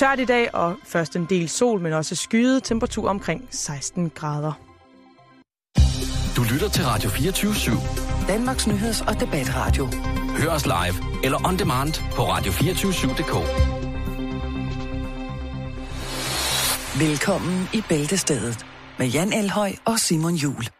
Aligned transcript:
tørt 0.00 0.20
i 0.20 0.24
dag, 0.24 0.54
og 0.54 0.76
først 0.84 1.16
en 1.16 1.24
del 1.24 1.48
sol, 1.48 1.80
men 1.80 1.92
også 1.92 2.14
skyet 2.14 2.64
temperatur 2.64 3.08
omkring 3.08 3.48
16 3.50 4.10
grader. 4.10 4.52
Du 6.36 6.42
lytter 6.52 6.68
til 6.68 6.84
Radio 6.84 7.10
24 7.10 7.52
/7. 7.52 8.26
Danmarks 8.28 8.66
Nyheds- 8.66 9.08
og 9.08 9.20
Debatradio. 9.20 9.88
Hør 10.38 10.50
os 10.50 10.66
live 10.66 11.24
eller 11.24 11.48
on 11.48 11.58
demand 11.58 11.94
på 12.14 12.22
radio247.dk. 12.22 13.34
Velkommen 17.00 17.68
i 17.72 17.82
Bæltestedet 17.88 18.66
med 18.98 19.06
Jan 19.06 19.32
Elhøj 19.32 19.72
og 19.84 19.98
Simon 19.98 20.34
Jul. 20.34 20.79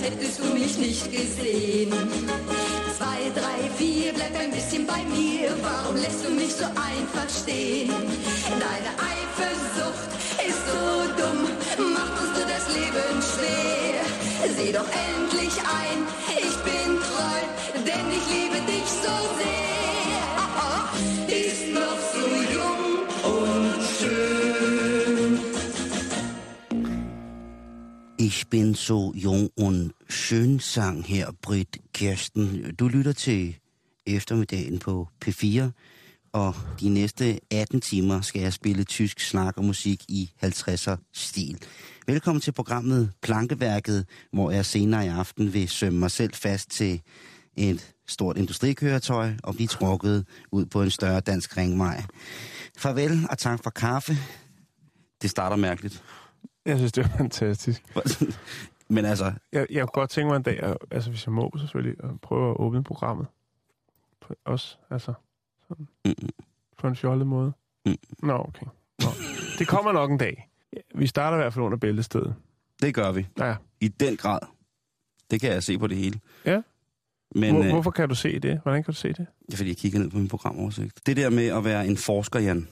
Als 0.00 0.10
hättest 0.10 0.38
du 0.38 0.44
mich 0.54 0.78
nicht 0.78 1.10
gesehen? 1.10 1.92
Zwei, 2.96 3.30
drei, 3.34 3.70
vier, 3.76 4.12
bleib 4.14 4.34
ein 4.38 4.50
bisschen 4.50 4.86
bei 4.86 5.02
mir, 5.16 5.50
warum 5.62 5.96
lässt 5.96 6.24
du 6.24 6.30
mich 6.30 6.54
so 6.54 6.64
einfach 6.64 7.28
stehen? 7.28 7.90
Deine 8.48 8.92
Eifersucht 8.96 10.10
ist 10.46 10.62
so 10.66 11.22
dumm, 11.22 11.92
macht 11.92 12.20
uns 12.20 12.32
du 12.34 12.40
das 12.40 12.74
Leben 12.74 13.16
schwer. 13.32 14.54
Sieh 14.56 14.72
doch 14.72 14.88
endlich 14.88 15.54
ein, 15.60 16.06
ich 16.28 16.56
bin 16.64 16.98
treu, 16.98 17.40
denn 17.74 18.06
ich 18.10 18.26
liebe 18.32 18.60
dich 18.66 18.88
so 19.02 19.12
sehr. 19.38 19.79
Ich 28.30 28.46
bin 28.46 28.74
so 28.76 29.12
jung 29.14 29.50
und 29.56 29.92
schön, 30.08 30.60
sang 30.60 31.02
her 31.02 31.32
Britt 31.42 31.80
Kirsten. 31.92 32.76
Du 32.78 32.88
lytter 32.88 33.12
til 33.12 33.56
eftermiddagen 34.06 34.78
på 34.78 35.08
P4, 35.24 35.62
og 36.32 36.54
de 36.80 36.88
næste 36.88 37.40
18 37.50 37.80
timer 37.80 38.20
skal 38.20 38.42
jeg 38.42 38.52
spille 38.52 38.84
tysk 38.84 39.20
snak 39.20 39.56
og 39.56 39.64
musik 39.64 40.04
i 40.08 40.32
50'er 40.44 40.96
stil. 41.12 41.58
Velkommen 42.06 42.40
til 42.40 42.52
programmet 42.52 43.12
Plankeværket, 43.22 44.06
hvor 44.32 44.50
jeg 44.50 44.66
senere 44.66 45.06
i 45.06 45.08
aften 45.08 45.52
vil 45.52 45.68
sømme 45.68 45.98
mig 45.98 46.10
selv 46.10 46.34
fast 46.34 46.70
til 46.70 47.00
et 47.56 47.94
stort 48.08 48.36
industrikøretøj 48.36 49.32
og 49.42 49.54
blive 49.54 49.68
trukket 49.68 50.26
ud 50.52 50.66
på 50.66 50.82
en 50.82 50.90
større 50.90 51.20
dansk 51.20 51.56
ringvej. 51.56 52.02
Farvel 52.78 53.26
og 53.30 53.38
tak 53.38 53.62
for 53.62 53.70
kaffe. 53.70 54.16
Det 55.22 55.30
starter 55.30 55.56
mærkeligt. 55.56 56.02
Jeg 56.66 56.76
synes, 56.76 56.92
det 56.92 57.04
er 57.04 57.08
fantastisk. 57.16 57.82
Men 58.88 59.04
altså, 59.04 59.32
Jeg, 59.52 59.66
jeg 59.70 59.80
kunne 59.82 60.00
godt 60.00 60.10
tænke 60.10 60.28
mig 60.28 60.36
en 60.36 60.42
dag, 60.42 60.62
at, 60.62 60.76
altså 60.90 61.10
hvis 61.10 61.26
jeg 61.26 61.32
må 61.32 61.52
selvfølgelig, 61.58 62.04
at 62.04 62.20
prøve 62.20 62.50
at 62.50 62.56
åbne 62.56 62.84
programmet. 62.84 63.26
Også, 64.44 64.76
altså, 64.90 65.12
sådan, 65.68 65.88
Mm-mm. 66.04 66.28
på 66.78 66.86
en 66.88 66.96
fjollet 66.96 67.26
måde. 67.26 67.52
Mm. 67.86 67.96
Nå, 68.22 68.32
okay. 68.32 68.66
Nå. 69.00 69.06
Det 69.58 69.68
kommer 69.68 69.92
nok 69.92 70.10
en 70.10 70.18
dag. 70.18 70.48
Vi 70.94 71.06
starter 71.06 71.36
i 71.36 71.40
hvert 71.40 71.52
fald 71.54 71.64
under 71.64 71.78
bæltestedet. 71.78 72.34
det 72.82 72.94
gør 72.94 73.12
vi. 73.12 73.26
Ja. 73.38 73.56
I 73.80 73.88
den 73.88 74.16
grad. 74.16 74.38
Det 75.30 75.40
kan 75.40 75.52
jeg 75.52 75.62
se 75.62 75.78
på 75.78 75.86
det 75.86 75.96
hele. 75.96 76.20
Ja. 76.44 76.62
Men 77.34 77.54
Hvor, 77.54 77.64
øh, 77.64 77.70
hvorfor 77.70 77.90
kan 77.90 78.08
du 78.08 78.14
se 78.14 78.38
det? 78.38 78.60
Hvordan 78.62 78.82
kan 78.84 78.92
du 78.92 78.98
se 78.98 79.08
det? 79.08 79.26
det 79.46 79.52
er 79.52 79.56
fordi, 79.56 79.68
jeg 79.70 79.76
kigger 79.76 79.98
ned 79.98 80.10
på 80.10 80.16
min 80.16 80.28
programoversigt. 80.28 81.06
Det 81.06 81.16
der 81.16 81.30
med 81.30 81.46
at 81.46 81.64
være 81.64 81.86
en 81.86 81.96
forsker, 81.96 82.40
Jan. 82.40 82.68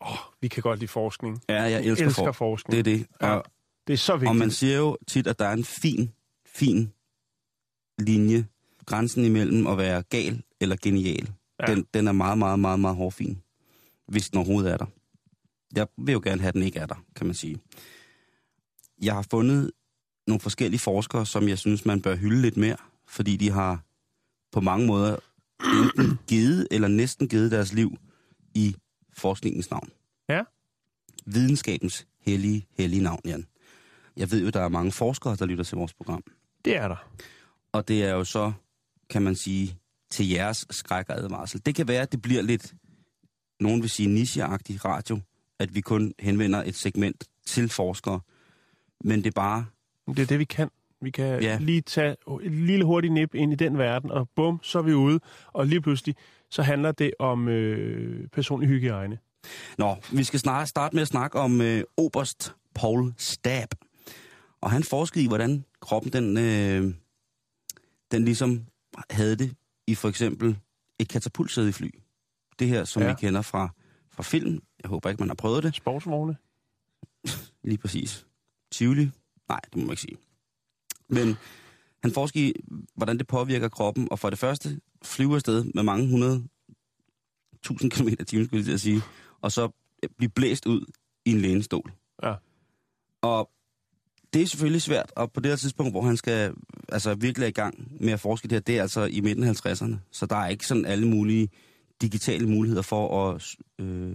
Åh, 0.00 0.16
vi 0.40 0.48
kan 0.48 0.62
godt 0.62 0.78
lide 0.78 0.88
forskning. 0.88 1.42
Ja, 1.48 1.62
jeg 1.62 1.84
elsker, 1.84 2.06
elsker 2.06 2.24
for. 2.24 2.32
forskning. 2.32 2.84
Det 2.84 2.92
er 2.92 2.98
det. 2.98 3.06
Ja. 3.22 3.28
Og, 3.34 3.44
Det 3.86 3.92
er 3.92 3.96
så 3.96 4.12
vigtigt. 4.16 4.28
og 4.28 4.36
man 4.36 4.50
siger 4.50 4.76
jo 4.76 4.96
tit, 5.08 5.26
at 5.26 5.38
der 5.38 5.44
er 5.46 5.52
en 5.52 5.64
fin, 5.64 6.12
fin 6.46 6.92
linje. 7.98 8.46
Grænsen 8.86 9.24
imellem 9.24 9.66
at 9.66 9.78
være 9.78 10.02
gal 10.02 10.42
eller 10.60 10.76
genial. 10.82 11.32
Ja. 11.60 11.70
Ja. 11.70 11.74
Den, 11.74 11.86
den 11.94 12.08
er 12.08 12.12
meget, 12.12 12.38
meget, 12.38 12.58
meget, 12.60 12.80
meget 12.80 12.96
hårfin. 12.96 13.42
Hvis 14.08 14.30
den 14.30 14.38
overhovedet 14.38 14.72
er 14.72 14.76
der. 14.76 14.86
Jeg 15.76 15.86
vil 15.98 16.12
jo 16.12 16.20
gerne 16.24 16.40
have, 16.40 16.48
at 16.48 16.54
den 16.54 16.62
ikke 16.62 16.78
er 16.78 16.86
der, 16.86 17.04
kan 17.16 17.26
man 17.26 17.34
sige. 17.34 17.58
Jeg 19.02 19.14
har 19.14 19.26
fundet 19.30 19.70
nogle 20.26 20.40
forskellige 20.40 20.80
forskere, 20.80 21.26
som 21.26 21.48
jeg 21.48 21.58
synes, 21.58 21.84
man 21.84 22.02
bør 22.02 22.16
hylde 22.16 22.42
lidt 22.42 22.56
mere, 22.56 22.76
fordi 23.08 23.36
de 23.36 23.50
har 23.50 23.80
på 24.52 24.60
mange 24.60 24.86
måder 24.86 25.16
enten 25.64 26.18
givet 26.26 26.68
eller 26.70 26.88
næsten 26.88 27.28
givet 27.28 27.50
deres 27.50 27.72
liv 27.72 27.96
i 28.54 28.76
forskningens 29.20 29.70
navn. 29.70 29.88
Ja. 30.28 30.42
Videnskabens 31.26 32.06
hellige, 32.20 32.66
hellige 32.78 33.02
navn, 33.02 33.20
Jan. 33.24 33.46
Jeg 34.16 34.30
ved 34.30 34.44
jo, 34.44 34.50
der 34.50 34.60
er 34.60 34.68
mange 34.68 34.92
forskere, 34.92 35.36
der 35.36 35.46
lytter 35.46 35.64
til 35.64 35.76
vores 35.76 35.94
program. 35.94 36.22
Det 36.64 36.76
er 36.76 36.88
der. 36.88 37.08
Og 37.72 37.88
det 37.88 38.04
er 38.04 38.10
jo 38.14 38.24
så, 38.24 38.52
kan 39.10 39.22
man 39.22 39.34
sige, 39.34 39.76
til 40.10 40.28
jeres 40.28 40.66
skræk 40.70 41.08
og 41.08 41.18
advarsel. 41.18 41.62
Det 41.66 41.74
kan 41.74 41.88
være, 41.88 42.02
at 42.02 42.12
det 42.12 42.22
bliver 42.22 42.42
lidt, 42.42 42.74
nogen 43.60 43.82
vil 43.82 43.90
sige, 43.90 44.08
nicheagtig 44.08 44.84
radio, 44.84 45.20
at 45.58 45.74
vi 45.74 45.80
kun 45.80 46.12
henvender 46.18 46.62
et 46.62 46.74
segment 46.76 47.24
til 47.46 47.68
forskere. 47.68 48.20
Men 49.04 49.18
det 49.18 49.26
er 49.26 49.30
bare, 49.34 49.66
Det 50.08 50.18
er 50.18 50.26
det, 50.26 50.38
vi 50.38 50.44
kan. 50.44 50.70
Vi 51.02 51.10
kan 51.10 51.42
Ja. 51.42 51.58
lige 51.60 51.80
tage 51.80 52.16
et 52.42 52.52
lille 52.52 52.84
hurtigt 52.84 53.12
nip 53.12 53.34
ind 53.34 53.52
i 53.52 53.56
den 53.56 53.78
verden, 53.78 54.10
og 54.10 54.28
bum, 54.36 54.58
så 54.62 54.78
er 54.78 54.82
vi 54.82 54.92
ude. 54.94 55.20
Og 55.46 55.66
lige 55.66 55.80
pludselig, 55.80 56.16
så 56.50 56.62
handler 56.62 56.92
det 56.92 57.12
om 57.18 57.48
øh, 57.48 58.28
personlig 58.28 58.68
hygiejne. 58.68 59.18
Nå, 59.78 59.96
vi 60.12 60.24
skal 60.24 60.40
snart 60.40 60.68
starte 60.68 60.96
med 60.96 61.02
at 61.02 61.08
snakke 61.08 61.38
om 61.38 61.60
øh, 61.60 61.84
Oberst 61.96 62.54
Paul 62.74 63.14
Stab. 63.16 63.68
Og 64.60 64.70
han 64.70 64.82
forskede 64.82 65.24
i, 65.24 65.28
hvordan 65.28 65.64
kroppen 65.80 66.12
den, 66.12 66.38
øh, 66.38 66.94
den 68.10 68.24
ligesom 68.24 68.66
havde 69.10 69.36
det 69.36 69.54
i 69.86 69.94
for 69.94 70.08
eksempel 70.08 70.58
et 70.98 71.08
katapultsæde 71.08 71.68
i 71.68 71.72
fly. 71.72 71.90
Det 72.58 72.68
her, 72.68 72.84
som. 72.84 73.02
Ja. 73.02 73.08
vi 73.08 73.14
kender 73.20 73.42
fra, 73.42 73.68
fra 74.12 74.22
film. 74.22 74.62
Jeg 74.82 74.88
håber 74.88 75.10
ikke, 75.10 75.22
man 75.22 75.28
har 75.28 75.34
prøvet 75.34 75.62
det. 75.62 75.74
Sportsvogne. 75.74 76.36
Lige 77.64 77.78
præcis. 77.78 78.26
Tivoli? 78.72 79.10
Nej, 79.48 79.60
det 79.64 79.76
må 79.76 79.82
man 79.82 79.90
ikke 79.90 80.02
sige. 80.02 80.16
Men 81.08 81.36
han 82.02 82.12
forsker 82.12 82.40
i, 82.40 82.52
hvordan 82.94 83.18
det 83.18 83.26
påvirker 83.26 83.68
kroppen, 83.68 84.08
og 84.10 84.18
for 84.18 84.30
det 84.30 84.38
første 84.38 84.80
flyve 85.02 85.34
afsted 85.34 85.64
med 85.74 85.82
mange 85.82 86.08
hundrede 86.08 86.44
tusind 87.62 87.90
kilometer 87.90 88.22
i 88.22 88.24
timen, 88.24 88.46
skulle 88.46 88.70
jeg 88.70 88.80
sige, 88.80 89.02
og 89.40 89.52
så 89.52 89.68
blive 90.16 90.30
blæst 90.30 90.66
ud 90.66 90.84
i 91.24 91.30
en 91.30 91.40
lænestol. 91.40 91.92
Ja. 92.22 92.34
Og 93.22 93.50
det 94.32 94.42
er 94.42 94.46
selvfølgelig 94.46 94.82
svært, 94.82 95.12
og 95.16 95.32
på 95.32 95.40
det 95.40 95.50
her 95.50 95.56
tidspunkt, 95.56 95.92
hvor 95.92 96.02
han 96.02 96.16
skal 96.16 96.54
altså 96.88 97.14
virkelig 97.14 97.48
i 97.48 97.52
gang 97.52 97.96
med 98.00 98.12
at 98.12 98.20
forske 98.20 98.48
det 98.48 98.52
her, 98.52 98.60
det 98.60 98.78
er 98.78 98.82
altså 98.82 99.04
i 99.04 99.20
midten 99.20 99.44
af 99.44 99.66
50'erne. 99.66 99.94
Så 100.10 100.26
der 100.26 100.36
er 100.36 100.48
ikke 100.48 100.66
sådan 100.66 100.86
alle 100.86 101.08
mulige 101.08 101.48
digitale 102.02 102.48
muligheder 102.48 102.82
for 102.82 103.28
at, 103.28 103.56
øh, 103.78 104.14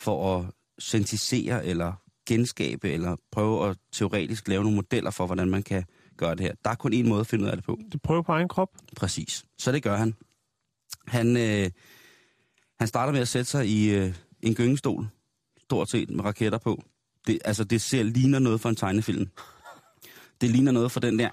for 0.00 0.36
at 0.36 0.46
syntetisere 0.78 1.66
eller 1.66 1.92
genskabe, 2.26 2.90
eller 2.90 3.16
prøve 3.30 3.70
at 3.70 3.76
teoretisk 3.92 4.48
lave 4.48 4.62
nogle 4.62 4.76
modeller 4.76 5.10
for, 5.10 5.26
hvordan 5.26 5.48
man 5.48 5.62
kan 5.62 5.84
gøre 6.18 6.34
det 6.34 6.40
her. 6.40 6.52
Der 6.64 6.70
er 6.70 6.74
kun 6.74 6.92
én 6.92 7.08
måde 7.08 7.20
at 7.20 7.26
finde 7.26 7.44
ud 7.44 7.50
af 7.50 7.56
det 7.56 7.64
på. 7.64 7.78
Det 7.92 8.02
prøver 8.02 8.22
på 8.22 8.32
egen 8.32 8.48
krop. 8.48 8.68
Præcis. 8.96 9.44
Så 9.58 9.72
det 9.72 9.82
gør 9.82 9.96
han. 9.96 10.14
Han, 11.06 11.36
øh, 11.36 11.70
han 12.78 12.88
starter 12.88 13.12
med 13.12 13.20
at 13.20 13.28
sætte 13.28 13.50
sig 13.50 13.66
i 13.66 13.90
øh, 13.94 14.14
en 14.42 14.54
gyngestol, 14.54 15.06
stort 15.64 15.90
set 15.90 16.10
med 16.10 16.24
raketter 16.24 16.58
på. 16.58 16.82
Det, 17.26 17.38
altså, 17.44 17.64
det 17.64 17.80
ser 17.80 18.02
ligner 18.02 18.38
noget 18.38 18.60
for 18.60 18.68
en 18.68 18.76
tegnefilm. 18.76 19.28
Det 20.40 20.50
ligner 20.50 20.72
noget 20.72 20.92
for 20.92 21.00
den 21.00 21.18
der... 21.18 21.30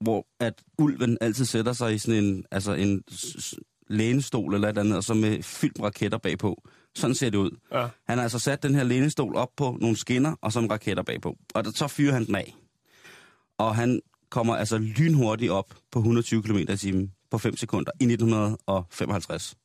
Hvor 0.00 0.26
at 0.40 0.62
ulven 0.78 1.18
altid 1.20 1.44
sætter 1.44 1.72
sig 1.72 1.94
i 1.94 1.98
sådan 1.98 2.24
en, 2.24 2.44
altså 2.50 2.72
en 2.72 3.02
lænestol 3.88 4.54
eller 4.54 4.68
et 4.68 4.78
andet, 4.78 4.96
og 4.96 5.04
så 5.04 5.14
med 5.14 5.42
fyldt 5.42 5.78
med 5.78 5.86
raketter 5.86 6.18
bagpå. 6.18 6.62
Sådan 6.94 7.14
ser 7.14 7.30
det 7.30 7.38
ud. 7.38 7.50
Ja. 7.72 7.88
Han 8.08 8.18
har 8.18 8.22
altså 8.22 8.38
sat 8.38 8.62
den 8.62 8.74
her 8.74 8.84
lænestol 8.84 9.36
op 9.36 9.48
på 9.56 9.78
nogle 9.80 9.96
skinner, 9.96 10.34
og 10.40 10.52
med 10.52 10.70
raketter 10.70 11.02
bagpå. 11.02 11.36
Og 11.54 11.64
der, 11.64 11.70
så 11.74 11.88
fyrer 11.88 12.12
han 12.12 12.26
den 12.26 12.34
af. 12.34 12.54
Og 13.58 13.76
han 13.76 14.00
kommer 14.30 14.56
altså 14.56 14.78
lynhurtigt 14.78 15.50
op 15.50 15.74
på 15.92 15.98
120 15.98 16.42
km 16.42 16.56
i 16.56 16.76
timen 16.76 17.12
på 17.30 17.38
5 17.38 17.56
sekunder 17.56 17.90
i 18.00 18.04
1955. 18.04 19.56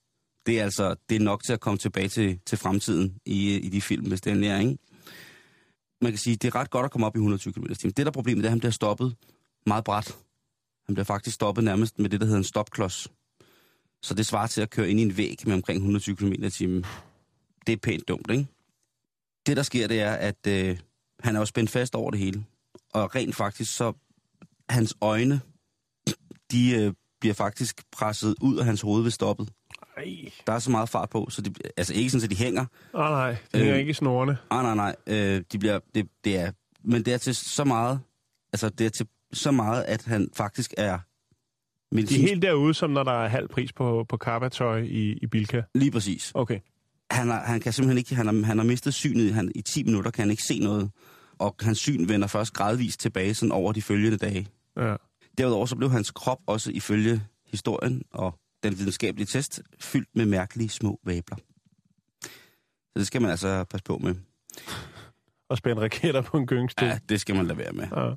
Det 0.46 0.60
er 0.60 0.64
altså 0.64 0.96
det 1.10 1.16
er 1.16 1.20
nok 1.20 1.44
til 1.44 1.54
at 1.54 1.60
komme 1.60 1.78
tilbage 1.78 2.08
til, 2.08 2.40
til 2.46 2.58
fremtiden 2.58 3.18
i, 3.26 3.56
i 3.56 3.70
de 3.70 3.82
film, 3.82 4.08
hvis 4.08 4.22
det 4.22 4.48
er 4.48 4.60
ikke? 4.60 4.78
Man 6.02 6.12
kan 6.12 6.20
sige, 6.20 6.36
det 6.36 6.48
er 6.48 6.56
ret 6.56 6.70
godt 6.70 6.86
at 6.86 6.92
komme 6.92 7.08
op 7.08 7.16
i 7.16 7.20
120 7.20 7.54
km 7.54 7.66
i 7.72 7.76
timen. 7.76 7.94
Det 7.94 7.98
der 7.98 8.06
er 8.06 8.12
problemet, 8.12 8.44
det 8.44 8.46
er, 8.46 8.50
at 8.50 8.52
han 8.52 8.60
bliver 8.60 8.72
stoppet 8.72 9.16
meget 9.66 9.84
bræt. 9.84 10.18
Han 10.86 10.96
bliver 10.96 11.06
faktisk 11.06 11.36
stoppet 11.36 11.64
nærmest 11.64 12.00
med 12.00 12.10
det, 12.10 12.20
der 12.20 12.26
hedder 12.26 12.38
en 12.38 12.44
stopklods. 12.44 13.08
Så 14.02 14.14
det 14.14 14.26
svarer 14.26 14.48
til 14.48 14.62
at 14.62 14.70
køre 14.70 14.90
ind 14.90 15.00
i 15.00 15.04
en 15.04 15.18
væg 15.18 15.38
med 15.46 15.54
omkring 15.54 15.78
120 15.78 16.16
km 16.16 16.34
i 16.44 16.50
timen. 16.50 16.86
Det 17.68 17.74
er 17.74 17.78
pænt 17.78 18.08
dumt, 18.08 18.32
ikke? 18.32 18.48
Det, 19.46 19.58
der 19.58 19.64
sker, 19.64 19.88
det 19.88 20.02
er, 20.02 20.12
at 20.12 20.48
øh, 20.48 20.80
han 21.20 21.36
er 21.36 21.40
jo 21.40 21.46
spændt 21.46 21.70
fast 21.70 21.96
over 21.96 22.12
det 22.12 22.20
hele. 22.20 22.46
Og 22.94 23.16
rent 23.16 23.36
faktisk, 23.36 23.76
så 23.76 23.94
hans 24.70 24.96
øjne, 25.02 25.42
de 26.52 26.72
øh, 26.76 26.94
bliver 27.20 27.34
faktisk 27.34 27.82
presset 27.92 28.36
ud 28.42 28.58
af 28.58 28.66
hans 28.66 28.82
hoved 28.82 29.04
ved 29.04 29.12
stoppet. 29.12 29.50
Ej. 29.98 30.32
Der 30.48 30.54
er 30.54 30.60
så 30.60 30.72
meget 30.72 30.90
fart 30.90 31.10
på, 31.10 31.28
så 31.30 31.42
de, 31.42 31.54
altså 31.78 31.94
ikke 31.94 32.10
sådan, 32.10 32.24
at 32.24 32.30
de 32.30 32.36
hænger. 32.36 32.66
Oh, 32.94 33.00
nej, 33.00 33.36
det 33.54 33.62
er 33.68 33.74
Øh. 33.74 33.80
ikke 33.80 33.90
i 33.90 33.94
snorene. 33.94 34.38
Nej, 34.52 34.64
nej, 34.64 34.76
nej. 34.76 34.96
Øh, 35.08 35.44
de 35.52 35.60
bliver, 35.60 35.80
det, 35.96 36.08
det, 36.24 36.38
er, 36.40 36.52
men 36.84 37.06
det 37.06 37.14
er 37.14 37.18
til 37.18 37.36
så 37.36 37.64
meget, 37.64 38.00
altså 38.54 38.70
det 38.70 38.86
er 38.86 38.90
til 38.90 39.08
så 39.34 39.52
meget, 39.52 39.84
at 39.84 40.04
han 40.06 40.30
faktisk 40.34 40.74
er 40.78 40.84
De 40.88 40.92
er 40.94 41.00
medicinsk... 41.96 42.30
helt 42.30 42.42
derude, 42.42 42.74
som 42.74 42.90
når 42.90 43.04
der 43.04 43.24
er 43.24 43.28
halv 43.28 43.48
pris 43.48 43.74
på, 43.74 44.06
på 44.10 44.18
Carva-tøj 44.18 44.80
i, 44.82 45.14
i 45.22 45.28
Bilka. 45.28 45.62
Lige 45.76 45.92
præcis. 45.92 46.32
Okay. 46.36 46.60
Han, 47.12 47.28
har, 47.30 47.44
han 47.44 47.60
kan 47.60 47.74
simpelthen 47.74 47.98
ikke, 47.98 48.16
han 48.16 48.26
har, 48.26 48.46
han 48.46 48.58
har 48.58 48.66
mistet 48.66 48.94
synet, 48.94 49.34
han, 49.34 49.52
i 49.56 49.62
10 49.62 49.84
minutter 49.84 50.12
kan 50.12 50.22
han 50.22 50.32
ikke 50.32 50.44
se 50.44 50.60
noget, 50.60 50.92
og 51.40 51.56
hans 51.62 51.78
syn 51.78 52.08
vender 52.08 52.28
først 52.28 52.54
gradvist 52.54 53.00
tilbage 53.00 53.34
sådan 53.34 53.52
over 53.52 53.72
de 53.72 53.82
følgende 53.82 54.18
dage. 54.18 54.48
Ja. 54.78 54.96
Derudover 55.38 55.66
så 55.66 55.76
blev 55.76 55.92
hans 55.92 56.12
krop 56.12 56.40
også 56.48 56.72
ifølge 56.72 57.24
historien 57.46 58.04
og 58.12 58.40
den 58.64 58.80
videnskabelige 58.80 59.28
test 59.28 59.62
fyldt 59.80 60.10
med 60.16 60.26
mærkelige 60.26 60.70
små 60.70 61.00
vabler. 61.06 61.38
Så 62.94 63.00
det 63.00 63.08
skal 63.08 63.22
man 63.22 63.32
altså 63.32 63.64
passe 63.64 63.84
på 63.84 63.98
med. 63.98 64.16
Og 65.50 65.58
spænde 65.58 65.82
raketter 65.82 66.22
på 66.22 66.38
en 66.38 66.48
gyngstol. 66.48 66.88
Ja, 66.88 67.00
det 67.10 67.22
skal 67.22 67.36
man 67.36 67.48
lade 67.48 67.58
være 67.58 67.72
med. 67.72 67.88
Ja. 67.96 68.16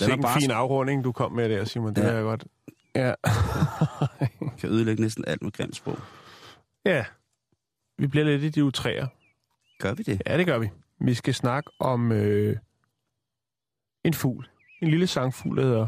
Den 0.00 0.04
Sikke 0.06 0.12
er 0.12 0.16
en 0.16 0.22
bare 0.22 0.40
fin 0.40 0.50
afrunding, 0.50 1.04
du 1.04 1.12
kom 1.12 1.32
med 1.32 1.48
der, 1.48 1.64
Simon. 1.64 1.94
Det 1.94 2.02
Ja. 2.02 2.08
er 2.08 2.12
jeg 2.14 2.22
godt. 2.22 2.44
Ja. 2.94 3.14
kan 4.60 4.70
ødelægge 4.70 5.02
næsten 5.02 5.24
alt 5.26 5.42
med 5.42 5.52
grimt 5.52 5.76
sprog. 5.76 5.98
ja. 6.84 7.04
Vi 7.98 8.06
bliver 8.06 8.24
lidt 8.26 8.42
i 8.42 8.48
de 8.48 8.64
utræer. 8.64 9.06
Gør 9.78 9.94
vi 9.94 10.02
det? 10.02 10.22
Ja, 10.26 10.38
det 10.38 10.46
gør 10.46 10.58
vi. 10.58 10.70
Vi 11.00 11.14
skal 11.14 11.34
snakke 11.34 11.70
om 11.78 12.12
øh, 12.12 12.56
en 14.04 14.14
fugl. 14.14 14.48
En 14.82 14.88
lille 14.88 15.06
sangfugl, 15.06 15.56
der 15.56 15.62
hedder 15.62 15.86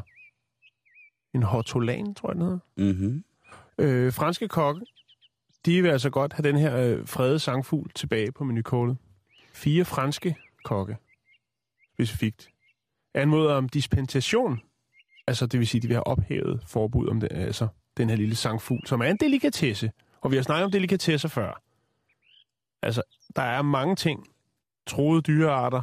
en 1.35 1.43
hortolan, 1.43 2.15
tror 2.15 2.29
jeg, 2.31 2.35
den 2.37 2.43
hedder. 2.43 2.59
Mhm. 2.77 3.25
Øh, 3.79 4.13
franske 4.13 4.49
kokke, 4.49 4.87
de 5.67 5.83
vil 5.83 5.89
altså 5.89 6.11
godt 6.11 6.33
have 6.33 6.49
den 6.49 6.57
her 6.57 6.77
øh, 6.77 7.07
fredede 7.09 7.39
sangfugl 7.39 7.91
tilbage 7.95 8.33
på 8.33 8.45
menukortet. 8.45 8.97
Fire 9.53 9.85
franske 9.85 10.37
kokke, 10.65 10.97
specifikt, 11.95 12.49
anmoder 13.15 13.55
om 13.55 13.69
dispensation. 13.69 14.61
Altså, 15.27 15.47
det 15.47 15.61
vil 15.61 15.67
sige, 15.67 15.81
de 15.81 15.87
vil 15.87 15.95
have 15.95 16.07
ophævet 16.07 16.65
forbud 16.69 17.09
om 17.09 17.21
den, 17.21 17.29
altså, 17.33 17.69
den 17.97 18.09
her 18.09 18.17
lille 18.17 18.35
sangfugl, 18.37 18.87
som 18.87 19.01
er 19.01 19.05
en 19.05 19.17
delikatesse. 19.17 19.91
Og 20.21 20.31
vi 20.31 20.37
har 20.37 20.43
snakket 20.43 20.65
om 20.65 20.71
delikatesser 20.71 21.29
før. 21.29 21.63
Altså, 22.83 23.03
der 23.37 23.43
er 23.43 23.63
mange 23.63 23.97
ting, 23.97 24.27
troede 24.87 25.23
dyrearter. 25.23 25.83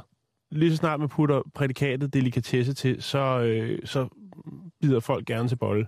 Lige 0.51 0.71
så 0.71 0.77
snart 0.77 0.99
man 0.99 1.09
putter 1.09 1.41
prædikatet 1.55 2.13
delikatesse 2.13 2.73
til, 2.73 3.01
så, 3.03 3.39
øh, 3.39 3.79
så 3.85 4.07
bider 4.81 4.99
folk 4.99 5.25
gerne 5.25 5.47
til 5.47 5.55
bolle. 5.55 5.87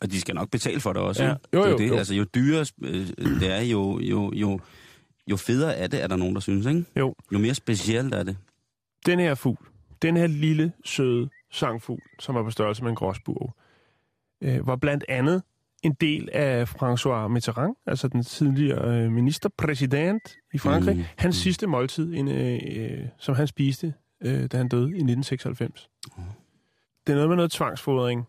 Og 0.00 0.10
de 0.10 0.20
skal 0.20 0.34
nok 0.34 0.50
betale 0.50 0.80
for 0.80 0.92
det 0.92 1.02
også. 1.02 1.24
Ja. 1.24 1.30
ikke? 1.30 1.48
Jo, 1.54 1.62
det 1.62 1.66
er 1.66 1.70
jo, 1.70 1.78
det. 1.78 1.88
jo. 1.88 1.96
Altså, 1.96 2.14
jo 2.14 2.24
dyrere 2.34 2.66
øh, 2.82 3.06
det 3.40 3.50
er, 3.50 3.60
jo, 3.60 3.98
jo, 4.00 4.32
jo, 4.34 4.60
jo 5.30 5.36
federe 5.36 5.76
er 5.76 5.86
det, 5.86 6.02
er 6.02 6.06
der 6.06 6.16
nogen, 6.16 6.34
der 6.34 6.40
synes, 6.40 6.66
ikke? 6.66 6.84
Jo. 6.96 7.14
Jo 7.32 7.38
mere 7.38 7.54
specielt 7.54 8.14
er 8.14 8.22
det. 8.22 8.36
den 9.06 9.18
her 9.18 9.34
fugl, 9.34 9.66
den 10.02 10.16
her 10.16 10.26
lille, 10.26 10.72
søde 10.84 11.28
sangfugl, 11.50 12.02
som 12.18 12.36
er 12.36 12.42
på 12.42 12.50
størrelse 12.50 12.82
med 12.82 12.90
en 12.90 12.96
gråsbue, 12.96 13.52
øh, 14.40 14.66
var 14.66 14.76
blandt 14.76 15.04
andet 15.08 15.42
en 15.82 15.92
del 15.92 16.28
af 16.32 16.64
François 16.82 17.28
Mitterrand, 17.28 17.76
altså 17.86 18.08
den 18.08 18.22
tidligere 18.22 18.98
øh, 19.04 19.12
ministerpræsident 19.12 20.22
i 20.54 20.58
Frankrig, 20.58 20.94
Mm, 20.96 21.00
mm, 21.00 21.06
hans 21.16 21.36
mm. 21.36 21.40
sidste 21.42 21.66
måltid, 21.66 22.14
en, 22.14 22.28
øh, 22.28 22.58
øh, 22.76 23.04
som 23.18 23.34
han 23.34 23.46
spiste, 23.46 23.94
øh, 24.20 24.46
da 24.46 24.56
han 24.56 24.68
døde 24.68 24.82
i 24.84 25.02
1996. 25.02 25.88
Det 27.06 27.12
er 27.12 27.14
noget 27.14 27.28
med 27.28 27.36
noget 27.36 27.50
tvangsfodring, 27.50 28.24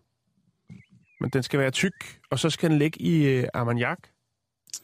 men 1.22 1.30
den 1.30 1.44
skal 1.44 1.60
være 1.60 1.72
tyk, 1.72 2.20
og 2.32 2.40
så 2.40 2.50
skal 2.50 2.70
den 2.70 2.78
ligge 2.78 3.02
i 3.02 3.26
øh, 3.26 3.48
armagnac. 3.54 3.98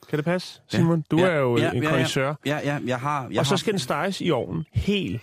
Kan 0.10 0.18
det 0.18 0.26
passe, 0.26 0.62
Ja. 0.74 0.78
Simon? 0.78 1.04
Du 1.12 1.18
Ja, 1.18 1.26
er 1.26 1.36
jo 1.38 1.58
ja, 1.58 1.64
ja, 1.64 1.72
en 1.72 1.76
ja, 1.78 1.84
ja. 1.84 1.90
connoisseur. 1.90 2.40
Ja, 2.46 2.60
ja, 2.64 2.80
jeg 2.86 3.00
har... 3.00 3.28
Jeg 3.30 3.40
og 3.40 3.46
så 3.46 3.52
har, 3.52 3.58
skal 3.58 3.74
den 3.74 3.80
steges 3.80 4.22
i 4.22 4.32
ovnen 4.32 4.66
hel. 4.74 5.22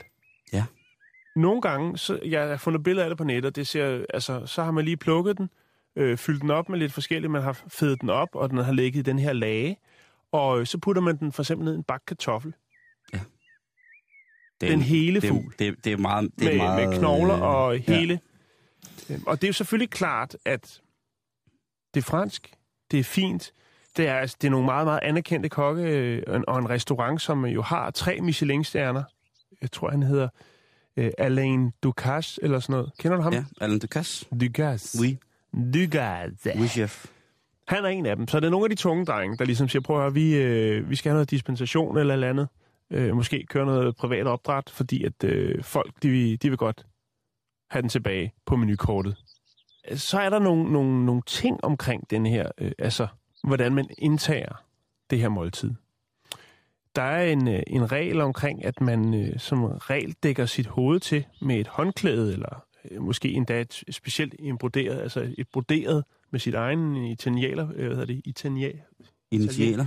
Ja. 1.36 1.40
Nogle 1.40 1.60
gange, 1.60 1.98
så, 1.98 2.18
jeg 2.24 2.48
har 2.48 2.56
fundet 2.56 2.82
billeder 2.82 3.04
af 3.04 3.10
det 3.10 3.18
på 3.18 3.24
nettet, 3.24 3.56
det 3.56 3.66
ser, 3.66 4.04
altså, 4.14 4.46
så 4.46 4.62
har 4.62 4.70
man 4.70 4.84
lige 4.84 4.96
plukket 4.96 5.38
den, 5.38 5.50
øh, 5.96 6.18
fyldt 6.18 6.42
den 6.42 6.50
op 6.50 6.68
med 6.68 6.78
lidt 6.78 6.92
forskelligt, 6.92 7.30
man 7.30 7.42
har 7.42 7.62
fedet 7.68 8.00
den 8.00 8.10
op, 8.10 8.28
og 8.32 8.50
den 8.50 8.58
har 8.58 8.72
ligget 8.72 9.00
i 9.00 9.02
den 9.02 9.18
her 9.18 9.32
lage, 9.32 9.76
og 10.32 10.60
øh, 10.60 10.66
så 10.66 10.78
putter 10.78 11.02
man 11.02 11.16
den 11.18 11.32
for 11.32 11.42
eksempel 11.42 11.64
ned 11.64 11.72
i 11.72 11.76
en 11.76 11.82
bakke 11.82 12.06
kartoffel, 12.06 12.54
det 14.60 14.66
er 14.68 14.72
den 14.72 14.78
en- 14.78 14.84
hele 14.84 15.20
det, 15.20 15.28
fugl, 15.28 15.54
det, 15.58 15.84
det, 15.84 15.92
er 15.92 15.96
meget... 15.96 16.30
Det 16.38 16.46
er 16.46 16.50
med, 16.50 16.56
meget, 16.56 16.88
med 16.88 16.98
knogler 16.98 17.34
og 17.34 17.78
ja. 17.78 17.94
hele. 17.94 18.20
Ja. 19.10 19.16
Og 19.26 19.40
det 19.40 19.44
er 19.44 19.48
jo 19.48 19.52
selvfølgelig 19.52 19.90
klart, 19.90 20.36
at 20.44 20.80
det 21.94 22.00
er 22.00 22.04
fransk, 22.04 22.52
det 22.90 22.98
er 23.00 23.04
fint, 23.04 23.52
det 23.96 24.08
er, 24.08 24.14
altså, 24.14 24.36
det 24.40 24.46
er 24.46 24.50
nogle 24.50 24.66
meget, 24.66 24.86
meget 24.86 25.00
anerkendte 25.02 25.48
kokke, 25.48 25.82
øh, 25.82 26.22
og 26.26 26.36
en- 26.36 26.44
og 26.48 26.58
en 26.58 26.70
restaurant, 26.70 27.22
som 27.22 27.44
jo 27.46 27.62
har 27.62 27.90
tre 27.90 28.20
Michelin-stjerner. 28.20 29.02
Jeg 29.62 29.70
tror, 29.72 29.90
han 29.90 30.02
hedder 30.02 30.28
øh, 30.96 31.10
Alain 31.18 31.72
Ducasse, 31.82 32.40
eller 32.42 32.60
sådan 32.60 32.72
noget. 32.72 32.92
Kender 32.98 33.16
du 33.16 33.22
ham? 33.22 33.32
Ja, 33.32 33.44
Alain 33.60 33.78
Ducasse. 33.78 34.26
Ducasse. 34.40 34.98
Oui, 35.00 35.16
Ducasse. 35.74 36.52
oui, 36.60 36.66
chef. 36.68 37.06
Han 37.68 37.84
er 37.84 37.88
en 37.88 38.06
af 38.06 38.16
dem. 38.16 38.28
Så 38.28 38.40
det 38.40 38.46
er 38.46 38.50
nogle 38.50 38.64
af 38.64 38.70
de 38.70 38.74
tunge 38.76 39.04
drenge, 39.04 39.36
der 39.36 39.44
ligesom 39.44 39.68
siger, 39.68 39.82
prøv 39.82 39.96
at 39.96 40.02
høre, 40.02 40.14
vi, 40.14 40.34
øh, 40.36 40.90
vi 40.90 40.96
skal 40.96 41.10
have 41.10 41.14
noget 41.16 41.30
dispensation 41.30 41.98
eller 41.98 42.14
eller 42.14 42.28
andet. 42.28 42.48
Øh, 42.90 43.16
måske 43.16 43.46
køre 43.48 43.66
noget 43.66 43.96
privat 43.96 44.26
opdræt, 44.26 44.70
fordi 44.70 45.04
at 45.04 45.24
øh, 45.24 45.62
folk, 45.64 45.92
de, 46.02 46.08
vil- 46.08 46.42
de 46.42 46.48
vil 46.48 46.58
godt 46.58 46.86
have 47.70 47.82
den 47.82 47.88
tilbage 47.88 48.32
på 48.46 48.56
menukortet. 48.56 49.16
Så 49.94 50.20
er 50.20 50.30
der 50.30 50.38
nogle, 50.38 50.72
nogle, 50.72 51.06
nogle 51.06 51.22
ting 51.26 51.64
omkring 51.64 52.10
den 52.10 52.26
her, 52.26 52.48
øh, 52.58 52.72
altså 52.78 53.06
hvordan 53.44 53.74
man 53.74 53.86
indtager 53.98 54.62
det 55.10 55.18
her 55.20 55.28
måltid. 55.28 55.70
Der 56.94 57.02
er 57.02 57.32
en, 57.32 57.48
øh, 57.48 57.62
en 57.66 57.92
regel 57.92 58.20
omkring, 58.20 58.64
at 58.64 58.80
man 58.80 59.14
øh, 59.14 59.38
som 59.38 59.64
regel 59.64 60.14
dækker 60.22 60.46
sit 60.46 60.66
hoved 60.66 61.00
til 61.00 61.24
med 61.42 61.56
et 61.56 61.68
håndklæde, 61.68 62.32
eller 62.32 62.64
øh, 62.90 63.02
måske 63.02 63.32
endda 63.32 63.60
et 63.60 63.84
specielt 63.90 64.34
broderet, 64.60 65.00
altså 65.00 65.34
et 65.38 65.46
broderet 65.52 66.04
med 66.30 66.40
sit 66.40 66.54
egen 66.54 66.96
italiener, 66.96 67.68
øh, 67.74 67.86
hvad 67.86 67.96
hedder 67.96 68.04
det, 68.04 68.22
italiener, 68.24 68.82
Initialer. 69.30 69.86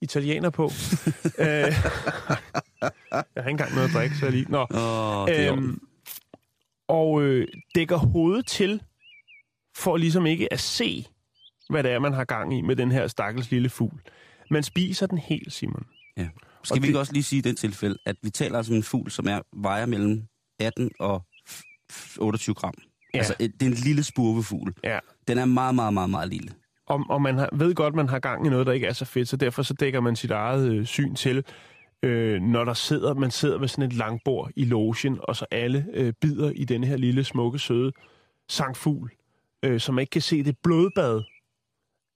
italiener 0.00 0.50
på. 0.50 0.64
øh, 1.38 1.44
jeg 1.44 1.72
har 3.12 3.38
ikke 3.38 3.50
engang 3.50 3.74
noget 3.74 3.88
at 3.88 3.94
drikke, 3.94 4.16
så 4.16 4.26
jeg 4.26 4.32
lige... 4.32 4.46
Nå. 4.48 4.66
Er 4.70 5.52
Øhm, 5.52 5.80
og 6.88 7.22
øh, 7.22 7.48
dækker 7.74 7.96
hovedet 7.96 8.46
til, 8.46 8.82
for 9.76 9.96
ligesom 9.96 10.26
ikke 10.26 10.52
at 10.52 10.60
se, 10.60 11.06
hvad 11.70 11.82
det 11.82 11.92
er, 11.92 11.98
man 11.98 12.12
har 12.12 12.24
gang 12.24 12.58
i 12.58 12.60
med 12.60 12.76
den 12.76 12.92
her 12.92 13.06
stakkels 13.06 13.50
lille 13.50 13.68
fugl. 13.68 14.00
Man 14.50 14.62
spiser 14.62 15.06
den 15.06 15.18
helt, 15.18 15.52
Simon. 15.52 15.86
Ja. 16.18 16.28
Skal 16.64 16.74
Og 16.74 16.76
vi 16.76 16.80
det- 16.80 16.86
ikke 16.88 16.98
også 16.98 17.12
lige 17.12 17.22
sige 17.22 17.38
i 17.38 17.42
den 17.42 17.56
tilfælde, 17.56 17.98
at 18.06 18.16
vi 18.22 18.30
taler 18.30 18.56
altså 18.58 18.72
om 18.72 18.76
en 18.76 18.82
fugl, 18.82 19.10
som 19.10 19.26
er, 19.28 19.40
vejer 19.56 19.86
mellem 19.86 20.22
18 20.60 20.90
og 21.00 21.22
f- 21.50 21.62
f- 21.92 22.16
28 22.20 22.54
gram. 22.54 22.74
Ja. 23.14 23.18
Altså, 23.18 23.34
et- 23.38 23.52
det 23.60 23.62
er 23.62 23.70
en 23.70 23.76
lille 23.76 24.02
spurvefugl. 24.02 24.74
Ja. 24.84 24.98
Den 25.28 25.38
er 25.38 25.44
meget, 25.44 25.74
meget, 25.74 25.94
meget, 25.94 26.10
meget 26.10 26.28
lille. 26.28 26.50
Og, 26.86 27.04
og 27.08 27.22
man 27.22 27.38
har, 27.38 27.48
ved 27.52 27.74
godt, 27.74 27.94
man 27.94 28.08
har 28.08 28.18
gang 28.18 28.46
i 28.46 28.50
noget, 28.50 28.66
der 28.66 28.72
ikke 28.72 28.86
er 28.86 28.92
så 28.92 29.04
fedt, 29.04 29.28
så 29.28 29.36
derfor 29.36 29.62
så 29.62 29.74
dækker 29.74 30.00
man 30.00 30.16
sit 30.16 30.30
eget 30.30 30.72
øh, 30.72 30.86
syn 30.86 31.14
til, 31.14 31.44
øh, 32.02 32.40
når 32.42 32.64
der 32.64 32.74
sidder, 32.74 33.14
man 33.14 33.30
sidder 33.30 33.58
ved 33.58 33.68
sådan 33.68 33.84
et 33.84 33.92
langbord 33.92 34.50
i 34.56 34.64
logen, 34.64 35.18
og 35.22 35.36
så 35.36 35.46
alle 35.50 35.86
øh, 35.94 36.12
bider 36.20 36.50
i 36.50 36.64
denne 36.64 36.86
her 36.86 36.96
lille, 36.96 37.24
smukke, 37.24 37.58
søde 37.58 37.92
sangfugl, 38.48 39.10
øh, 39.62 39.80
så 39.80 39.92
man 39.92 40.02
ikke 40.02 40.10
kan 40.10 40.22
se 40.22 40.42
det 40.44 40.58
blodbad 40.62 41.22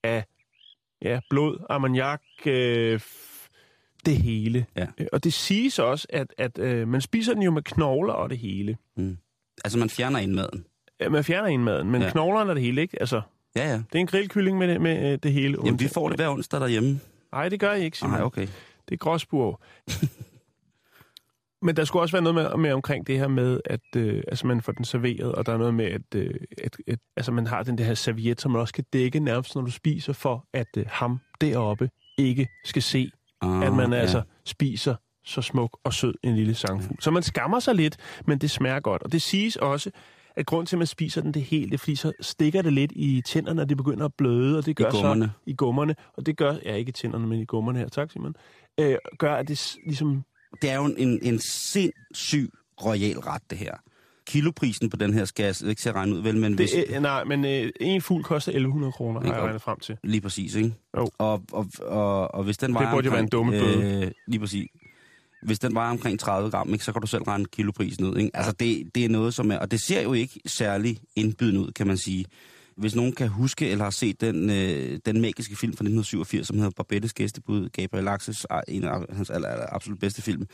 af 0.05 0.25
ja, 1.03 1.21
blod, 1.31 1.67
ammoniak, 1.71 2.23
øh, 2.47 3.01
det 4.07 4.17
hele. 4.17 4.67
Ja. 4.77 4.87
Øh, 4.99 5.07
Og 5.13 5.25
det 5.25 5.33
siges 5.33 5.79
også, 5.79 6.07
at, 6.11 6.27
at 6.39 6.59
øh, 6.59 6.89
man 6.89 7.01
spiser 7.01 7.35
den 7.35 7.43
jo 7.43 7.51
med 7.51 7.63
knogler 7.63 8.13
og 8.13 8.31
det 8.31 8.39
hele. 8.39 8.77
Altså, 9.65 9.79
man 9.79 9.91
fjerner 9.91 10.19
indmaden. 10.19 10.65
Ja, 11.01 11.09
Man 11.09 11.25
fjerner 11.25 11.49
indmaden, 11.49 11.91
men 11.91 12.03
Ja. 12.03 12.11
knoglerne 12.11 12.51
er 12.51 12.55
det 12.55 12.63
hele, 12.63 12.81
ikke? 12.81 13.01
Altså, 13.01 13.21
Ja, 13.57 13.69
ja. 13.69 13.75
det 13.77 13.95
er 13.95 13.99
en 13.99 14.07
grillkylling 14.07 14.59
med 14.59 14.69
det, 14.69 14.81
med 14.81 15.13
øh, 15.13 15.19
det 15.23 15.33
hele. 15.33 15.57
Jamen, 15.65 15.81
vi 15.81 15.89
får 15.89 16.09
det 16.09 16.19
hver 16.19 16.29
onsdag 16.29 16.61
derhjemme. 16.61 17.01
Nej, 17.33 17.49
det 17.49 17.61
gør 17.61 17.73
I 17.73 17.85
ikke. 17.85 17.99
Nej, 18.03 18.23
okay. 18.23 18.47
Det 18.89 18.95
er 18.95 18.97
gråsbur. 18.97 19.63
Men 21.65 21.77
der 21.77 21.85
skulle 21.85 22.03
også 22.03 22.13
være 22.13 22.23
noget 22.23 22.35
med, 22.35 22.57
med 22.63 22.73
omkring 22.73 23.07
det 23.07 23.19
her 23.19 23.29
med, 23.29 23.61
at 23.65 23.81
øh, 23.97 24.23
altså 24.29 24.47
man 24.47 24.61
får 24.63 24.73
den 24.73 24.85
serveret, 24.85 25.33
og 25.35 25.47
der 25.47 25.53
er 25.53 25.57
noget 25.59 25.75
med, 25.75 25.85
at, 25.85 26.03
øh, 26.15 26.35
at, 26.65 26.77
at 26.87 26.99
altså 27.17 27.33
man 27.33 27.47
har 27.47 27.63
den 27.63 27.79
der 27.79 27.85
her 27.85 27.95
serviet, 27.95 28.41
som 28.41 28.51
man 28.51 28.61
også 28.61 28.75
kan 28.75 28.85
dække 28.93 29.21
nærmest, 29.21 29.55
når 29.55 29.63
du 29.63 29.71
spiser, 29.71 30.13
for 30.13 30.47
at 30.53 30.67
øh, 30.77 30.85
ham 30.89 31.21
deroppe 31.41 31.91
ikke 32.19 32.49
skal 32.65 32.83
se, 32.83 33.11
Ah, 33.43 33.67
at 33.67 33.73
man 33.73 33.93
ja. 33.93 33.99
altså 33.99 34.23
spiser 34.45 34.95
så 35.25 35.43
smuk 35.43 35.79
og 35.85 35.93
sød 35.93 36.15
en 36.23 36.37
lille 36.37 36.55
sangfugl. 36.55 37.03
Så 37.03 37.11
man 37.11 37.23
skammer 37.23 37.61
sig 37.61 37.75
lidt, 37.75 37.97
men 38.27 38.39
det 38.39 38.51
smager 38.51 38.81
godt. 38.81 39.03
Og 39.03 39.13
det 39.13 39.23
siges 39.23 39.57
også, 39.57 39.91
at 40.37 40.47
grund 40.47 40.67
til, 40.67 40.77
at 40.77 40.79
man 40.79 40.87
spiser 40.87 41.21
den 41.21 41.35
det 41.35 41.43
hele, 41.43 41.65
det 41.65 41.75
er, 41.75 41.79
fordi 41.79 41.95
så 41.95 42.13
stikker 42.21 42.63
det 42.63 42.73
lidt 42.73 42.93
i 42.95 43.23
tænderne, 43.27 43.63
og 43.63 43.69
det 43.69 43.77
begynder 43.77 44.05
at 44.05 44.15
bløde, 44.19 44.59
og 44.59 44.67
det 44.67 44.77
gør 44.77 44.91
gummerne. 44.91 45.25
så 45.25 45.31
i 45.47 45.55
gummerne, 45.55 45.95
og 46.17 46.27
det 46.27 46.37
gør, 46.37 46.55
ja 46.65 46.75
ikke 46.75 46.89
i 46.89 46.93
tænderne, 46.93 47.27
men 47.27 47.41
i 47.41 47.45
gummerne 47.45 47.79
her, 47.79 47.89
tak 47.89 48.11
Simon, 48.11 48.35
øh, 48.81 48.97
gør, 49.19 49.35
at 49.35 49.49
det 49.49 49.77
ligesom, 49.87 50.25
Det 50.63 50.71
er 50.71 50.77
jo 50.77 50.85
en, 50.85 51.19
en 51.23 51.39
sindssyg 51.39 52.51
royal 52.85 53.19
ret, 53.19 53.43
det 53.51 53.59
her. 53.59 53.75
Kiloprisen 54.33 54.91
på 54.91 54.97
den 54.97 55.15
her 55.15 55.25
skal 55.25 55.45
jeg 55.45 55.69
ikke 55.69 55.81
til 55.81 55.89
at 55.89 55.95
regne 55.95 56.15
ud, 56.15 56.23
vel, 56.23 56.37
men 56.37 56.55
hvis, 56.55 56.71
det, 56.71 56.85
øh, 56.89 57.03
nej, 57.03 57.25
men 57.25 57.45
øh, 57.45 57.71
en 57.81 58.01
fugl 58.01 58.23
koster 58.23 58.53
1100 58.53 58.93
kroner, 58.93 59.21
har 59.21 59.35
jeg 59.35 59.43
regnet 59.43 59.63
frem 59.63 59.79
til. 59.79 59.97
lige 60.05 60.21
præcis, 60.21 60.55
ikke? 60.55 60.75
Jo. 60.97 61.11
Og, 61.19 61.43
og, 61.53 61.67
og, 61.83 62.35
og 62.35 62.45
hvis 62.45 62.59
den 62.59 62.75
var 62.75 62.93
burde 62.93 63.05
jo 63.05 63.11
være 63.11 63.21
en 63.21 63.29
dumme 63.29 63.53
bøde. 63.53 64.13
lige 64.27 64.41
præcis. 64.41 64.69
Hvis 65.43 65.59
den 65.59 65.75
var 65.75 65.91
omkring 65.91 66.21
30 66.21 66.51
gram, 66.51 66.73
ikke, 66.73 66.85
så 66.85 66.93
kan 66.93 67.01
du 67.01 67.07
selv 67.07 67.23
regne 67.23 67.45
kiloprisen 67.45 68.05
ud. 68.05 68.17
Ikke? 68.17 68.31
Altså, 68.35 68.53
det, 68.53 68.95
det 68.95 69.05
er 69.05 69.09
noget, 69.09 69.35
som 69.35 69.51
er... 69.51 69.59
Og 69.59 69.71
det 69.71 69.81
ser 69.81 70.03
jo 70.03 70.13
ikke 70.13 70.41
særlig 70.47 70.99
indbydende 71.17 71.61
ud, 71.61 71.73
kan 71.73 71.87
man 71.87 71.97
sige. 71.97 72.25
Hvis 72.83 72.95
nogen 72.95 73.13
kan 73.13 73.29
huske 73.29 73.71
eller 73.71 73.85
har 73.85 73.91
set 73.91 74.21
den, 74.21 74.51
øh, 74.51 74.99
den 75.07 75.21
magiske 75.21 75.57
film 75.57 75.73
fra 75.73 75.83
1987, 75.83 76.47
som 76.47 76.57
hedder 76.57 76.71
Barbettes 76.71 77.13
gæstebud, 77.13 77.69
Gabriel 77.69 78.09
Axels, 78.09 78.47
ah, 78.51 78.63
en 78.69 78.85
af 78.85 79.01
hans 79.11 79.31
aller, 79.31 79.49
aller, 79.49 79.67
absolut 79.69 79.99
bedste 79.99 80.23
film, 80.23 80.47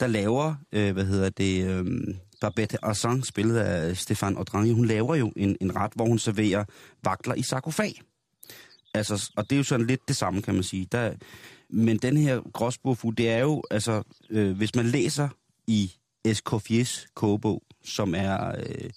der 0.00 0.06
laver, 0.06 0.54
øh, 0.72 0.92
hvad 0.92 1.04
hedder 1.04 1.28
det, 1.28 1.70
øh, 1.70 2.14
Barbette 2.40 2.84
Arsan, 2.84 3.22
spillet 3.22 3.56
af 3.56 3.96
Stefan 3.96 4.38
Odrange, 4.38 4.74
hun 4.74 4.86
laver 4.86 5.14
jo 5.14 5.32
en, 5.36 5.56
en 5.60 5.76
ret, 5.76 5.92
hvor 5.94 6.06
hun 6.06 6.18
serverer 6.18 6.64
vakler 7.04 7.34
i 7.34 7.42
sarkofag. 7.42 8.00
Altså, 8.94 9.32
og 9.36 9.44
det 9.44 9.56
er 9.56 9.58
jo 9.58 9.64
sådan 9.64 9.86
lidt 9.86 10.08
det 10.08 10.16
samme, 10.16 10.42
kan 10.42 10.54
man 10.54 10.62
sige. 10.62 10.86
Der, 10.92 11.12
men 11.70 11.98
den 11.98 12.16
her 12.16 12.40
gråsbogfugl, 12.52 13.16
det 13.16 13.28
er 13.28 13.38
jo, 13.38 13.62
altså, 13.70 14.02
øh, 14.30 14.56
hvis 14.56 14.74
man 14.74 14.86
læser 14.86 15.28
i 15.66 15.92
Escoffiers 16.24 17.06
kogebog, 17.14 17.62
som 17.84 18.14
er 18.14 18.48
øh, 18.48 18.90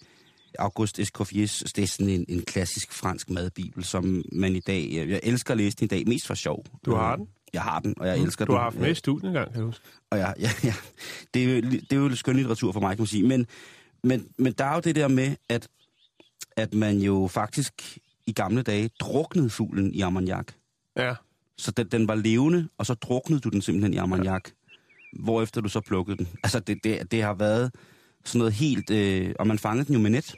August 0.60 1.00
Escoffiers, 1.00 1.64
det 1.76 1.84
er 1.84 1.88
sådan 1.88 2.10
en, 2.10 2.26
en 2.30 2.42
klassisk 2.42 2.94
fransk 2.94 3.30
madbibel, 3.30 3.84
som 3.84 4.24
man 4.32 4.56
i 4.56 4.60
dag, 4.60 4.90
jeg, 4.94 5.10
jeg 5.10 5.20
elsker 5.24 5.52
at 5.52 5.58
læse 5.58 5.78
den 5.78 5.86
i 5.86 5.88
dag, 5.88 6.04
mest 6.08 6.28
for 6.28 6.34
sjov. 6.34 6.66
Du 6.86 6.96
har 6.96 7.12
Øh, 7.12 7.18
den? 7.18 7.28
Jeg 7.54 7.62
har 7.62 7.80
den, 7.80 7.94
og 7.98 8.08
jeg 8.08 8.18
elsker 8.20 8.46
Du 8.46 8.52
den. 8.52 8.58
har 8.58 8.64
haft 8.64 8.80
med 8.80 8.92
i 8.92 8.96
studiet 8.96 9.28
en 9.28 9.34
gang, 9.34 9.52
kan 9.54 9.62
du 9.62 9.66
huske. 9.68 9.84
Og 10.10 10.18
ja, 10.18 10.32
ja, 10.40 10.50
ja. 10.64 10.74
Det, 11.34 11.44
er 11.44 11.56
jo, 11.56 11.62
det 11.62 11.92
er 11.94 11.96
jo 11.96 12.16
skøn 12.16 12.36
litteratur 12.36 12.72
for 12.72 12.80
mig, 12.80 12.96
kan 12.96 13.02
man 13.02 13.08
sige. 13.08 13.28
Men, 13.28 13.48
men, 14.04 14.28
men 14.38 14.54
der 14.54 14.66
er 14.66 14.74
jo 14.76 14.80
det 14.82 14.96
der 14.96 15.08
med, 15.08 15.36
at, 15.50 15.68
at 16.58 16.74
man 16.74 16.98
jo 16.98 17.28
faktisk 17.32 17.98
i 18.28 18.32
gamle 18.32 18.62
dage 18.62 18.90
druknede 19.00 19.50
fuglen 19.50 19.94
i 19.94 20.02
ammoniak. 20.02 20.54
Ja. 20.98 21.16
Så 21.58 21.72
den, 21.72 21.88
den 21.88 22.08
var 22.08 22.16
levende, 22.16 22.68
og 22.78 22.86
så 22.86 22.94
druknede 22.94 23.42
du 23.42 23.50
den 23.50 23.62
simpelthen 23.62 23.94
i 23.94 23.98
ammoniak. 23.98 24.48
Ja. 24.48 25.20
Hvorefter 25.24 25.62
du 25.62 25.70
så 25.70 25.82
plukkede 25.82 26.18
den. 26.18 26.28
Altså, 26.44 26.60
det, 26.60 26.78
det, 26.84 27.12
det 27.12 27.24
har 27.24 27.34
været 27.34 27.72
sådan 28.26 28.40
noget 28.40 28.54
helt... 28.54 28.90
Øh, 28.90 29.34
og 29.40 29.48
man 29.48 29.60
fangede 29.60 29.86
den 29.88 29.94
jo 29.96 30.00
med 30.02 30.10
net. 30.10 30.36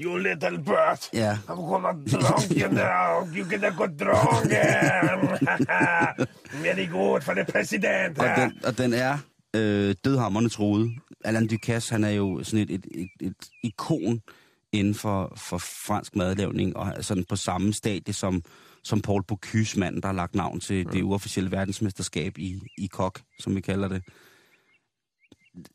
You 0.00 0.18
little 0.18 0.58
bird. 0.58 1.08
Ja. 1.12 1.38
I'm 1.48 1.56
gonna 1.56 1.92
drunk 1.92 2.50
you 2.50 2.68
now. 2.68 3.26
You 3.36 3.44
gonna 3.44 3.70
go 3.70 3.86
drunk. 3.86 4.50
Very 6.62 6.86
good 6.86 7.22
for 7.22 7.34
the 7.34 7.44
president. 7.44 8.18
Og 8.18 8.26
den, 8.36 8.52
og 8.64 8.78
den 8.78 8.92
er 8.92 9.18
øh, 9.56 9.94
dødhammerne 10.04 10.48
troet. 10.48 10.90
Alain 11.24 11.46
Ducasse, 11.46 11.92
han 11.92 12.04
er 12.04 12.10
jo 12.10 12.44
sådan 12.44 12.60
et, 12.60 12.70
et, 12.70 12.86
et, 12.94 13.08
et 13.20 13.34
ikon 13.62 14.20
inden 14.72 14.94
for, 14.94 15.32
for 15.36 15.58
fransk 15.58 16.16
madlavning, 16.16 16.76
og 16.76 17.04
sådan 17.04 17.24
på 17.24 17.36
samme 17.36 17.72
stadie 17.72 18.14
som, 18.14 18.42
som 18.84 19.00
Paul 19.00 19.22
Bocuse, 19.22 19.78
mand, 19.78 20.02
der 20.02 20.08
har 20.08 20.14
lagt 20.14 20.34
navn 20.34 20.60
til 20.60 20.86
det 20.92 21.02
uofficielle 21.02 21.50
verdensmesterskab 21.50 22.38
i, 22.38 22.60
i 22.78 22.86
kok, 22.86 23.20
som 23.38 23.56
vi 23.56 23.60
kalder 23.60 23.88
det. 23.88 24.02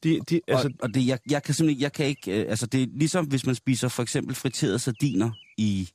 De, 0.03 0.19
de, 0.29 0.41
Altså, 0.47 0.67
og, 0.67 0.73
og 0.81 0.93
det, 0.93 1.07
jeg, 1.07 1.19
jeg 1.29 1.43
kan 1.43 1.53
simpelthen, 1.53 1.81
jeg 1.81 1.93
kan 1.93 2.05
ikke, 2.05 2.41
øh, 2.41 2.49
altså 2.49 2.65
det 2.65 2.83
er 2.83 2.87
ligesom 2.93 3.25
hvis 3.25 3.45
man 3.45 3.55
spiser 3.55 3.87
for 3.87 4.03
eksempel 4.03 4.35
friterede 4.35 4.79
sardiner 4.79 5.31
i, 5.57 5.89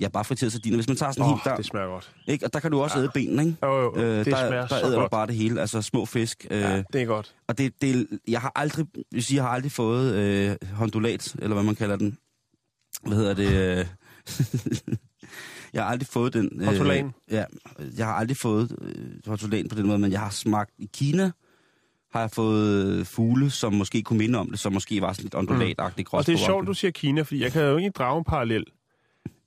ja 0.00 0.08
bare 0.08 0.24
friterede 0.24 0.50
sardiner, 0.50 0.76
hvis 0.76 0.88
man 0.88 0.96
tager 0.96 1.12
sådan 1.12 1.24
en 1.24 1.30
åh, 1.32 1.36
helt, 1.38 1.44
der, 1.44 1.56
det 1.56 1.64
smager 1.64 1.86
godt. 1.86 2.12
ikke, 2.28 2.44
og 2.46 2.52
der 2.52 2.60
kan 2.60 2.70
du 2.70 2.80
også 2.82 2.98
æde 2.98 3.10
benene, 3.14 3.42
ikke? 3.46 3.56
Jo, 3.62 3.80
jo, 3.82 3.96
Øh, 3.96 4.18
det 4.18 4.26
der, 4.26 4.48
smager 4.48 4.60
der 4.60 4.66
så 4.68 4.76
æder 4.76 4.94
du 4.94 5.00
godt. 5.00 5.10
bare 5.10 5.26
det 5.26 5.34
hele, 5.34 5.60
altså 5.60 5.82
små 5.82 6.04
fisk. 6.06 6.46
Øh, 6.50 6.60
Ja, 6.60 6.82
det 6.92 7.02
er 7.02 7.06
godt. 7.06 7.34
Og 7.48 7.58
det, 7.58 7.82
det, 7.82 8.08
jeg 8.28 8.40
har 8.40 8.52
aldrig, 8.54 8.86
jeg, 8.96 9.02
vil 9.10 9.22
sige, 9.24 9.36
jeg 9.36 9.44
har 9.44 9.50
aldrig 9.50 9.72
fået 9.72 10.14
øh, 10.14 10.56
hondulat, 10.72 11.34
eller 11.38 11.54
hvad 11.54 11.64
man 11.64 11.74
kalder 11.74 11.96
den. 11.96 12.18
Hvad 13.06 13.16
hedder 13.16 13.34
det? 13.34 13.78
Øh, 13.78 13.86
jeg 15.72 15.82
har 15.82 15.90
aldrig 15.90 16.06
fået 16.08 16.32
den. 16.34 16.50
Øh, 16.60 16.66
Hortolan. 16.66 17.12
ja, 17.30 17.44
jeg 17.96 18.06
har 18.06 18.12
aldrig 18.14 18.36
fået 18.36 18.76
øh, 18.82 18.96
hortolan 19.26 19.68
på 19.68 19.74
den 19.74 19.86
måde, 19.86 19.98
men 19.98 20.12
jeg 20.12 20.20
har 20.20 20.30
smagt 20.30 20.70
i 20.78 20.88
Kina, 20.94 21.30
har 22.12 22.20
jeg 22.20 22.30
fået 22.30 22.86
øh, 22.86 23.04
fugle, 23.04 23.50
som 23.50 23.72
måske 23.72 24.02
kunne 24.02 24.18
minde 24.18 24.38
om 24.38 24.50
det, 24.50 24.58
som 24.58 24.72
måske 24.72 25.00
var 25.00 25.12
sådan 25.12 25.24
lidt 25.24 25.34
ondulatagtigt 25.34 26.08
Mm. 26.12 26.16
Og 26.16 26.26
det 26.26 26.32
er 26.32 26.38
sjovt, 26.38 26.66
du 26.66 26.74
siger 26.74 26.90
Kina, 26.90 27.22
fordi 27.22 27.42
jeg 27.42 27.52
kan 27.52 27.62
jo 27.62 27.76
ikke 27.76 27.90
drage 27.90 28.18
en 28.18 28.24
parallel. 28.24 28.64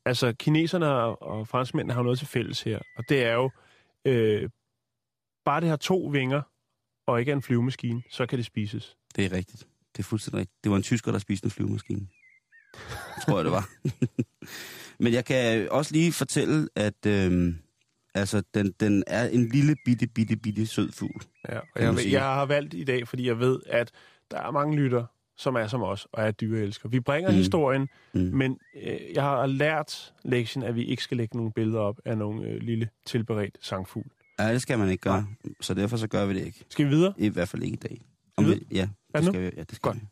Altså, 0.05 0.33
kineserne 0.33 0.87
og, 0.87 1.47
franskmændene 1.47 1.93
har 1.93 1.99
jo 1.99 2.03
noget 2.03 2.19
til 2.19 2.27
fælles 2.27 2.61
her, 2.61 2.79
og 2.97 3.03
det 3.09 3.23
er 3.23 3.33
jo, 3.33 3.51
øh, 4.05 4.49
bare 5.45 5.61
det 5.61 5.69
har 5.69 5.75
to 5.75 6.09
vinger, 6.13 6.41
og 7.07 7.19
ikke 7.19 7.31
er 7.31 7.35
en 7.35 7.41
flyvemaskine, 7.41 8.01
så 8.11 8.25
kan 8.25 8.37
det 8.37 8.45
spises. 8.45 8.97
Det 9.15 9.25
er 9.25 9.31
rigtigt. 9.31 9.67
Det 9.97 9.99
er 9.99 10.03
fuldstændig 10.03 10.39
rigtigt. 10.39 10.63
Det 10.63 10.71
var 10.71 10.77
en 10.77 10.83
tysker, 10.83 11.11
der 11.11 11.19
spiste 11.19 11.45
en 11.45 11.51
flyvemaskine. 11.51 12.07
Tror 13.25 13.37
jeg, 13.37 13.45
det 13.45 13.51
var. 13.51 13.69
Men 15.03 15.13
jeg 15.13 15.25
kan 15.25 15.69
også 15.71 15.93
lige 15.93 16.11
fortælle, 16.11 16.69
at 16.75 17.05
øhm, 17.07 17.57
altså, 18.15 18.43
den, 18.53 18.73
den 18.79 19.03
er 19.07 19.27
en 19.27 19.49
lille 19.49 19.75
bitte, 19.85 20.07
bitte, 20.07 20.35
bitte 20.37 20.65
sød 20.65 20.91
fugl. 20.91 21.21
Ja, 21.49 21.59
og 21.59 21.81
jeg, 21.81 22.11
jeg 22.11 22.21
har 22.23 22.45
valgt 22.45 22.73
i 22.73 22.83
dag, 22.83 23.07
fordi 23.07 23.27
jeg 23.27 23.39
ved, 23.39 23.59
at 23.67 23.91
der 24.31 24.37
er 24.37 24.51
mange 24.51 24.75
lytter, 24.75 25.05
som 25.37 25.55
er 25.55 25.67
som 25.67 25.81
os, 25.83 26.07
og 26.11 26.23
er 26.23 26.31
dyreelsker. 26.31 26.89
Vi 26.89 26.99
bringer 26.99 27.29
mm. 27.31 27.35
Historien, 27.37 27.87
Mm. 28.13 28.21
men 28.21 28.57
øh, 28.83 28.97
jeg 29.13 29.23
har 29.23 29.45
lært 29.45 30.13
lektien, 30.25 30.63
at 30.63 30.75
vi 30.75 30.83
ikke 30.85 31.03
skal 31.03 31.17
lægge 31.17 31.37
nogle 31.37 31.51
billeder 31.51 31.79
op 31.79 31.99
af 32.05 32.17
nogle 32.17 32.47
øh, 32.47 32.61
lille 32.61 32.89
tilberedt 33.05 33.57
sangfugl. 33.61 34.05
Ja, 34.39 34.53
det 34.53 34.61
skal 34.61 34.79
man 34.79 34.89
ikke 34.89 35.01
gøre. 35.01 35.27
Så 35.61 35.73
derfor 35.73 35.97
så 35.97 36.07
gør 36.07 36.25
vi 36.25 36.33
det 36.33 36.45
ikke. 36.45 36.65
Skal 36.69 36.85
vi 36.85 36.89
videre? 36.89 37.13
I 37.17 37.29
hvert 37.29 37.47
fald 37.49 37.63
ikke 37.63 37.73
i 37.73 37.77
dag. 37.89 38.01
Om 38.37 38.45
vi, 38.45 38.67
ja, 38.71 38.87
det 39.15 39.25
skal 39.25 39.41
vi. 39.41 39.45
Ja, 39.57 39.63
det 39.63 39.75
skal 39.75 39.91
Godt. 39.91 39.97
vi. 39.97 40.05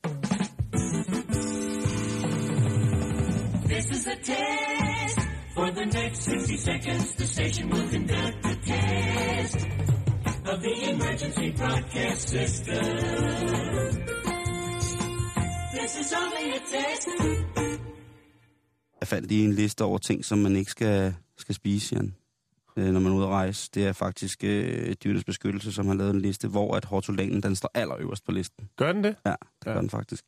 This 3.70 3.86
is 3.90 4.08
a 4.08 4.16
test. 4.24 4.83
For 5.56 5.70
the 5.72 5.86
next 5.86 6.24
60 6.24 6.58
seconds, 6.58 7.16
the 7.16 7.26
station 7.28 7.70
will 7.70 7.88
conduct 7.90 8.46
a 8.46 8.56
test 8.56 9.56
of 10.52 10.62
the 10.62 10.90
emergency 10.90 11.52
broadcast 11.58 12.30
system. 12.30 12.84
This 15.74 16.00
is 16.02 16.14
only 16.14 16.50
a 16.50 16.60
test. 16.60 17.08
Jeg 19.00 19.08
fandt 19.08 19.28
lige 19.28 19.46
en 19.46 19.54
liste 19.54 19.84
over 19.84 19.98
ting, 19.98 20.26
som 20.26 20.38
man 20.38 20.56
ikke 20.56 20.72
skal, 20.72 21.16
skal 21.38 21.56
spise, 21.56 21.96
Jan, 21.96 22.16
øh, 22.78 22.94
når 22.94 23.00
man 23.00 23.12
er 23.12 23.16
ude 23.16 23.26
at 23.26 23.30
rejse. 23.32 23.70
Det 23.74 23.88
er 23.88 23.94
faktisk 23.94 24.44
øh, 24.44 24.94
Dyrenes 25.04 25.24
Beskyttelse, 25.24 25.72
som 25.72 25.88
har 25.88 25.94
lavet 25.94 26.14
en 26.14 26.22
liste, 26.22 26.48
hvor 26.48 26.76
at 26.76 26.86
hortolanen, 26.86 27.44
den 27.44 27.56
står 27.56 27.72
allerøverst 27.74 28.26
på 28.26 28.32
listen. 28.32 28.70
Gør 28.78 28.92
den 28.94 29.04
det? 29.04 29.16
Ja, 29.26 29.30
det 29.32 29.38
ja. 29.66 29.74
gør 29.74 29.82
den 29.82 29.90
faktisk. 29.90 30.26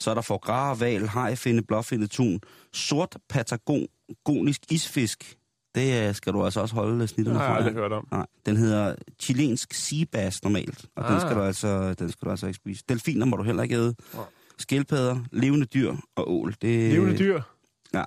Så 0.00 0.10
er 0.10 0.14
der 0.14 0.22
for 0.22 0.38
grar, 0.38 0.74
val, 0.74 1.06
hajfinde, 1.06 1.62
blåfindet 1.62 2.10
tun, 2.10 2.40
sort 2.72 3.16
patagonisk 3.28 4.72
isfisk. 4.72 5.36
Det 5.74 6.08
øh, 6.08 6.14
skal 6.14 6.32
du 6.32 6.44
altså 6.44 6.60
også 6.60 6.74
holde 6.74 7.00
Det 7.00 7.08
snitterne 7.08 7.38
har 7.38 7.46
for. 7.46 7.54
jeg 7.54 7.56
aldrig 7.56 7.74
ja. 7.74 7.80
hørt 7.80 7.92
om. 7.92 8.08
Nej, 8.10 8.26
den 8.46 8.56
hedder 8.56 8.94
chilensk 9.20 9.74
seabass 9.74 10.42
normalt, 10.42 10.86
og 10.96 11.04
ah. 11.04 11.08
den, 11.10 11.14
Ah. 11.16 11.20
skal 11.20 11.36
du 11.36 11.42
altså, 11.42 11.94
den 11.94 12.10
skal 12.10 12.26
du 12.26 12.30
altså 12.30 12.46
ikke 12.46 12.56
spise. 12.56 12.84
Delfiner 12.88 13.26
må 13.26 13.36
du 13.36 13.42
heller 13.42 13.62
ikke 13.62 13.74
æde. 13.74 13.94
Nej. 14.14 14.24
Skildpadder, 14.58 15.18
levende 15.32 15.66
dyr 15.66 15.94
og 16.16 16.32
ål. 16.32 16.54
Det, 16.62 16.92
Levende 16.92 17.18
dyr? 17.18 17.40
ja. 17.94 18.04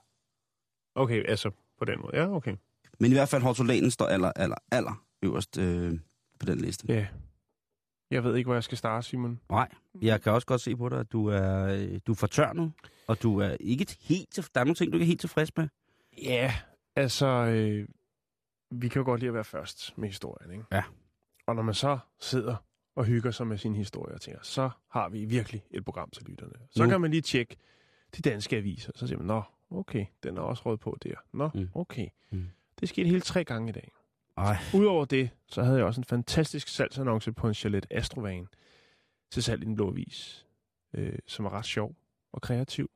Okay, 0.96 1.24
altså 1.30 1.52
på 1.80 1.86
den 1.86 1.96
måde. 2.02 2.18
Ja, 2.18 2.36
okay. 2.36 2.56
Men 3.00 3.12
i 3.12 3.14
hvert 3.14 3.30
fald 3.30 3.42
hortolanen 3.44 3.92
står 3.92 4.06
aller, 4.06 4.32
aller, 4.36 4.56
aller 4.72 5.04
øverst 5.24 5.58
øh, 5.58 6.00
på 6.40 6.46
den 6.46 6.58
liste. 6.62 6.86
Ja. 6.94 7.06
Jeg 8.12 8.24
ved 8.24 8.36
ikke, 8.36 8.48
hvor 8.48 8.54
jeg 8.56 8.64
skal 8.64 8.78
starte, 8.78 9.08
Simon. 9.08 9.40
Nej, 9.50 9.70
jeg 10.02 10.22
kan 10.22 10.32
også 10.32 10.48
godt 10.48 10.62
se 10.62 10.76
på 10.76 10.90
dig, 10.90 11.00
at 11.00 11.12
du 11.12 11.28
er, 11.28 11.66
øh, 11.68 12.00
du 12.08 12.12
er 12.12 12.16
fortørnet, 12.16 12.72
og 13.08 13.22
du 13.24 13.40
er 13.40 13.58
ikke 13.60 13.96
helt 14.02 14.32
til, 14.32 14.46
der 14.56 14.60
er 14.62 14.64
nogle 14.66 14.76
ting, 14.76 14.92
du 14.92 14.96
ikke 14.98 15.04
er 15.04 15.08
helt 15.08 15.20
tilfreds 15.20 15.58
med. 15.58 15.68
Ja, 16.24 16.54
altså, 16.96 17.26
øh, 17.28 17.88
vi 18.72 18.88
kan 18.88 19.00
jo 19.00 19.06
godt 19.06 19.20
lide 19.20 19.28
at 19.28 19.34
være 19.34 19.44
først 19.44 19.98
med 19.98 20.08
historien, 20.10 20.52
ikke? 20.52 20.66
Ja. 20.72 20.84
Og 21.48 21.56
når 21.56 21.64
man 21.64 21.74
så 21.74 22.00
sidder 22.20 22.56
og 22.96 23.06
hygger 23.06 23.32
sig 23.32 23.48
med 23.48 23.58
sin 23.58 23.76
historie 23.76 24.14
og 24.16 24.22
tænker, 24.22 24.42
så 24.44 24.70
har 24.92 25.10
vi 25.10 25.26
virkelig 25.26 25.64
et 25.72 25.86
program 25.86 26.10
til 26.10 26.24
lytterne. 26.26 26.54
Så 26.72 26.84
Nu. 26.84 26.90
kan 26.90 27.02
man 27.02 27.12
lige 27.12 27.22
tjekke 27.22 27.56
de 28.18 28.22
danske 28.22 28.58
aviser. 28.58 28.92
Så 28.96 29.08
siger 29.08 29.18
man, 29.18 29.28
nå, 29.28 29.42
okay, 29.72 30.06
den 30.24 30.38
er 30.38 30.42
også 30.42 30.64
råd 30.66 30.78
på 30.78 30.98
der. 31.04 31.14
Nå, 31.34 31.50
Mm. 31.54 31.70
okay. 31.74 32.08
Mm. 32.32 32.48
Det 32.80 32.90
skete 32.90 33.08
hele 33.08 33.22
tre 33.22 33.44
gange 33.44 33.70
i 33.70 33.72
dag. 33.72 33.92
Ej, 34.40 34.56
Udover 34.74 35.06
det, 35.06 35.30
så 35.48 35.64
havde 35.64 35.78
jeg 35.78 35.86
også 35.86 36.02
en 36.02 36.06
fantastisk 36.06 36.68
salgsannonce 36.68 37.32
på 37.34 37.48
en 37.48 37.54
Chalet 37.54 37.86
Astrovan 37.92 38.48
til 39.32 39.44
salg 39.44 39.62
i 39.62 39.66
den 39.66 39.76
blå 39.76 39.90
avis, 39.90 40.46
øh, 40.96 41.20
som 41.28 41.46
var 41.46 41.52
ret 41.52 41.66
sjov 41.66 41.96
og 42.34 42.42
kreativ. 42.42 42.90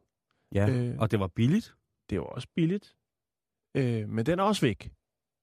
ja. 0.56 0.70
Øh. 0.70 0.90
Øh. 0.90 0.96
Og 1.00 1.12
det 1.12 1.20
var 1.20 1.28
billigt. 1.28 1.76
Det 2.10 2.20
var 2.20 2.26
også 2.26 2.48
billigt, 2.56 2.96
øh, 3.76 4.10
men 4.10 4.26
den 4.26 4.40
er 4.40 4.44
også 4.44 4.62
væk. 4.66 4.92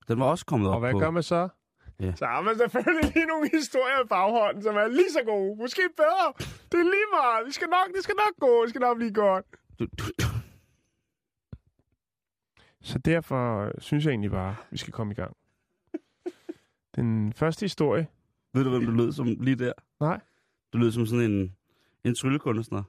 Den 0.08 0.20
var 0.20 0.26
også 0.26 0.46
kommet 0.46 0.68
op 0.68 0.74
Og 0.74 0.80
hvad 0.80 0.92
på... 0.92 0.98
gør 0.98 1.10
man 1.10 1.22
så? 1.22 1.48
Ja. 2.00 2.14
Så 2.14 2.26
har 2.26 2.40
man 2.40 2.58
selvfølgelig 2.58 3.12
lige 3.14 3.26
nogle 3.26 3.50
historier 3.52 4.04
i 4.04 4.06
baghånden, 4.08 4.62
som 4.62 4.76
er 4.76 4.86
lige 4.88 5.12
så 5.12 5.22
gode. 5.26 5.56
Måske 5.56 5.82
bedre. 5.96 6.32
Det 6.72 6.78
er 6.80 6.90
lige 6.94 7.08
meget. 7.12 7.46
Vi 7.46 7.52
skal 7.52 7.68
nok, 7.68 7.94
det 7.96 8.02
skal 8.04 8.14
nok 8.14 8.34
gå. 8.40 8.62
Det 8.62 8.68
skal 8.70 8.80
nok 8.80 8.96
blive 8.96 9.12
godt. 9.12 9.46
Du, 9.78 9.84
du, 9.98 10.04
du. 10.20 10.26
Så 12.82 12.98
derfor 12.98 13.72
synes 13.78 14.04
jeg 14.04 14.10
egentlig 14.10 14.30
bare, 14.30 14.56
vi 14.70 14.76
skal 14.76 14.92
komme 14.92 15.12
i 15.12 15.14
gang. 15.14 15.36
Den 16.96 17.32
første 17.32 17.64
historie. 17.64 18.06
Ved 18.54 18.64
du, 18.64 18.70
hvem 18.70 18.86
du 18.86 18.90
lød 18.92 19.12
som 19.12 19.26
lige 19.40 19.56
der? 19.56 19.72
Nej. 20.00 20.20
Du 20.72 20.78
lød 20.78 20.92
som 20.92 21.06
sådan 21.06 21.30
en, 21.30 21.56
en 22.04 22.14
tryllekunstner, 22.14 22.82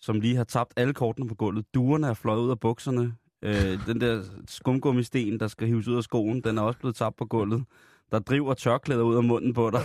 som 0.00 0.20
lige 0.20 0.36
har 0.36 0.44
tabt 0.44 0.72
alle 0.76 0.94
kortene 0.94 1.28
på 1.28 1.34
gulvet. 1.34 1.74
Duerne 1.74 2.06
er 2.06 2.14
fløjet 2.14 2.40
ud 2.40 2.50
af 2.50 2.60
bukserne. 2.60 3.14
Øh, 3.42 3.86
den 3.86 4.00
der 4.00 4.22
skumgummisten, 4.48 5.40
der 5.40 5.48
skal 5.48 5.66
hives 5.68 5.88
ud 5.88 5.96
af 5.96 6.02
skoen, 6.02 6.40
den 6.40 6.58
er 6.58 6.62
også 6.62 6.78
blevet 6.78 6.96
tabt 6.96 7.16
på 7.16 7.24
gulvet. 7.24 7.64
Der 8.12 8.18
driver 8.18 8.54
tørklæder 8.54 9.02
ud 9.02 9.16
af 9.16 9.24
munden 9.24 9.54
på 9.54 9.70
dig. 9.70 9.80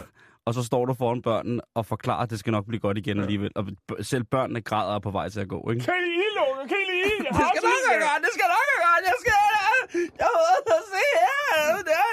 Og 0.46 0.54
så 0.54 0.64
står 0.64 0.86
du 0.86 0.94
foran 0.94 1.22
børnene 1.22 1.62
og 1.74 1.86
forklarer, 1.86 2.24
at 2.24 2.30
det 2.30 2.40
skal 2.40 2.52
nok 2.52 2.66
blive 2.66 2.80
godt 2.80 2.98
igen 2.98 3.20
alligevel. 3.20 3.52
Og 3.56 3.66
selv 4.02 4.24
børnene 4.24 4.62
græder 4.62 5.00
på 5.00 5.12
vej 5.12 5.30
til 5.30 5.40
at 5.40 5.50
gå, 5.50 5.70
ikke? 5.72 5.86
Kan 5.86 5.94
I 5.94 6.28
Lunge? 6.40 6.64
Kan 6.70 6.78
I 6.84 6.86
lide? 6.92 7.18
Det 7.28 7.36
skal 7.36 7.70
nok 7.70 7.84
være 7.92 8.02
godt, 8.10 8.22
det 8.26 8.32
skal 8.38 8.48
nok 8.56 8.66
være 8.72 8.82
godt, 8.88 9.04
jeg 9.12 9.18
skal... 9.24 9.34
Jeg 10.20 10.26
har 10.30 10.38
været 10.44 10.62
ude 10.68 10.76
at 10.82 10.86
se 10.96 11.04
her, 11.20 11.84
det 11.88 11.96
er 12.04 12.10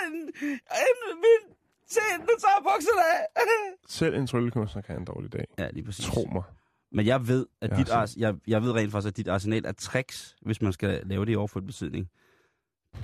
en... 0.86 1.16
min... 1.16 1.54
Se, 1.88 2.00
nu 2.20 2.26
tager 2.26 2.60
bukserne 2.62 3.02
af. 3.14 3.42
Selv 3.98 4.14
en 4.14 4.26
tryllekunstner 4.26 4.82
kan 4.82 4.92
have 4.92 5.00
en 5.00 5.04
dårlig 5.06 5.32
dag. 5.32 5.44
Ja, 5.58 5.70
lige 5.70 5.84
præcis. 5.84 6.04
Tro 6.06 6.28
mig. 6.32 6.42
Men 6.92 7.06
jeg 7.06 7.28
ved, 7.28 7.46
at 7.60 7.70
Jeg 7.70 7.78
dit 7.78 7.90
ars, 7.90 8.16
jeg, 8.16 8.34
jeg 8.46 8.62
ved 8.62 8.72
rent 8.72 8.92
faktisk, 8.92 9.08
at 9.12 9.16
dit 9.16 9.28
arsenal 9.28 9.66
af 9.66 9.74
tricks, 9.74 10.36
hvis 10.42 10.62
man 10.62 10.72
skal 10.72 11.02
lave 11.06 11.24
det 11.26 11.32
i 11.32 11.36
overført 11.36 11.66
betydning, 11.66 12.08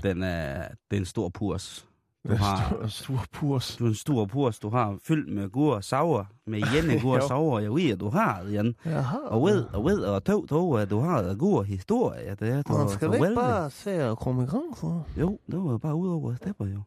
den 0.03 0.23
er, 0.23 0.69
det 0.91 0.97
er 0.97 1.01
en 1.01 1.05
stor 1.07 1.29
purs. 1.29 1.87
Du 2.29 2.35
har, 2.35 2.69
Stor, 2.69 2.87
stor 2.87 3.25
purs. 3.33 3.77
du 3.77 3.85
er 3.85 3.89
en 3.89 3.95
stor 3.95 4.25
purs, 4.27 4.59
du 4.59 4.69
har 4.69 4.99
fyldt 5.03 5.29
med 5.35 5.49
gur 5.51 5.81
sauer, 5.81 6.25
med 6.47 6.63
jenne 6.75 7.01
gur 7.01 7.15
Jo. 7.23 7.29
sauer, 7.29 7.61
jeg 7.61 7.75
ved, 7.75 7.91
at 7.93 8.01
du 8.01 8.09
har 8.09 8.43
det, 8.43 8.53
Jan. 8.53 8.75
Jaha. 8.85 9.17
Og 9.19 9.47
ved, 9.47 9.65
og 9.73 9.85
ved, 9.85 10.01
og 10.01 10.25
tog, 10.25 10.49
tog, 10.49 10.83
at 10.83 10.91
du 10.91 10.99
har 11.01 11.35
gur 11.35 11.63
historie, 11.63 12.37
det 12.41 12.49
er, 12.49 12.63
du 12.63 12.73
Man 12.73 12.89
skal 12.89 13.15
ikke 13.15 13.35
bare 13.35 13.71
se 13.71 13.91
at 13.91 14.19
komme 14.19 14.43
i 14.43 14.47
gang 14.47 14.77
for. 14.77 15.07
Jo, 15.17 15.39
det 15.47 15.59
var 15.65 15.79
bare 15.79 15.95
ud 15.95 16.09
over 16.11 16.35
stepper, 16.35 16.67
jo. 16.67 16.83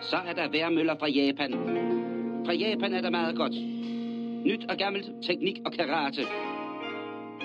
Så 0.00 0.16
er 0.16 0.32
der 0.32 0.48
værmøller 0.50 0.98
fra 0.98 1.08
Japan. 1.08 1.52
Fra 2.46 2.52
Japan 2.52 2.92
er 2.94 3.00
der 3.00 3.10
meget 3.10 3.36
godt. 3.36 3.52
Nyt 4.46 4.64
og 4.70 4.76
gammelt, 4.76 5.06
teknik 5.26 5.56
og 5.66 5.72
karate. 5.72 6.22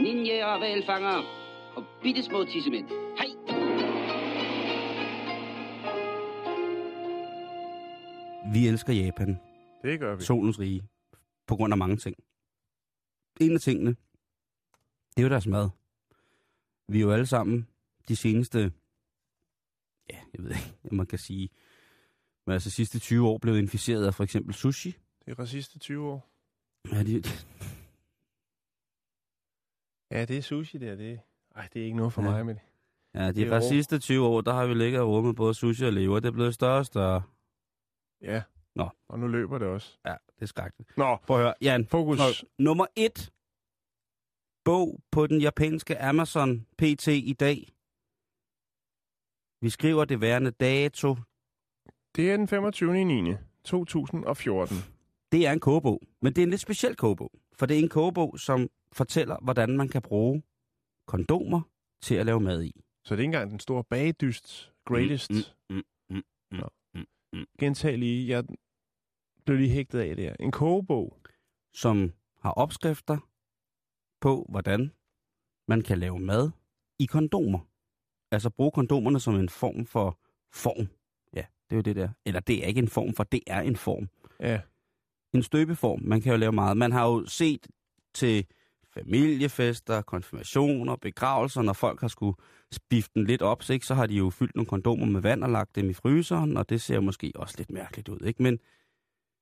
Ninja 0.03 0.45
og 0.45 0.61
valfanger. 0.61 1.23
Og 1.75 1.83
bitte 2.03 2.23
små 2.23 2.45
tissemænd. 2.45 2.87
Hej! 3.17 3.27
Vi 8.53 8.67
elsker 8.67 8.93
Japan, 8.93 9.39
Det 9.83 9.99
gør 9.99 10.15
vi. 10.15 10.23
solens 10.23 10.59
rige, 10.59 10.83
på 11.47 11.55
grund 11.55 11.73
af 11.73 11.77
mange 11.77 11.97
ting. 11.97 12.15
En 13.41 13.53
af 13.53 13.61
tingene, 13.61 13.89
det 15.15 15.17
er 15.17 15.21
jo 15.21 15.29
deres 15.29 15.47
mad. 15.47 15.69
Vi 16.87 16.97
er 16.97 17.01
jo 17.01 17.11
alle 17.11 17.25
sammen 17.25 17.67
de 18.07 18.15
seneste, 18.15 18.59
ja, 20.09 20.17
jeg 20.33 20.43
ved 20.43 20.49
ikke, 20.49 20.73
hvad 20.81 20.91
man 20.91 21.05
kan 21.05 21.19
sige, 21.19 21.49
men 22.45 22.53
altså 22.53 22.69
sidste 22.71 22.99
20 22.99 23.27
år 23.27 23.37
blevet 23.37 23.57
inficeret 23.59 24.05
af 24.07 24.13
for 24.13 24.23
eksempel 24.23 24.53
sushi. 24.53 24.91
Det 25.25 25.31
er 25.31 25.35
de 25.43 25.47
sidste 25.47 25.79
20 25.79 26.07
år. 26.11 26.29
Ja, 26.91 27.03
de, 27.03 27.23
Ja, 30.11 30.25
det 30.25 30.37
er 30.37 30.41
sushi 30.41 30.77
der. 30.77 30.95
Det 30.95 31.11
er... 31.13 31.17
Ej, 31.55 31.67
det 31.73 31.81
er 31.81 31.85
ikke 31.85 31.97
noget 31.97 32.13
for 32.13 32.21
Ja. 32.21 32.29
mig 32.31 32.45
med 32.45 32.53
det. 32.55 32.61
ja, 33.13 33.27
Det 33.27 33.35
de 33.35 33.43
er 33.45 33.49
fra 33.49 33.57
rå. 33.59 33.69
sidste 33.69 33.99
20 33.99 34.25
år, 34.25 34.41
der 34.41 34.53
har 34.53 34.65
vi 34.67 34.73
ligget 34.73 35.01
og 35.01 35.07
rummet 35.09 35.35
både 35.35 35.53
sushi 35.53 35.85
og 35.85 35.93
lever. 35.93 36.19
Det 36.19 36.27
er 36.27 36.31
blevet 36.31 36.53
større 36.53 36.77
og 36.77 36.85
større. 36.85 37.23
Ja. 38.21 38.43
Nå. 38.75 38.89
Og 39.09 39.19
nu 39.19 39.27
løber 39.27 39.57
det 39.57 39.67
også. 39.67 39.97
Ja, 40.05 40.15
det 40.35 40.41
er 40.41 40.45
skrækkeligt. 40.45 40.97
Nå, 40.97 41.15
Prøv 41.15 41.37
at 41.37 41.43
høre, 41.43 41.53
Jan. 41.61 41.87
fokus. 41.87 42.17
Nå, 42.17 42.47
nummer 42.59 42.85
et 42.95 43.31
bog 44.65 44.99
på 45.11 45.27
den 45.27 45.41
japanske 45.41 45.99
Amazon 46.01 46.65
PT 46.77 47.07
i 47.07 47.33
dag. 47.39 47.71
Vi 49.61 49.69
skriver 49.69 50.05
det 50.05 50.21
værende 50.21 50.51
dato. 50.51 51.15
Det 52.15 52.31
er 52.31 52.37
den 52.37 52.47
25. 52.47 53.05
9. 53.05 53.33
2014. 53.63 54.77
Det 55.31 55.47
er 55.47 55.51
en 55.51 55.59
kogebog, 55.59 56.01
men 56.21 56.33
det 56.33 56.41
er 56.41 56.43
en 56.43 56.49
lidt 56.49 56.61
speciel 56.61 56.95
kogebog. 56.95 57.31
For 57.53 57.65
det 57.65 57.79
er 57.79 57.83
en 57.83 57.89
kogebog, 57.89 58.39
som 58.39 58.69
fortæller, 58.93 59.37
hvordan 59.41 59.77
man 59.77 59.89
kan 59.89 60.01
bruge 60.01 60.43
kondomer 61.07 61.61
til 62.01 62.15
at 62.15 62.25
lave 62.25 62.39
mad 62.39 62.63
i. 62.63 62.81
Så 63.03 63.15
det 63.15 63.19
er 63.19 63.23
ikke 63.23 63.25
engang 63.25 63.51
den 63.51 63.59
store 63.59 63.83
bagdyst. 63.83 64.73
Greatest. 64.85 65.31
Mm, 65.31 65.75
mm, 65.75 65.83
mm, 66.09 66.15
mm, 66.51 66.57
Nå. 66.57 66.69
mm, 66.93 67.05
mm. 67.33 67.45
Gentag 67.59 67.97
lige. 67.97 68.29
Jeg 68.29 68.43
blev 69.45 69.57
lige 69.57 69.69
hægtet 69.69 69.99
af 69.99 70.15
det 70.15 70.25
her. 70.25 70.35
En 70.39 70.51
kogebog. 70.51 71.17
Som 71.73 72.13
har 72.41 72.51
opskrifter 72.51 73.17
på, 74.21 74.45
hvordan 74.49 74.91
man 75.67 75.81
kan 75.81 75.99
lave 75.99 76.19
mad 76.19 76.51
i 76.99 77.05
kondomer. 77.05 77.59
Altså 78.31 78.49
bruge 78.49 78.71
kondomerne 78.71 79.19
som 79.19 79.35
en 79.35 79.49
form 79.49 79.85
for 79.85 80.19
form. 80.53 80.87
Det 81.69 81.71
er 81.71 81.75
jo 81.75 81.81
det 81.81 81.95
der. 81.95 82.09
Eller 82.25 82.39
det 82.39 82.63
er 82.63 82.67
ikke 82.67 82.79
en 82.79 82.87
form, 82.87 83.13
for 83.13 83.23
det 83.23 83.41
er 83.47 83.61
en 83.61 83.75
form. 83.75 84.09
Ja. 84.39 84.59
en 85.33 85.43
støbeform. 85.43 85.99
Man 86.03 86.21
kan 86.21 86.31
jo 86.31 86.37
lave 86.37 86.51
meget. 86.51 86.77
Man 86.77 86.91
har 86.91 87.05
jo 87.05 87.25
set 87.25 87.67
til 88.13 88.45
familiefester, 88.93 90.01
konfirmationer, 90.01 90.95
begravelser, 90.95 91.61
når 91.61 91.73
folk 91.73 92.01
har 92.01 92.07
skulle 92.07 92.37
spifte 92.71 93.11
den 93.15 93.25
lidt 93.25 93.41
op, 93.41 93.63
så, 93.63 93.73
ikke, 93.73 93.85
så 93.85 93.93
har 93.93 94.07
de 94.07 94.15
jo 94.15 94.29
fyldt 94.29 94.55
nogle 94.55 94.67
kondomer 94.67 95.05
med 95.05 95.21
vand 95.21 95.43
og 95.43 95.49
lagt 95.49 95.75
dem 95.75 95.89
i 95.89 95.93
fryseren, 95.93 96.57
og 96.57 96.69
det 96.69 96.81
ser 96.81 96.99
måske 96.99 97.31
også 97.35 97.55
lidt 97.57 97.71
mærkeligt 97.71 98.09
ud. 98.09 98.19
Ikke? 98.25 98.43
Men 98.43 98.59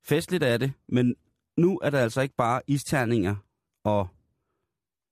festligt 0.03 0.43
er 0.43 0.57
det. 0.57 0.73
Men 0.87 1.15
nu 1.57 1.79
er 1.83 1.89
der 1.89 1.99
altså 1.99 2.21
ikke 2.21 2.35
bare 2.35 2.61
isterninger 2.67 3.35
og 3.83 4.07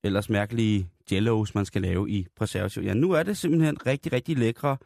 ellers 0.04 0.30
mærkelige 0.30 0.90
jellos, 1.12 1.56
man 1.56 1.66
skal 1.66 1.82
lave 1.82 2.10
i 2.10 2.28
preservativ. 2.36 2.84
Ja, 2.84 2.94
nu 2.94 3.12
er 3.12 3.24
det 3.24 3.38
simpelthen 3.38 3.86
rigtig, 3.86 4.14
rigtig 4.14 4.38
lækre 4.38 4.78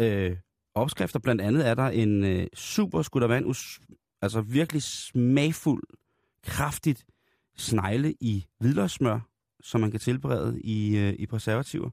øh, 0.00 0.36
opskrifter. 0.74 1.18
Blandt 1.18 1.40
andet 1.40 1.68
er 1.68 1.74
der 1.74 1.88
en 1.88 2.24
øh, 2.24 2.46
super 2.54 3.02
skuddervand, 3.02 3.46
us- 3.46 3.80
altså 4.22 4.40
virkelig 4.40 4.82
smagfuld, 4.82 5.82
kraftigt 6.44 7.06
snegle 7.56 8.14
i 8.20 8.46
hvidløgssmør, 8.58 9.20
som 9.62 9.80
man 9.80 9.90
kan 9.90 10.00
tilberede 10.00 10.60
i, 10.60 10.96
øh, 10.96 11.14
i 11.18 11.26
preservativer. 11.26 11.90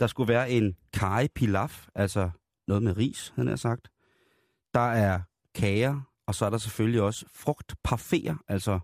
Der 0.00 0.06
skulle 0.06 0.28
være 0.28 0.50
en 0.50 0.76
kari 0.92 1.28
pilaf, 1.34 1.86
altså 1.94 2.30
noget 2.68 2.82
med 2.82 2.96
ris, 2.96 3.32
havde 3.36 3.48
jeg 3.48 3.58
sagt. 3.58 3.88
Der 4.74 4.80
er 4.92 5.20
kager, 5.54 6.00
og 6.26 6.34
så 6.34 6.46
er 6.46 6.50
der 6.50 6.58
selvfølgelig 6.58 7.02
også 7.02 7.26
frugtparfaiter, 7.34 8.36
altså 8.48 8.80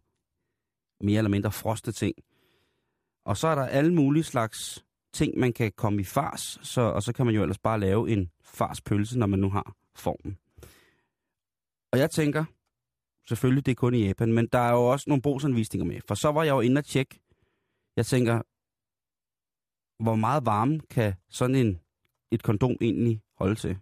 mere 1.00 1.18
eller 1.18 1.30
mindre 1.30 1.52
frosne 1.52 1.92
ting. 1.92 2.14
Og 3.26 3.36
så 3.36 3.48
er 3.48 3.54
der 3.54 3.66
alle 3.66 3.94
mulige 3.94 4.24
slags 4.24 4.84
ting, 5.14 5.38
man 5.38 5.52
kan 5.52 5.72
komme 5.76 6.00
i 6.00 6.04
fars, 6.04 6.58
så, 6.62 6.80
og 6.80 7.02
så 7.02 7.12
kan 7.12 7.26
man 7.26 7.34
jo 7.34 7.42
ellers 7.42 7.58
bare 7.58 7.80
lave 7.80 8.10
en 8.10 8.30
farspølse, 8.42 9.18
når 9.18 9.26
man 9.26 9.38
nu 9.38 9.50
har 9.50 9.74
formen. 9.94 10.38
Og 11.92 11.98
jeg 11.98 12.10
tænker, 12.10 12.44
selvfølgelig 13.28 13.66
det 13.66 13.72
er 13.72 13.76
kun 13.76 13.94
i 13.94 14.06
Japan, 14.06 14.32
men 14.32 14.46
der 14.52 14.58
er 14.58 14.72
jo 14.72 14.90
også 14.90 15.04
nogle 15.10 15.22
brugsanvisninger 15.22 15.84
med. 15.84 16.00
For 16.08 16.14
så 16.14 16.32
var 16.32 16.42
jeg 16.42 16.52
jo 16.52 16.60
inde 16.60 16.78
og 16.78 16.84
tjekke. 16.84 17.20
Jeg 17.96 18.06
tænker, 18.06 18.42
hvor 20.02 20.14
meget 20.14 20.46
varme 20.46 20.80
kan 20.90 21.14
sådan 21.28 21.56
en, 21.56 21.80
et 22.30 22.42
kondom 22.42 22.76
egentlig 22.80 23.22
holde 23.38 23.54
til? 23.54 23.78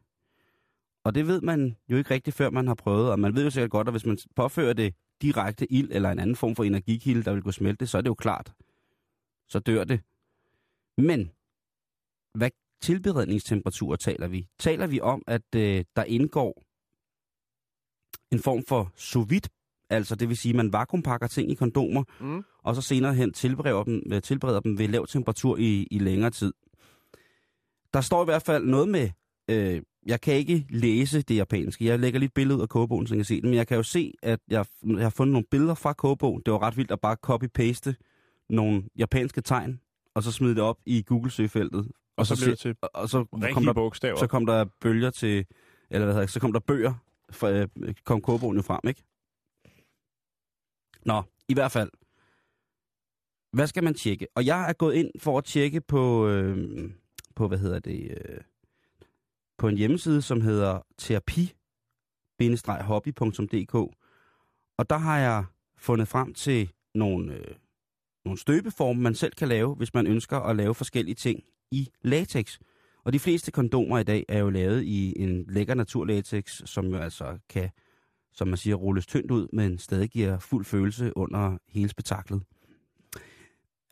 Og 1.04 1.14
det 1.14 1.26
ved 1.26 1.40
man 1.40 1.76
jo 1.88 1.96
ikke 1.96 2.10
rigtigt, 2.10 2.36
før 2.36 2.50
man 2.50 2.66
har 2.66 2.74
prøvet. 2.74 3.10
Og 3.10 3.18
man 3.18 3.34
ved 3.34 3.44
jo 3.44 3.50
sikkert 3.50 3.70
godt, 3.70 3.88
at 3.88 3.92
hvis 3.92 4.06
man 4.06 4.18
påfører 4.36 4.72
det 4.72 4.94
direkte 5.22 5.72
ild 5.72 5.88
eller 5.92 6.10
en 6.10 6.18
anden 6.18 6.36
form 6.36 6.56
for 6.56 6.64
energikilde, 6.64 7.22
der 7.22 7.32
vil 7.32 7.42
gå 7.42 7.52
smelte, 7.52 7.86
så 7.86 7.98
er 7.98 8.02
det 8.02 8.08
jo 8.08 8.14
klart. 8.14 8.52
Så 9.48 9.58
dør 9.58 9.84
det. 9.84 10.00
Men, 10.98 11.30
hvad 12.34 12.50
tilberedningstemperaturer 12.82 13.96
taler 13.96 14.28
vi? 14.28 14.48
Taler 14.58 14.86
vi 14.86 15.00
om, 15.00 15.22
at 15.26 15.54
øh, 15.56 15.84
der 15.96 16.04
indgår 16.04 16.62
en 18.32 18.38
form 18.38 18.64
for 18.68 18.92
sous 18.96 19.30
vide, 19.30 19.48
altså 19.90 20.14
det 20.14 20.28
vil 20.28 20.36
sige, 20.36 20.50
at 20.50 20.56
man 20.56 20.72
vakuumpakker 20.72 21.26
ting 21.26 21.50
i 21.50 21.54
kondomer, 21.54 22.04
Mm. 22.20 22.44
og 22.58 22.74
så 22.74 22.82
senere 22.82 23.14
hen 23.14 23.32
tilbereder 23.32 23.82
dem, 23.84 24.02
øh, 24.12 24.22
tilbereder 24.22 24.60
dem 24.60 24.78
ved 24.78 24.88
lav 24.88 25.06
temperatur 25.06 25.56
i, 25.56 25.88
i 25.90 25.98
længere 25.98 26.30
tid. 26.30 26.52
Der 27.94 28.00
står 28.00 28.22
i 28.22 28.24
hvert 28.24 28.42
fald 28.42 28.64
noget 28.66 28.88
med, 28.88 29.10
øh, 29.50 29.82
jeg 30.06 30.20
kan 30.20 30.34
ikke 30.34 30.66
læse 30.70 31.22
det 31.22 31.36
japanske, 31.36 31.84
jeg 31.84 31.98
lægger 31.98 32.18
lige 32.18 32.26
et 32.26 32.34
billede 32.34 32.56
ud 32.56 32.62
af 32.62 32.68
kogebogen, 32.68 33.06
så 33.06 33.14
jeg 33.14 33.18
kan 33.18 33.24
se 33.24 33.34
det, 33.34 33.44
men 33.44 33.54
jeg 33.54 33.66
kan 33.66 33.76
jo 33.76 33.82
se, 33.82 34.14
at 34.22 34.40
jeg, 34.48 34.66
jeg 34.84 35.02
har 35.02 35.10
fundet 35.10 35.32
nogle 35.32 35.46
billeder 35.50 35.74
fra 35.74 35.92
kogebogen. 35.92 36.42
Det 36.46 36.52
var 36.52 36.62
ret 36.62 36.76
vildt 36.76 36.90
at 36.90 37.00
bare 37.00 37.16
copy-paste 37.26 37.94
nogle 38.50 38.84
japanske 38.98 39.40
tegn, 39.40 39.80
og 40.14 40.22
så 40.22 40.32
smide 40.32 40.54
det 40.54 40.62
op 40.62 40.78
i 40.86 41.02
Google-søgefeltet. 41.02 41.90
Og 42.16 42.26
så 42.26 42.36
se- 42.36 42.44
blev 42.44 42.50
det 42.50 42.58
til 42.58 42.76
og, 42.82 42.90
og 42.94 43.08
så 43.08 43.24
kom 43.52 43.64
der 43.64 43.72
bogstaver. 43.72 44.16
så 44.18 44.26
kom 44.26 44.46
der 44.46 44.64
bølger 44.80 45.10
til, 45.10 45.46
eller 45.90 46.04
hvad 46.04 46.14
hedder, 46.14 46.26
så 46.26 46.40
kom 46.40 46.52
der 46.52 46.60
bøger, 46.60 46.94
for, 47.30 47.48
øh, 47.48 47.68
kom 48.04 48.20
kogebogen 48.20 48.56
jo 48.56 48.62
frem, 48.62 48.80
ikke? 48.88 49.04
Nå, 51.04 51.22
i 51.48 51.54
hvert 51.54 51.72
fald. 51.72 51.90
Hvad 53.52 53.66
skal 53.66 53.84
man 53.84 53.94
tjekke? 53.94 54.26
Og 54.34 54.46
jeg 54.46 54.68
er 54.68 54.72
gået 54.72 54.94
ind 54.94 55.10
for 55.18 55.38
at 55.38 55.44
tjekke 55.44 55.80
på, 55.80 56.28
øh, 56.28 56.90
på 57.36 57.48
hvad 57.48 57.58
hedder 57.58 57.78
det, 57.78 58.10
øh, 58.10 58.40
på 59.58 59.68
en 59.68 59.76
hjemmeside, 59.76 60.22
som 60.22 60.40
hedder 60.40 60.80
terapi-hobby.dk. 61.02 63.74
Og 64.78 64.90
der 64.90 64.96
har 64.98 65.18
jeg 65.18 65.44
fundet 65.76 66.08
frem 66.08 66.34
til 66.34 66.72
nogle, 66.94 67.34
øh, 67.34 67.54
nogle 68.24 68.38
støbeforme, 68.38 69.02
man 69.02 69.14
selv 69.14 69.32
kan 69.32 69.48
lave, 69.48 69.74
hvis 69.74 69.94
man 69.94 70.06
ønsker 70.06 70.38
at 70.38 70.56
lave 70.56 70.74
forskellige 70.74 71.14
ting 71.14 71.42
i 71.70 71.88
latex. 72.02 72.58
Og 73.04 73.12
de 73.12 73.18
fleste 73.18 73.50
kondomer 73.50 73.98
i 73.98 74.02
dag 74.02 74.24
er 74.28 74.38
jo 74.38 74.50
lavet 74.50 74.82
i 74.82 75.22
en 75.22 75.44
lækker 75.48 75.74
naturlatex, 75.74 76.62
som 76.64 76.86
jo 76.86 76.96
altså 76.96 77.38
kan, 77.48 77.70
som 78.32 78.48
man 78.48 78.56
siger, 78.56 78.76
rulles 78.76 79.06
tyndt 79.06 79.30
ud, 79.30 79.48
men 79.52 79.78
stadig 79.78 80.10
giver 80.10 80.38
fuld 80.38 80.64
følelse 80.64 81.16
under 81.16 81.58
hele 81.68 81.88
spektaklet. 81.88 82.42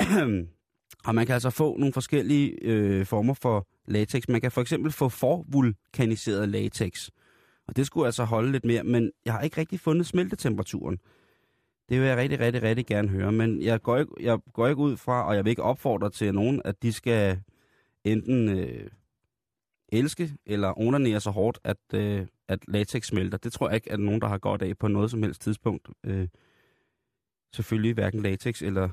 og 1.06 1.14
man 1.14 1.26
kan 1.26 1.34
altså 1.34 1.50
få 1.50 1.76
nogle 1.76 1.92
forskellige 1.92 2.58
øh, 2.62 3.06
former 3.06 3.34
for 3.34 3.68
latex. 3.86 4.22
Man 4.28 4.40
kan 4.40 4.52
for 4.52 4.60
eksempel 4.60 4.92
få 4.92 5.08
forvulkaniseret 5.08 6.48
latex. 6.48 7.08
Og 7.68 7.76
det 7.76 7.86
skulle 7.86 8.06
altså 8.06 8.24
holde 8.24 8.52
lidt 8.52 8.64
mere, 8.64 8.84
men 8.84 9.10
jeg 9.24 9.32
har 9.32 9.40
ikke 9.40 9.60
rigtig 9.60 9.80
fundet 9.80 10.06
smeltetemperaturen. 10.06 10.98
Det 11.90 12.00
vil 12.00 12.09
jeg 12.09 12.16
rigtig, 12.16 12.40
rigtig, 12.40 12.62
rigtig 12.62 12.87
gerne 12.87 13.09
høre, 13.09 13.33
men 13.33 13.62
jeg 13.62 13.83
går 13.83 13.96
ikke, 13.98 14.12
jeg 14.20 14.38
går 14.53 14.68
ikke 14.68 14.81
ud 14.81 14.96
fra, 14.96 15.26
og 15.29 15.37
jeg 15.37 15.44
vil 15.44 15.50
ikke 15.50 15.62
opfordre 15.62 16.11
til 16.11 16.35
nogen, 16.35 16.62
at 16.64 16.83
de 16.83 16.92
skal 16.92 17.40
enten 18.05 18.48
øh, 18.59 18.90
elske 19.92 20.33
eller 20.46 20.79
onanere 20.81 21.20
så 21.20 21.31
hårdt, 21.31 21.59
at, 21.64 21.76
øh, 21.94 22.26
at 22.48 22.59
latex 22.68 23.07
smelter. 23.07 23.38
Det 23.38 23.53
tror 23.53 23.68
jeg 23.68 23.74
ikke, 23.74 23.92
at 23.92 24.00
nogen, 24.00 24.20
der 24.20 24.26
har 24.29 24.38
godt 24.38 24.62
af 24.62 24.79
på 24.79 24.88
noget 24.88 25.11
som 25.11 25.22
helst 25.22 25.42
tidspunkt. 25.42 25.88
Øh, 26.05 26.29
selvfølgelig 27.55 27.94
hverken 27.94 28.22
latex 28.22 28.62
eller 28.62 28.88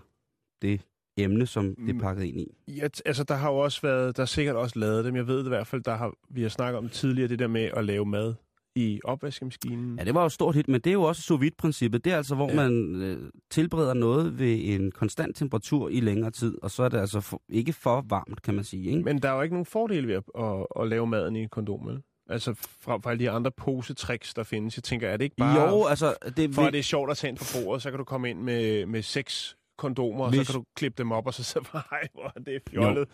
det 0.61 0.81
emne, 1.17 1.45
som 1.47 1.75
det 1.75 1.89
er 1.89 1.93
Mm. 1.93 1.99
pakket 1.99 2.23
ind 2.23 2.39
i. 2.39 2.57
Ja, 2.67 2.87
altså 3.05 3.23
der 3.23 3.35
har 3.35 3.51
jo 3.51 3.57
også 3.57 3.81
været, 3.81 4.17
der 4.17 4.21
er 4.21 4.27
sikkert 4.27 4.55
også 4.55 4.79
lavet 4.79 5.05
dem. 5.05 5.15
Jeg 5.15 5.27
ved 5.27 5.37
det 5.39 5.45
i 5.45 5.49
hvert 5.49 5.67
fald, 5.67 5.81
der 5.83 5.95
har, 5.95 6.13
vi 6.29 6.41
har 6.41 6.49
snakket 6.49 6.77
om 6.77 6.89
tidligere, 6.89 7.29
det 7.29 7.39
der 7.39 7.47
med 7.47 7.61
at 7.77 7.85
lave 7.85 8.05
mad 8.05 8.33
i 8.77 8.99
opvaskemaskinen. 9.03 9.97
Ja, 9.99 10.03
det 10.03 10.13
var 10.13 10.21
jo 10.21 10.25
et 10.25 10.31
stort 10.31 10.55
hit, 10.55 10.67
men 10.67 10.81
det 10.81 10.89
er 10.89 10.93
jo 10.93 11.03
også 11.03 11.21
sous 11.21 11.41
vide-princippet. 11.41 12.05
Det 12.05 12.13
er 12.13 12.17
altså, 12.17 12.35
hvor 12.35 12.49
Ja. 12.49 12.55
man 12.55 12.95
øh, 13.01 13.29
tilbereder 13.49 13.93
noget 13.93 14.39
ved 14.39 14.59
en 14.63 14.91
konstant 14.91 15.35
temperatur 15.35 15.89
i 15.89 15.99
længere 15.99 16.31
tid, 16.31 16.55
og 16.61 16.71
så 16.71 16.83
er 16.83 16.89
det 16.89 16.97
altså 16.97 17.21
for, 17.21 17.41
ikke 17.49 17.73
for 17.73 18.05
varmt, 18.09 18.41
kan 18.41 18.53
man 18.55 18.63
sige. 18.63 18.89
Ikke? 18.89 19.01
Men 19.03 19.17
der 19.21 19.29
er 19.29 19.35
jo 19.35 19.41
ikke 19.41 19.55
nogen 19.55 19.65
fordel 19.65 20.07
ved 20.07 20.15
at, 20.15 20.23
at, 20.39 20.65
at 20.79 20.87
lave 20.87 21.07
maden 21.07 21.35
i 21.35 21.41
en 21.41 21.49
kondom, 21.49 21.87
vel? 21.87 22.01
Altså 22.29 22.53
fra, 22.81 22.97
fra 22.97 23.11
alle 23.11 23.19
de 23.23 23.29
andre 23.29 23.51
posetricks, 23.51 24.33
der 24.33 24.43
findes. 24.43 24.77
Jeg 24.77 24.83
tænker, 24.83 25.07
er 25.09 25.17
det 25.17 25.23
ikke 25.23 25.35
bare... 25.35 25.69
jo, 25.69 25.85
altså... 25.85 26.13
Det, 26.37 26.55
For 26.55 26.61
at 26.61 26.73
det 26.73 26.79
er 26.79 26.83
sjovt 26.83 27.11
at 27.11 27.17
tage 27.17 27.29
ind 27.29 27.37
på 27.37 27.43
bordet, 27.63 27.81
så 27.81 27.89
kan 27.89 27.97
du 27.97 28.03
komme 28.03 28.29
ind 28.29 28.39
med, 28.39 28.85
med 28.85 29.01
seks 29.01 29.57
kondomer, 29.77 30.23
og 30.23 30.29
Hvis- 30.29 30.47
så 30.47 30.53
kan 30.53 30.59
du 30.61 30.65
klippe 30.75 31.03
dem 31.03 31.11
op, 31.11 31.27
og 31.27 31.33
så 31.33 31.43
så 31.53 31.59
nej, 31.73 32.07
hvor 32.13 32.31
er 32.35 32.39
det 32.39 32.61
fjollet. 32.71 33.07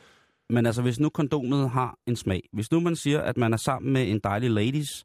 Men 0.49 0.65
altså, 0.65 0.81
hvis 0.81 0.99
nu 0.99 1.09
kondomet 1.09 1.69
har 1.69 1.97
en 2.07 2.15
smag. 2.15 2.41
Hvis 2.53 2.71
nu 2.71 2.79
man 2.79 2.95
siger, 2.95 3.21
at 3.21 3.37
man 3.37 3.53
er 3.53 3.57
sammen 3.57 3.93
med 3.93 4.11
en 4.11 4.19
dejlig 4.23 4.51
ladies, 4.51 5.03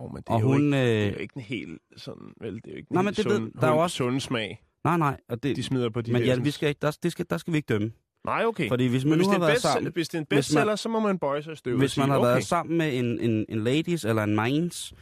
Oh, 0.00 0.12
men 0.12 0.22
det 0.22 0.28
er, 0.28 0.34
og 0.34 0.40
jo 0.40 0.46
hun... 0.46 0.64
ikke, 0.64 0.76
det 0.76 1.02
er 1.02 1.06
Øh, 1.08 1.12
jo 1.14 1.18
ikke 1.18 1.32
en 1.36 1.42
helt 1.42 1.78
sådan, 1.96 2.32
vel, 2.40 2.54
det 2.54 2.66
er 2.66 2.70
jo 2.70 2.76
ikke 2.76 2.86
en 2.90 2.94
Nej, 2.94 3.02
men 3.02 3.14
det 3.14 3.22
sund, 3.24 3.42
ved- 3.44 3.50
der 3.60 3.66
er 3.66 3.72
jo 3.72 3.78
også- 3.78 3.96
sund 3.96 4.20
smag, 4.20 4.62
nej, 4.84 4.96
nej. 4.96 5.16
Og 5.28 5.42
det, 5.42 5.56
de 5.56 5.62
smider 5.62 5.90
på 5.90 6.00
de 6.00 6.12
men 6.12 6.22
her. 6.22 6.34
ja, 6.34 6.40
vi 6.40 6.50
skal 6.50 6.68
ikke, 6.68 6.78
der, 6.82 6.98
det 7.02 7.12
skal, 7.12 7.26
der 7.30 7.36
skal 7.38 7.52
vi 7.52 7.56
ikke 7.58 7.66
dømme. 7.66 7.92
Nej, 8.26 8.44
okay. 8.44 8.68
Fordi 8.68 8.86
hvis 8.86 9.04
men 9.04 9.10
man 9.10 9.18
hvis 9.18 9.26
nu 9.26 9.32
har 9.32 9.38
været 9.38 9.52
best, 9.52 9.62
sammen... 9.62 9.92
hvis 9.92 10.08
det 10.08 10.14
er 10.14 10.18
en 10.18 10.26
man- 10.30 10.36
bestseller, 10.38 10.76
så 10.76 10.88
må 10.88 11.00
man 11.00 11.18
bøje 11.18 11.42
sig 11.42 11.56
støvet 11.56 11.78
Hvis 11.78 11.90
sige, 11.92 12.02
man 12.02 12.10
har 12.10 12.18
okay. 12.18 12.26
været 12.28 12.44
sammen 12.44 12.78
med 12.78 12.98
en, 12.98 13.20
en, 13.20 13.46
en 13.48 13.64
ladies 13.64 14.04
eller 14.04 14.22
en 14.24 14.36
minds, 14.36 14.94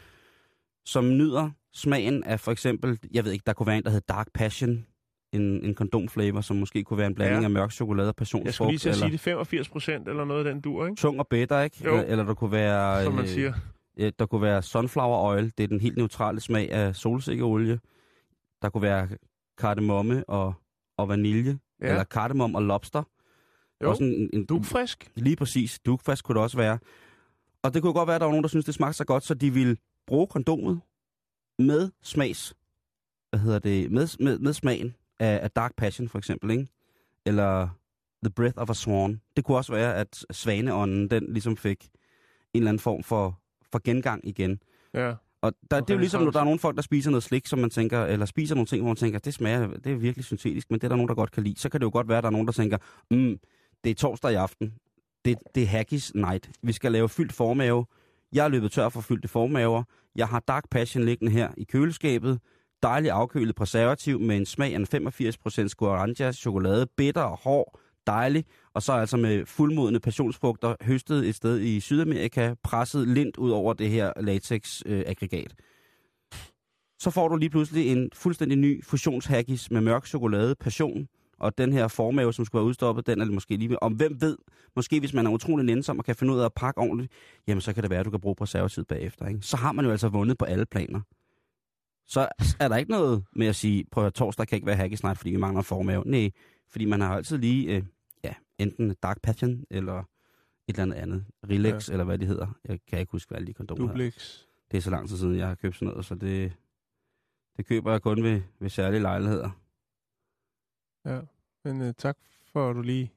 som 0.87 1.09
nyder 1.17 1.51
smagen 1.75 2.25
af 2.25 2.41
for 2.41 2.53
eksempel, 2.53 2.99
jeg 3.13 3.25
ved 3.25 3.33
ikke, 3.33 3.43
der 3.47 3.53
kunne 3.53 3.67
være 3.67 3.77
en, 3.79 3.83
der 3.85 3.91
hedder 3.91 4.15
Dark 4.15 4.27
Passion, 4.35 4.87
en, 5.33 5.43
en 5.65 5.75
kondomflavor, 5.75 6.41
som 6.41 6.57
måske 6.57 6.85
kunne 6.85 6.99
være 6.99 7.07
en 7.07 7.15
blanding 7.15 7.41
Ja. 7.41 7.45
af 7.45 7.51
mørk 7.51 7.73
chokolade 7.73 8.09
og 8.09 8.15
Jeg 8.21 8.27
skulle 8.27 8.43
lige 8.43 8.49
passionsfrugt, 8.49 8.81
til 8.81 8.89
at 8.89 8.95
sige 8.97 9.11
det 9.13 9.21
85 9.21 9.69
procent 9.69 10.09
eller 10.09 10.25
noget 10.25 10.47
af 10.47 10.53
den 10.55 10.61
dur, 10.63 10.87
ikke? 10.87 10.97
tung 11.01 11.19
og 11.21 11.27
bitter, 11.29 11.61
ikke? 11.63 11.77
Jo. 11.85 11.91
Eller, 11.95 12.03
eller 12.07 12.25
der 12.25 12.35
kunne 12.35 12.53
være... 12.53 13.05
Som 13.05 13.13
man 13.15 13.25
øh, 13.25 13.29
siger. 13.31 13.53
Øh, 13.97 14.13
Der 14.19 14.27
kunne 14.27 14.43
være 14.43 14.63
sunflower 14.63 15.19
oil, 15.19 15.53
det 15.59 15.65
er 15.65 15.69
den 15.69 15.81
helt 15.81 15.97
neutrale 15.97 16.41
smag 16.41 16.73
af 16.73 16.97
solsikkeolie. 16.97 17.81
Der 18.63 18.69
kunne 18.69 18.83
være 18.83 19.09
kardemomme 19.59 20.25
og, 20.29 20.55
og 20.97 21.09
vanilje, 21.09 21.59
Ja. 21.81 21.89
eller 21.89 22.05
kardemomme 22.05 22.59
og 22.59 22.63
lobster. 22.63 23.03
Jo, 23.83 23.91
Også 23.91 24.05
en, 24.05 24.31
en, 24.33 24.47
dugfrisk. 24.47 25.11
Lige 25.15 25.37
præcis. 25.37 25.79
Dugfast 25.87 26.25
kunne 26.25 26.35
det 26.35 26.43
også 26.43 26.57
være. 26.57 26.79
Og 27.63 27.75
det 27.75 27.83
kunne 27.83 27.93
godt 27.93 28.07
være, 28.07 28.15
at 28.15 28.21
der 28.21 28.27
var 28.27 28.33
nogen, 28.33 28.43
der 28.43 28.49
synes 28.49 28.65
det 28.65 28.75
smagte 28.75 28.97
så 28.97 29.05
godt, 29.05 29.23
så 29.25 29.35
de 29.35 29.53
ville 29.53 29.77
bruge 30.07 30.27
kondomet 30.27 30.81
med 31.59 31.91
smags... 32.03 32.55
Hvad 33.31 33.41
hedder 33.41 33.59
det? 33.59 33.93
Med, 33.93 34.17
med, 34.25 34.39
med 34.39 34.53
smagen 34.53 34.95
af, 35.21 35.41
af 35.43 35.51
Dark 35.51 35.77
Passion, 35.77 36.09
for 36.09 36.19
eksempel, 36.19 36.51
ikke? 36.51 36.69
Eller 37.27 37.69
The 38.25 38.31
Breath 38.31 38.55
of 38.57 38.71
a 38.71 38.75
Swan. 38.75 39.21
Det 39.37 39.45
kunne 39.45 39.57
også 39.57 39.73
være, 39.73 39.95
at 39.97 40.25
svaneånden, 40.31 41.11
den 41.11 41.33
ligesom 41.33 41.57
fik 41.57 41.85
en 41.85 41.91
eller 42.55 42.69
anden 42.69 42.81
form 42.81 43.03
for, 43.03 43.41
for 43.77 43.81
gengang 43.85 44.29
igen. 44.29 44.59
Ja. 44.95 45.15
Og 45.43 45.53
der, 45.71 45.81
det 45.81 45.91
er 45.91 45.95
jo 45.95 46.01
ligesom, 46.01 46.23
når 46.23 46.31
der 46.31 46.41
er 46.41 46.45
nogle 46.45 46.59
folk, 46.59 46.77
der 46.77 46.83
spiser 46.83 47.11
noget 47.11 47.23
slik, 47.23 47.47
som 47.47 47.59
man 47.59 47.71
tænker, 47.71 48.05
eller 48.05 48.27
spiser 48.27 48.55
nogle 48.55 48.67
ting, 48.67 48.83
hvor 48.83 48.89
man 48.89 48.97
tænker, 48.97 49.19
det 49.19 49.35
smager, 49.35 49.67
det 49.67 49.93
er 49.93 49.97
virkelig 49.97 50.25
syntetisk, 50.25 50.71
men 50.71 50.81
det 50.81 50.85
er 50.85 50.89
der 50.89 50.97
nogen, 50.97 51.09
der 51.09 51.15
godt 51.15 51.31
kan 51.31 51.43
lide. 51.43 51.61
Så 51.61 51.69
kan 51.69 51.81
det 51.81 51.85
jo 51.85 51.91
godt 51.93 52.09
være, 52.09 52.19
at 52.19 52.25
der 52.25 52.29
er 52.29 52.33
nogen, 52.33 52.47
der 52.47 52.53
tænker, 52.53 52.79
mm, 53.11 53.39
det 53.85 53.91
er 53.91 53.95
torsdag 53.95 54.33
i 54.33 54.35
aften, 54.35 54.75
det, 55.25 55.39
det 55.55 55.62
er 55.62 55.67
haggis 55.67 56.15
night, 56.15 56.51
vi 56.62 56.73
skal 56.73 56.93
lave 56.93 57.09
fyldt 57.09 57.33
formave, 57.33 57.87
jeg 58.33 58.45
er 58.45 58.49
løbet 58.49 58.73
tør 58.73 58.89
for 58.89 59.01
fyldte 59.01 59.29
formaver, 59.29 59.83
jeg 60.17 60.29
har 60.29 60.41
Dark 60.41 60.65
Passion 60.71 61.05
liggende 61.05 61.33
her 61.33 61.49
i 61.57 61.65
køleskabet, 61.65 62.41
dejlig 62.83 63.11
afkølet 63.11 63.55
preservativ 63.55 64.21
med 64.21 64.37
en 64.37 64.47
smag 64.47 64.75
af 64.75 64.79
en 64.79 65.09
85% 65.09 65.69
guaranja, 65.77 66.33
chokolade, 66.33 66.87
bitter 66.97 67.23
og 67.23 67.39
hård, 67.39 67.81
dejlig, 68.07 68.45
og 68.75 68.83
så 68.83 68.92
altså 68.92 69.16
med 69.16 69.47
fuldmodne 69.47 70.01
passionsfrugter 70.01 70.75
høstet 70.83 71.29
et 71.29 71.35
sted 71.35 71.61
i 71.61 71.81
Sydamerika, 71.81 72.55
presset 72.62 73.09
lint 73.09 73.37
ud 73.37 73.51
over 73.51 73.73
det 73.73 73.90
her 73.90 74.12
latex-aggregat. 74.21 75.55
så 76.99 77.11
får 77.11 77.29
du 77.29 77.37
lige 77.37 77.51
pludselig 77.51 77.92
en 77.92 78.11
fuldstændig 78.14 78.59
ny 78.59 78.85
fusionshaggis 78.85 79.71
med 79.71 79.81
mørk 79.81 80.07
chokolade, 80.07 80.55
passion, 80.55 81.09
og 81.38 81.59
den 81.59 81.73
her 81.73 81.88
formave, 81.88 82.33
som 82.33 82.45
skulle 82.45 82.61
være 82.61 82.69
udstoppet, 82.69 83.07
den 83.07 83.21
er 83.21 83.25
måske 83.25 83.57
lige 83.57 83.69
med. 83.69 83.77
Om 83.83 83.92
hvem 83.92 84.21
ved, 84.21 84.37
måske 84.77 85.01
hvis 85.01 85.14
man 85.14 85.27
er 85.27 85.31
utrolig 85.31 85.66
nænsom 85.66 85.99
og 85.99 86.05
kan 86.05 86.16
finde 86.16 86.35
ud 86.35 86.38
af 86.38 86.45
at 86.45 86.53
pakke 86.57 86.81
ordentligt, 86.81 87.12
jamen 87.47 87.61
så 87.61 87.73
kan 87.73 87.83
det 87.83 87.90
være, 87.90 88.01
at 88.01 88.07
du 88.07 88.11
kan 88.11 88.21
bruge 88.21 88.35
preservativ 88.35 88.85
bagefter. 88.85 89.27
Ikke? 89.27 89.40
Så 89.42 89.57
har 89.57 89.73
man 89.73 89.85
jo 89.85 89.90
altså 89.90 90.09
vundet 90.09 90.38
på 90.38 90.45
alle 90.45 90.66
planer. 90.66 91.01
Så 92.07 92.29
er 92.61 92.69
der 92.69 92.77
ikke 92.77 92.90
noget 92.90 93.25
med 93.37 93.47
at 93.47 93.57
sige, 93.57 93.85
prøv 93.92 94.03
at 94.03 94.05
høre, 94.05 94.11
torsdag 94.11 94.49
kan 94.49 94.57
ikke 94.57 94.66
være 94.66 94.77
haggis 94.77 95.03
night, 95.03 95.19
fordi 95.19 95.31
vi 95.31 95.37
mangler 95.37 95.62
formave. 95.62 96.03
Nej, 96.07 96.31
fordi 96.71 96.85
man 96.85 97.01
har 97.01 97.16
altid 97.16 97.38
lige, 97.38 97.77
øh, 97.77 97.83
enten 98.59 98.95
Dark 99.03 99.23
Passion 99.23 99.64
eller 99.71 99.99
et 100.69 100.79
eller 100.79 100.95
andet. 100.97 101.25
Relax, 101.51 101.88
ja. 101.88 101.92
eller 101.92 102.05
hvad 102.05 102.19
det 102.19 102.29
hedder. 102.29 102.59
Jeg 102.64 102.81
kan 102.87 102.99
ikke 102.99 103.12
huske, 103.12 103.29
hvad 103.31 103.37
alle 103.38 103.47
de 103.47 103.55
kondomer. 103.55 103.87
Duplex. 103.87 104.40
Det 104.71 104.77
er 104.77 104.81
så 104.81 104.90
lang 104.90 105.09
tid 105.09 105.16
siden, 105.16 105.37
jeg 105.37 105.49
har 105.49 105.55
købt 105.55 105.75
sådan 105.77 105.88
noget, 105.88 106.05
så 106.05 106.14
det, 106.14 106.53
det 107.57 107.66
køber 107.66 107.90
jeg 107.92 108.03
kun 108.03 108.23
ved, 108.23 108.42
ved 108.59 108.69
særlige 108.71 109.01
lejligheder. 109.03 109.51
Ja, 111.05 111.21
men 111.64 111.88
uh, 111.88 111.95
tak 111.99 112.16
for, 112.53 112.71
at 112.71 112.77
du 112.77 112.83
lige 112.83 113.12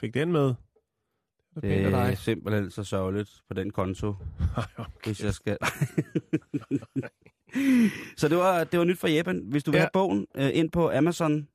fik 0.00 0.14
den 0.14 0.32
med. 0.32 0.42
Det 0.42 0.54
er 1.56 1.60
Det 1.60 1.84
er 1.84 1.90
dig. 2.06 2.18
simpelthen 2.18 2.70
så 2.70 2.84
sørgeligt 2.84 3.42
på 3.48 3.54
den 3.54 3.70
konto, 3.70 4.08
Ej, 4.56 4.64
okay. 4.76 4.90
hvis 5.04 5.24
jeg 5.24 5.34
skal... 5.34 5.58
så 8.16 8.28
det 8.28 8.36
var, 8.38 8.64
det 8.64 8.78
var 8.78 8.84
nyt 8.84 8.98
fra 8.98 9.08
Japan. 9.08 9.44
Hvis 9.50 9.64
du 9.64 9.70
vil 9.70 9.78
Ja. 9.78 9.82
have 9.82 9.90
bogen 9.92 10.26
øh, 10.34 10.50
ind 10.54 10.70
på 10.70 10.90
Amazon, 10.90 11.48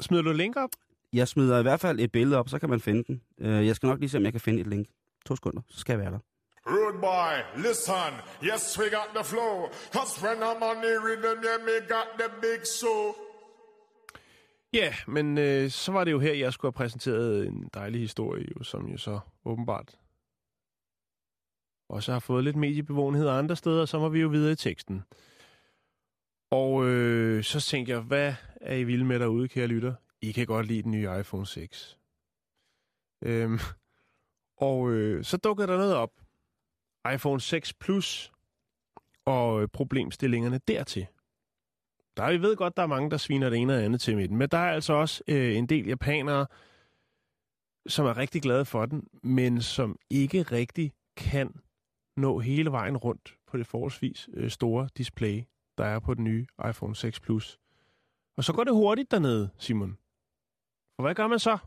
Smider 0.00 0.22
du 0.22 0.32
link 0.32 0.56
op? 0.56 0.70
Jeg 1.12 1.28
smider 1.28 1.58
i 1.58 1.62
hvert 1.62 1.80
fald 1.80 2.00
et 2.00 2.12
billede 2.12 2.38
op, 2.38 2.48
så 2.48 2.58
kan 2.58 2.70
man 2.70 2.80
finde 2.80 3.04
den. 3.04 3.22
Øh, 3.40 3.66
jeg 3.66 3.76
skal 3.76 3.86
nok 3.86 4.00
lige 4.00 4.10
se, 4.10 4.18
om 4.18 4.24
jeg 4.24 4.32
kan 4.32 4.40
finde 4.40 4.60
et 4.60 4.66
link. 4.66 4.86
To 5.26 5.36
sekunder, 5.36 5.62
så 5.68 5.80
skal 5.80 5.92
jeg 5.92 6.00
være 6.00 6.10
der. 6.10 6.18
Rude 6.66 6.98
boy, 7.00 7.62
listen. 7.66 8.12
Yes, 8.42 8.78
we 8.78 8.84
got 8.84 9.08
the 9.14 9.24
flow. 9.24 9.68
Cause 9.92 10.24
when 10.24 10.38
I'm 10.42 10.62
on 10.70 10.76
the 10.76 10.94
rhythm, 11.06 11.44
yeah, 11.44 11.60
me 11.68 11.76
got 11.88 12.08
the 12.18 12.28
big 12.40 12.66
show. 12.66 13.14
Ja, 14.72 14.94
men 15.06 15.38
øh, 15.38 15.70
så 15.70 15.92
var 15.92 16.04
det 16.04 16.12
jo 16.12 16.18
her, 16.18 16.32
jeg 16.32 16.52
skulle 16.52 16.68
have 16.68 16.76
præsenteret 16.76 17.46
en 17.46 17.70
dejlig 17.74 18.00
historie, 18.00 18.44
jo, 18.58 18.64
som 18.64 18.86
jo 18.86 18.98
så 18.98 19.20
åbenbart 19.44 19.96
også 21.88 22.12
har 22.12 22.18
fået 22.18 22.44
lidt 22.44 22.56
mediebevågenhed 22.56 23.28
andre 23.28 23.56
steder, 23.56 23.80
og 23.80 23.88
så 23.88 23.98
må 23.98 24.08
vi 24.08 24.20
jo 24.20 24.28
videre 24.28 24.52
i 24.52 24.56
teksten. 24.56 25.02
Og 26.50 26.86
øh, 26.86 27.44
så 27.44 27.60
tænkte 27.60 27.92
jeg, 27.92 28.00
hvad 28.00 28.34
er 28.60 28.74
I 28.74 28.84
vilde 28.84 29.04
med 29.04 29.18
derude, 29.18 29.48
kære 29.48 29.66
lytter? 29.66 29.94
I 30.22 30.32
kan 30.32 30.46
godt 30.46 30.66
lide 30.66 30.82
den 30.82 30.90
nye 30.90 31.08
iPhone 31.20 31.46
6. 31.46 31.98
Øhm, 33.22 33.58
og 34.68 34.90
øh, 34.90 35.24
så 35.24 35.36
dukkede 35.36 35.68
der 35.68 35.76
noget 35.76 35.94
op. 35.94 36.12
iPhone 37.14 37.40
6 37.40 37.74
Plus 37.74 38.32
og 39.24 39.62
øh, 39.62 39.68
problemstillingerne 39.68 40.60
dertil. 40.68 41.06
Der 42.16 42.30
vi 42.30 42.42
ved 42.42 42.56
godt, 42.56 42.76
der 42.76 42.82
er 42.82 42.86
mange, 42.86 43.10
der 43.10 43.16
sviner 43.16 43.50
det 43.50 43.58
ene 43.58 43.74
og 43.74 43.82
andet 43.82 44.00
til 44.00 44.16
med 44.16 44.28
den, 44.28 44.36
men 44.36 44.48
der 44.48 44.58
er 44.58 44.72
altså 44.72 44.92
også 44.92 45.22
øh, 45.28 45.56
en 45.56 45.66
del 45.66 45.86
japanere, 45.86 46.46
som 47.88 48.06
er 48.06 48.16
rigtig 48.16 48.42
glade 48.42 48.64
for 48.64 48.86
den, 48.86 49.06
men 49.22 49.62
som 49.62 49.98
ikke 50.10 50.42
rigtig 50.42 50.92
kan 51.16 51.60
nå 52.16 52.38
hele 52.38 52.72
vejen 52.72 52.96
rundt 52.96 53.36
på 53.46 53.56
det 53.56 53.66
forholdsvis 53.66 54.28
øh, 54.34 54.50
store 54.50 54.88
display, 54.96 55.42
der 55.78 55.84
er 55.84 55.98
på 55.98 56.14
den 56.14 56.24
nye 56.24 56.46
iPhone 56.68 56.96
6 56.96 57.20
Plus. 57.20 57.58
Og 58.36 58.44
så 58.44 58.52
går 58.52 58.64
det 58.64 58.74
hurtigt 58.74 59.10
dernede, 59.10 59.50
Simon. 59.58 59.98
Og 61.00 61.04
hvad 61.04 61.14
gør 61.14 61.26
man 61.26 61.38
så? 61.38 61.58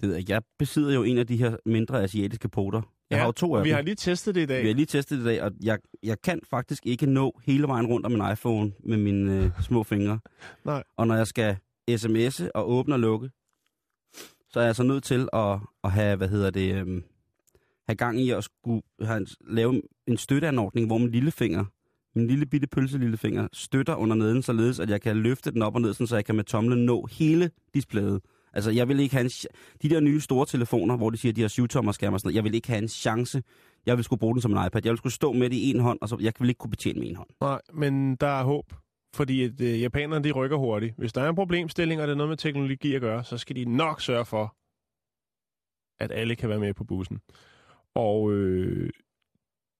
Det 0.00 0.08
ved 0.08 0.16
jeg, 0.16 0.28
jeg 0.28 0.42
besidder 0.58 0.94
jo 0.94 1.02
en 1.02 1.18
af 1.18 1.26
de 1.26 1.36
her 1.36 1.56
mindre 1.66 2.02
asiatiske 2.02 2.48
poter, 2.48 2.82
Jeg 3.10 3.18
har 3.18 3.26
jo 3.26 3.32
to 3.32 3.54
af 3.56 3.64
vi 3.64 3.68
dem. 3.68 3.74
har 3.74 3.82
lige 3.82 3.94
testet 3.94 4.34
det 4.34 4.40
i 4.42 4.46
dag. 4.46 4.62
Vi 4.62 4.66
har 4.68 4.74
lige 4.74 4.86
testet 4.86 5.18
det 5.18 5.24
i 5.24 5.26
dag, 5.26 5.42
og 5.42 5.52
jeg, 5.62 5.78
jeg 6.02 6.22
kan 6.22 6.40
faktisk 6.50 6.86
ikke 6.86 7.06
nå 7.06 7.40
hele 7.44 7.66
vejen 7.66 7.86
rundt 7.86 8.06
om 8.06 8.12
min 8.12 8.22
iPhone 8.32 8.72
med 8.84 8.96
mine 8.96 9.42
øh, 9.44 9.62
små 9.62 9.82
fingre. 9.82 10.18
Nej. 10.64 10.82
Og 10.96 11.06
når 11.06 11.14
jeg 11.14 11.26
skal 11.26 11.56
sms'e 11.90 12.48
og 12.54 12.70
åbne 12.70 12.94
og 12.94 13.00
lukke, 13.00 13.30
så 14.50 14.60
er 14.60 14.64
jeg 14.64 14.76
så 14.76 14.82
nødt 14.82 15.04
til 15.04 15.28
at, 15.32 15.58
at 15.84 15.92
have, 15.92 16.16
hvad 16.16 16.28
hedder 16.28 16.50
det, 16.50 16.74
øhm, 16.74 17.04
have 17.88 17.96
gang 17.96 18.20
i 18.20 18.30
at 18.30 18.44
skulle 18.44 18.82
have, 19.02 19.16
en- 19.16 19.26
lave 19.40 19.82
en 20.06 20.16
støtteanordning, 20.16 20.86
hvor 20.86 20.98
min 20.98 21.10
lillefinger, 21.10 21.64
min 22.14 22.26
lille 22.26 22.46
bitte 22.46 22.66
pølse 22.66 22.98
lillefinger, 22.98 23.48
støtter 23.52 23.94
under 23.94 24.16
neden, 24.16 24.42
således 24.42 24.80
at 24.80 24.90
jeg 24.90 25.00
kan 25.00 25.16
løfte 25.16 25.50
den 25.50 25.62
op 25.62 25.74
og 25.74 25.80
ned, 25.80 25.92
sådan, 25.94 26.06
så 26.06 26.16
jeg 26.16 26.24
kan 26.24 26.34
med 26.34 26.44
tomlen 26.44 26.84
nå 26.86 27.06
hele 27.06 27.50
displayet. 27.74 28.20
Altså, 28.54 28.70
jeg 28.70 28.88
vil 28.88 29.00
ikke 29.00 29.14
have 29.14 29.24
en... 29.24 29.30
De 29.82 29.88
der 29.88 30.00
nye 30.00 30.20
store 30.20 30.46
telefoner, 30.46 30.96
hvor 30.96 31.10
de 31.10 31.16
siger, 31.16 31.32
at 31.32 31.36
de 31.36 31.40
har 31.40 31.48
7 31.48 31.68
tommer 31.68 31.92
skærm 31.92 32.14
og 32.14 32.20
sådan 32.20 32.28
noget, 32.28 32.36
jeg 32.36 32.44
vil 32.44 32.54
ikke 32.54 32.68
have 32.68 32.82
en 32.82 32.88
chance. 32.88 33.42
Jeg 33.86 33.96
vil 33.96 34.04
skulle 34.04 34.20
bruge 34.20 34.34
den 34.34 34.42
som 34.42 34.52
en 34.56 34.66
iPad. 34.66 34.80
Jeg 34.84 34.90
vil 34.90 34.98
skulle 34.98 35.12
stå 35.12 35.32
med 35.32 35.50
det 35.50 35.56
i 35.56 35.70
en 35.70 35.80
hånd, 35.80 35.98
og 36.02 36.08
så 36.08 36.16
jeg 36.20 36.32
vil 36.38 36.48
ikke 36.48 36.58
kunne 36.58 36.70
betjene 36.70 37.00
med 37.00 37.08
en 37.08 37.16
hånd. 37.16 37.28
Nej, 37.40 37.60
men 37.72 38.16
der 38.16 38.26
er 38.26 38.44
håb. 38.44 38.72
Fordi 39.14 39.42
at, 39.42 39.60
øh, 39.60 39.80
japanerne, 39.80 40.24
de 40.24 40.32
rykker 40.32 40.56
hurtigt. 40.56 40.94
Hvis 40.98 41.12
der 41.12 41.22
er 41.22 41.28
en 41.28 41.34
problemstilling, 41.34 42.00
og 42.00 42.06
det 42.06 42.12
er 42.12 42.16
noget 42.16 42.28
med 42.28 42.36
teknologi 42.36 42.94
at 42.94 43.00
gøre, 43.00 43.24
så 43.24 43.38
skal 43.38 43.56
de 43.56 43.64
nok 43.64 44.00
sørge 44.00 44.24
for, 44.24 44.56
at 46.04 46.12
alle 46.12 46.36
kan 46.36 46.48
være 46.48 46.60
med 46.60 46.74
på 46.74 46.84
bussen. 46.84 47.20
Og 47.94 48.32
øh, 48.32 48.90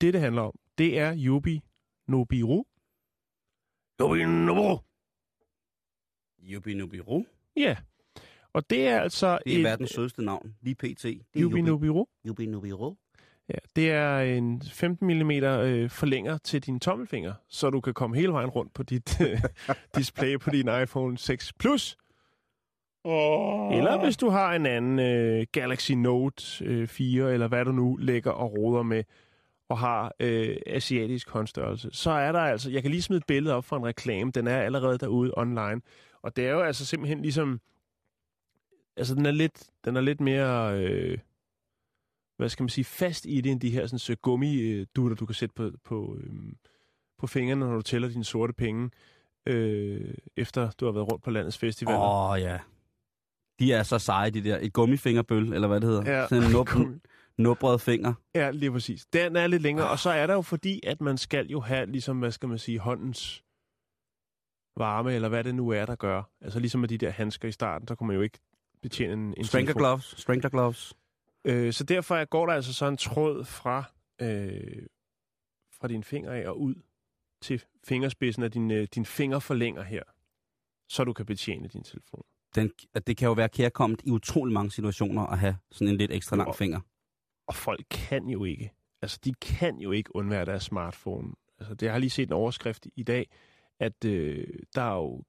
det, 0.00 0.12
det 0.14 0.20
handler 0.20 0.42
om, 0.42 0.58
det 0.78 0.98
er 0.98 1.14
Yubi 1.18 1.60
Nobiru. 2.08 2.64
Yubi 4.00 4.24
Nobiru. 4.24 4.78
Yubi 6.42 6.74
Nubiru. 6.74 7.24
Ja. 7.56 7.76
Og 8.54 8.70
det 8.70 8.88
er 8.88 9.00
altså... 9.00 9.38
Det 9.46 9.54
er 9.54 9.58
et- 9.58 9.64
verdens 9.64 9.90
sødeste 9.90 10.24
navn. 10.24 10.54
Lige 10.62 10.74
pt. 10.74 11.04
Er. 11.04 11.14
Yubi 12.26 12.46
Nubiru. 12.46 12.94
Ja, 13.48 13.54
det 13.76 13.90
er 13.90 14.18
en 14.18 14.62
15 14.62 15.06
mm 15.06 15.30
øh, 15.30 15.90
forlænger 15.90 16.38
til 16.38 16.60
din 16.62 16.80
tommelfinger, 16.80 17.32
så 17.48 17.70
du 17.70 17.80
kan 17.80 17.94
komme 17.94 18.16
hele 18.16 18.32
vejen 18.32 18.50
rundt 18.50 18.74
på 18.74 18.82
dit 18.82 19.20
øh, 19.20 19.40
display 19.96 20.38
på 20.38 20.50
din 20.50 20.68
iPhone 20.82 21.18
6 21.18 21.52
Plus. 21.52 21.96
Oh. 23.04 23.76
Eller 23.76 24.04
hvis 24.04 24.16
du 24.16 24.28
har 24.28 24.54
en 24.54 24.66
anden 24.66 24.98
øh, 24.98 25.46
Galaxy 25.52 25.92
Note 25.92 26.64
øh, 26.64 26.88
4, 26.88 27.32
eller 27.32 27.48
hvad 27.48 27.64
du 27.64 27.72
nu 27.72 27.96
lægger 27.96 28.30
og 28.30 28.52
roder 28.58 28.82
med, 28.82 29.04
og 29.68 29.78
har 29.78 30.14
øh, 30.20 30.56
asiatisk 30.66 31.30
håndstørrelse, 31.30 31.88
så 31.92 32.10
er 32.10 32.32
der 32.32 32.40
altså, 32.40 32.70
jeg 32.70 32.82
kan 32.82 32.90
lige 32.90 33.02
smide 33.02 33.18
et 33.18 33.26
billede 33.26 33.54
op 33.54 33.64
for 33.64 33.76
en 33.76 33.84
reklame, 33.86 34.30
den 34.30 34.46
er 34.46 34.58
allerede 34.58 34.98
derude 34.98 35.32
online, 35.36 35.80
og 36.22 36.36
det 36.36 36.46
er 36.46 36.50
jo 36.50 36.60
altså 36.60 36.86
simpelthen 36.86 37.22
ligesom, 37.22 37.60
altså 38.96 39.14
den 39.14 39.26
er 39.26 39.30
lidt, 39.30 39.70
den 39.84 39.96
er 39.96 40.00
lidt 40.00 40.20
mere... 40.20 40.78
Øh, 40.78 41.18
hvad 42.36 42.48
skal 42.48 42.62
man 42.62 42.68
sige, 42.68 42.84
fast 42.84 43.26
i 43.26 43.40
det, 43.40 43.52
end 43.52 43.60
de 43.60 43.70
her 43.70 43.86
sådan, 43.86 43.98
så 43.98 44.16
gummidutter, 44.16 45.16
du 45.16 45.26
kan 45.26 45.34
sætte 45.34 45.54
på, 45.54 45.70
på, 45.84 46.16
øhm, 46.20 46.56
på 47.18 47.26
fingrene, 47.26 47.66
når 47.66 47.74
du 47.74 47.82
tæller 47.82 48.08
dine 48.08 48.24
sorte 48.24 48.52
penge, 48.52 48.90
øh, 49.46 50.14
efter 50.36 50.70
du 50.70 50.84
har 50.84 50.92
været 50.92 51.12
rundt 51.12 51.24
på 51.24 51.30
landets 51.30 51.58
festivaler. 51.58 51.98
Åh, 51.98 52.30
oh, 52.30 52.40
ja. 52.40 52.58
De 53.58 53.72
er 53.72 53.82
så 53.82 53.98
seje, 53.98 54.30
de 54.30 54.44
der. 54.44 54.58
Et 54.60 54.72
gummifingerbøl, 54.72 55.52
eller 55.52 55.68
hvad 55.68 55.80
det 55.80 55.88
hedder. 55.88 56.12
Ja. 56.12 56.28
Sådan 56.28 56.44
en 56.44 56.50
nup, 56.56 56.68
nubret 57.38 57.80
finger. 57.80 58.14
Ja, 58.34 58.50
lige 58.50 58.72
præcis. 58.72 59.06
Den 59.06 59.36
er 59.36 59.46
lidt 59.46 59.62
længere, 59.62 59.90
og 59.90 59.98
så 59.98 60.10
er 60.10 60.26
der 60.26 60.34
jo 60.34 60.42
fordi, 60.42 60.80
at 60.86 61.00
man 61.00 61.18
skal 61.18 61.46
jo 61.46 61.60
have, 61.60 61.86
ligesom, 61.86 62.18
hvad 62.18 62.30
skal 62.30 62.48
man 62.48 62.58
sige, 62.58 62.78
håndens 62.78 63.44
varme, 64.76 65.14
eller 65.14 65.28
hvad 65.28 65.44
det 65.44 65.54
nu 65.54 65.68
er, 65.68 65.86
der 65.86 65.94
gør. 65.94 66.22
Altså 66.40 66.60
ligesom 66.60 66.80
med 66.80 66.88
de 66.88 66.98
der 66.98 67.10
handsker 67.10 67.48
i 67.48 67.52
starten, 67.52 67.88
så 67.88 67.94
kunne 67.94 68.06
man 68.06 68.16
jo 68.16 68.22
ikke 68.22 68.38
betjene 68.84 69.12
en, 69.12 69.34
en 69.38 69.44
Strangler 69.44 69.72
telefon. 69.72 69.80
gloves. 69.80 70.14
Strangler 70.18 70.48
gloves. 70.50 70.94
Øh, 71.44 71.72
så 71.72 71.84
derfor 71.84 72.16
er- 72.16 72.24
går 72.24 72.46
der 72.46 72.52
altså 72.52 72.72
så 72.74 72.86
en 72.86 72.96
tråd 72.96 73.44
fra, 73.44 73.84
øh, 74.20 74.86
fra 75.80 75.88
din 75.88 76.04
finger 76.04 76.32
af 76.32 76.48
og 76.48 76.60
ud 76.60 76.74
til 77.42 77.64
fingerspidsen 77.84 78.42
af 78.42 78.50
din, 78.50 78.70
øh, 78.70 78.88
din 78.94 79.04
fingerforlænger 79.06 79.82
her, 79.82 80.02
så 80.88 81.04
du 81.04 81.12
kan 81.12 81.26
betjene 81.26 81.68
din 81.68 81.82
telefon. 81.82 82.22
Den, 82.54 82.72
at 82.94 83.06
det 83.06 83.16
kan 83.16 83.26
jo 83.26 83.32
være 83.32 83.48
kærkommet 83.48 84.00
i 84.04 84.10
utrolig 84.10 84.52
mange 84.54 84.70
situationer 84.70 85.22
at 85.26 85.38
have 85.38 85.56
sådan 85.70 85.88
en 85.88 85.96
lidt 85.96 86.10
ekstra 86.12 86.36
lang 86.36 86.48
Jo. 86.48 86.52
finger. 86.52 86.80
Og 87.46 87.54
folk 87.54 87.86
kan 87.90 88.28
jo 88.28 88.44
ikke, 88.44 88.72
altså 89.02 89.18
de 89.24 89.34
kan 89.34 89.78
jo 89.78 89.90
ikke 89.92 90.16
undvære 90.16 90.44
deres 90.44 90.62
smartphone. 90.62 91.32
Altså 91.58 91.74
det 91.74 91.86
jeg 91.86 91.92
har 91.92 91.98
lige 91.98 92.10
set 92.10 92.26
en 92.28 92.32
overskrift 92.32 92.86
i 92.96 93.02
dag, 93.02 93.30
at 93.80 94.04
øh, 94.04 94.46
der 94.74 94.82
er 94.82 94.94
jo 94.94 95.22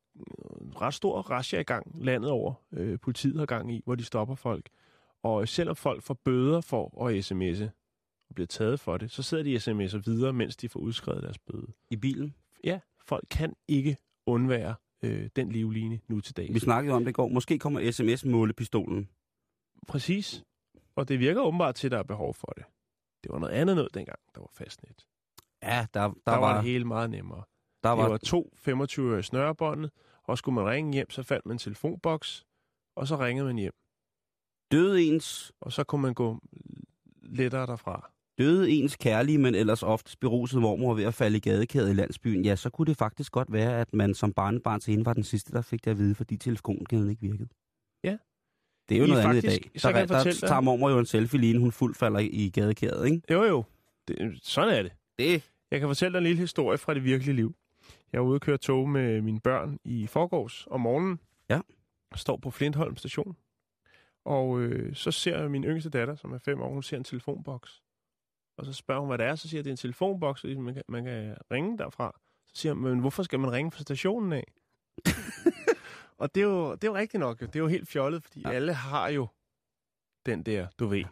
ret 0.82 0.94
stor 0.94 1.22
rasje 1.22 1.62
i 1.62 1.64
gang 1.64 2.04
landet 2.06 2.32
over. 2.32 2.54
Øh, 2.72 3.00
politiet 3.00 3.40
har 3.40 3.46
gang 3.46 3.74
i, 3.74 3.82
hvor 3.86 3.96
de 3.96 4.04
stopper 4.04 4.36
folk. 4.36 4.70
Og 5.24 5.48
selvom 5.48 5.76
folk 5.76 6.04
får 6.04 6.14
bøder 6.14 6.62
for 6.62 7.08
at 7.08 7.32
sms'e 7.32 7.64
og 8.30 8.36
bliver 8.36 8.48
taget 8.48 8.80
for 8.80 8.98
det, 8.98 9.12
så 9.12 9.24
sidder 9.24 9.44
de 9.44 9.56
sms'er 9.58 10.02
videre, 10.06 10.34
mens 10.34 10.56
de 10.56 10.70
får 10.70 10.80
udskrevet 10.80 11.24
deres 11.24 11.38
bøde. 11.40 11.68
I 11.90 11.96
bilen. 11.96 12.36
Ja, 12.64 12.80
folk 13.06 13.28
kan 13.30 13.56
ikke 13.68 13.98
undvære 14.26 14.76
øh, 15.04 15.30
den 15.36 15.52
livline 15.52 16.00
nu 16.08 16.22
til 16.22 16.38
dags. 16.38 16.54
Vi 16.54 16.60
snakkede 16.60 16.96
om 16.96 17.04
det 17.04 17.10
i 17.10 17.14
går. 17.14 17.28
Måske 17.28 17.60
kommer 17.60 17.92
sms-målepistolen. 17.92 19.10
Præcis. 19.88 20.44
Og 20.96 21.08
det 21.08 21.20
virker 21.20 21.42
åbenbart 21.42 21.76
til, 21.76 21.88
at 21.88 21.92
der 21.92 21.98
er 21.98 22.04
behov 22.04 22.34
for 22.34 22.54
det. 22.56 22.64
Det 23.24 23.32
var 23.32 23.40
noget 23.40 23.54
andet 23.54 23.76
noget 23.76 23.94
dengang, 23.94 24.20
der 24.36 24.42
var 24.42 24.50
fastnet. 24.54 25.06
Ja, 25.64 25.86
der, 25.94 26.02
der, 26.02 26.14
Der, 26.26 26.32
var, 26.32 26.40
var 26.40 26.56
det 26.56 26.64
hele 26.64 26.86
meget 26.86 27.10
nemmere. 27.10 27.44
Der 27.86 27.96
Der 27.96 27.96
var, 27.98 28.04
det 28.04 28.12
var 28.12 28.18
to 28.18 28.54
25 28.58 29.12
øre 29.12 29.20
i 29.20 29.24
snørebåndet, 29.24 29.92
og 30.24 30.38
skulle 30.38 30.56
man 30.56 30.66
ringe 30.66 30.94
hjem, 30.94 31.10
så 31.10 31.24
faldt 31.24 31.46
man 31.46 31.56
en 31.56 31.60
telefonboks, 31.60 32.46
og 32.96 33.08
så 33.08 33.16
ringede 33.20 33.46
man 33.46 33.56
hjem. 33.58 33.74
døde 34.72 35.04
ens, 35.04 35.52
Og 35.62 35.72
så 35.72 35.84
kunne 35.84 36.02
man 36.02 36.14
gå 36.14 36.40
lettere 37.24 37.66
derfra. 37.68 38.12
døde 38.38 38.70
ens 38.72 38.96
kærlige, 38.96 39.38
men 39.38 39.56
ellers 39.56 39.84
ofte 39.84 40.18
beruset 40.22 40.62
mormor 40.62 40.94
ved 40.94 41.04
at 41.04 41.14
falde 41.14 41.38
i 41.38 41.40
gadekæret 41.40 41.90
i 41.90 41.94
landsbyen, 41.94 42.46
ja, 42.46 42.56
så 42.56 42.70
kunne 42.70 42.86
det 42.86 42.98
faktisk 42.98 43.32
godt 43.32 43.54
være, 43.54 43.82
at 43.82 43.94
man 43.94 44.14
som 44.14 44.34
barnebarn 44.34 44.80
til 44.80 44.92
hende 44.92 45.06
var 45.06 45.14
den 45.14 45.24
sidste, 45.24 45.52
der 45.52 45.62
fik 45.62 45.86
det 45.86 45.92
at 45.92 45.98
vide, 45.98 46.16
fordi 46.16 46.38
telefonen 46.38 47.10
ikke 47.10 47.22
virkede. 47.22 47.48
Ja. 48.04 48.18
Det 48.90 48.96
er 48.96 49.00
jo 49.00 49.06
I 49.06 49.10
noget 49.10 49.22
andet 49.24 49.44
i 49.44 49.48
faktisk- 49.48 49.74
dag. 49.74 49.82
så 49.82 49.92
Der, 49.92 50.06
der, 50.06 50.24
dig- 50.24 50.34
tager 50.34 50.62
mormor 50.62 50.90
jo 50.90 51.00
en 51.00 51.06
selfie 51.06 51.40
lige, 51.40 51.50
inden 51.50 51.62
hun 51.64 51.72
fuldt 51.72 51.98
falder 51.98 52.20
i, 52.20 52.26
i 52.28 52.50
gadekæret, 52.50 53.06
ikke? 53.06 53.22
Jo 53.34 53.44
jo, 53.44 53.64
det, 54.08 54.40
sådan 54.44 54.74
er 54.74 54.82
det. 54.84 54.92
Det 55.20 55.52
Jeg 55.72 55.80
kan 55.80 55.90
fortælle 55.90 56.14
dig 56.14 56.18
en 56.18 56.24
lille 56.24 56.40
historie 56.40 56.78
fra 56.78 56.94
det 56.94 57.04
virkelige 57.04 57.36
liv. 57.36 57.56
Jeg 58.16 58.22
var 58.22 58.28
ude 58.28 58.38
og 58.38 58.42
køre 58.42 58.58
tog 58.58 58.90
med 58.90 59.22
mine 59.22 59.40
børn 59.40 59.80
i 59.84 60.08
forgårs 60.08 60.68
om 60.72 60.82
morgenen. 60.82 61.20
Ja. 61.50 61.62
Jeg 62.12 62.20
står 62.20 62.38
på 62.38 62.52
Flintholm 62.52 62.96
station. 62.98 63.38
Og 64.26 64.60
øh, 64.60 64.96
så 64.96 65.12
ser 65.12 65.40
jeg 65.40 65.52
min 65.52 65.64
yngste 65.64 65.90
datter, 65.90 66.16
som 66.16 66.34
er 66.34 66.38
fem 66.38 66.62
år, 66.62 66.74
hun 66.74 66.84
ser 66.84 66.98
en 66.98 67.04
telefonboks. 67.04 67.84
Og 68.58 68.66
så 68.66 68.74
spørger 68.74 69.00
hun, 69.00 69.10
hvad 69.10 69.18
det 69.18 69.26
er. 69.26 69.36
Så 69.36 69.50
siger 69.50 69.60
jeg, 69.60 69.64
det 69.64 69.70
er 69.70 69.74
en 69.74 69.78
telefonboks, 69.78 70.44
og 70.44 70.50
man 70.50 70.74
kan, 70.74 70.84
man 70.90 71.04
kan 71.04 71.36
ringe 71.52 71.78
derfra. 71.78 72.20
Så 72.48 72.62
siger 72.62 72.74
hun, 72.74 72.84
men 72.84 73.00
hvorfor 73.00 73.24
skal 73.24 73.40
man 73.40 73.52
ringe 73.52 73.72
fra 73.72 73.82
stationen 73.82 74.34
af? 74.34 74.54
og 76.22 76.36
det 76.36 76.42
er, 76.42 76.48
jo, 76.48 76.72
det 76.76 76.84
er 76.84 76.88
jo 76.88 76.96
rigtigt 76.96 77.20
nok. 77.20 77.40
Det 77.40 77.56
er 77.56 77.60
jo 77.60 77.68
helt 77.68 77.88
fjollet, 77.88 78.24
fordi 78.24 78.42
ja. 78.42 78.52
alle 78.52 78.74
har 78.74 79.10
jo 79.10 79.28
den 80.26 80.44
der, 80.44 80.68
du 80.80 80.88
ved, 80.88 81.04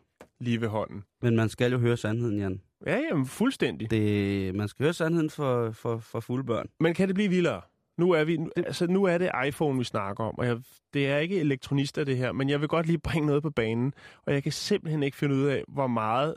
lige 0.44 0.62
ved 0.62 0.68
hånden. 0.68 1.04
Men 1.22 1.36
man 1.36 1.50
skal 1.50 1.72
jo 1.72 1.78
høre 1.78 1.98
sandheden, 1.98 2.40
Jan. 2.40 2.62
Ja, 2.86 3.00
jamen, 3.00 3.26
fuldstændig. 3.26 3.92
Det, 3.92 4.56
man 4.56 4.68
skal 4.68 4.84
høre 4.84 4.94
sandheden 4.94 5.30
for, 5.30 5.72
for, 5.72 5.98
for 5.98 6.20
fulde 6.20 6.44
børn. 6.44 6.70
Men 6.80 6.94
kan 6.94 7.08
det 7.08 7.16
blive 7.16 7.30
vildere? 7.30 7.62
Nu 7.98 8.12
er, 8.12 8.24
vi, 8.24 8.38
altså, 8.56 8.88
nu 8.88 9.04
er 9.04 9.18
det 9.18 9.32
iPhone, 9.48 9.78
vi 9.78 9.84
snakker 9.84 10.24
om, 10.24 10.38
og 10.38 10.46
jeg, 10.46 10.58
det 10.94 11.08
er 11.08 11.18
ikke 11.18 11.40
elektronister, 11.40 12.04
det 12.04 12.18
her, 12.18 12.32
men 12.32 12.50
jeg 12.50 12.62
vil 12.62 12.68
godt 12.70 12.86
lige 12.86 12.98
bringe 12.98 13.28
noget 13.28 13.44
på 13.44 13.50
banen, 13.50 13.94
og 14.26 14.34
jeg 14.34 14.44
kan 14.44 14.52
simpelthen 14.52 15.04
ikke 15.04 15.18
finde 15.18 15.36
ud 15.36 15.44
af, 15.44 15.64
hvor 15.68 15.88
meget 15.88 16.36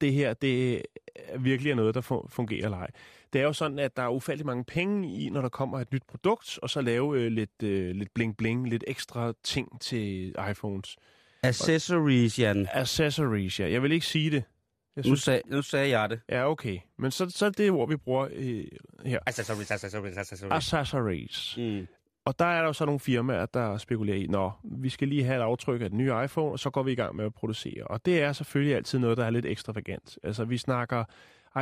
det 0.00 0.12
her 0.12 0.34
det 0.34 0.82
virkelig 1.38 1.70
er 1.70 1.74
noget, 1.74 1.94
der 1.94 2.00
fu- 2.00 2.28
fungerer 2.28 2.64
eller 2.64 2.78
ej. 2.78 2.90
Det 3.32 3.40
er 3.40 3.44
jo 3.44 3.52
sådan, 3.52 3.78
at 3.78 3.96
der 3.96 4.02
er 4.02 4.08
ufattelig 4.08 4.46
mange 4.46 4.64
penge 4.64 5.14
i, 5.14 5.30
når 5.30 5.40
der 5.40 5.48
kommer 5.48 5.80
et 5.80 5.92
nyt 5.92 6.02
produkt, 6.08 6.58
og 6.62 6.70
så 6.70 6.80
lave 6.80 7.20
øh, 7.20 7.32
lidt, 7.32 7.62
øh, 7.62 7.90
lidt 7.90 8.08
bling-bling, 8.14 8.68
lidt 8.68 8.84
ekstra 8.86 9.32
ting 9.44 9.80
til 9.80 10.34
iPhones. 10.50 10.96
Accessories, 11.48 12.38
Jan. 12.38 12.68
Accessories, 12.72 13.60
ja. 13.60 13.70
Jeg 13.70 13.82
vil 13.82 13.92
ikke 13.92 14.06
sige 14.06 14.30
det. 14.30 14.44
Jeg 14.96 15.02
Nu, 15.02 15.02
synes, 15.02 15.22
sag, 15.22 15.42
nu 15.46 15.62
sagde 15.62 15.98
jeg 15.98 16.10
det. 16.10 16.20
ja, 16.28 16.50
okay. 16.50 16.78
Men 16.98 17.10
så, 17.10 17.30
så 17.30 17.46
er 17.46 17.50
det 17.50 17.70
ord, 17.70 17.88
vi 17.88 17.96
bruger 17.96 18.28
øh, 18.32 18.64
her. 19.06 19.18
Accessories, 19.26 19.70
accessories, 19.70 20.16
accessories. 20.16 20.52
Accessories. 20.72 21.54
Mm. 21.58 21.86
Og 22.26 22.38
der 22.38 22.44
er 22.44 22.58
der 22.60 22.66
jo 22.66 22.72
så 22.72 22.84
nogle 22.84 23.00
firmaer, 23.00 23.46
der 23.46 23.76
spekulerer 23.78 24.16
i, 24.16 24.26
nå, 24.26 24.50
vi 24.64 24.88
skal 24.88 25.08
lige 25.08 25.24
have 25.24 25.36
et 25.38 25.42
aftryk 25.42 25.80
af 25.82 25.88
den 25.90 25.98
nye 25.98 26.12
iPhone, 26.24 26.52
og 26.52 26.58
så 26.58 26.70
går 26.70 26.82
vi 26.82 26.92
i 26.92 26.94
gang 26.94 27.16
med 27.16 27.24
at 27.24 27.34
producere. 27.34 27.84
Og 27.86 28.06
det 28.06 28.22
er 28.22 28.32
selvfølgelig 28.32 28.76
altid 28.76 28.98
noget, 28.98 29.16
der 29.18 29.24
er 29.24 29.30
lidt 29.30 29.46
ekstravagant. 29.46 30.18
Altså, 30.22 30.44
vi 30.44 30.58
snakker 30.58 31.04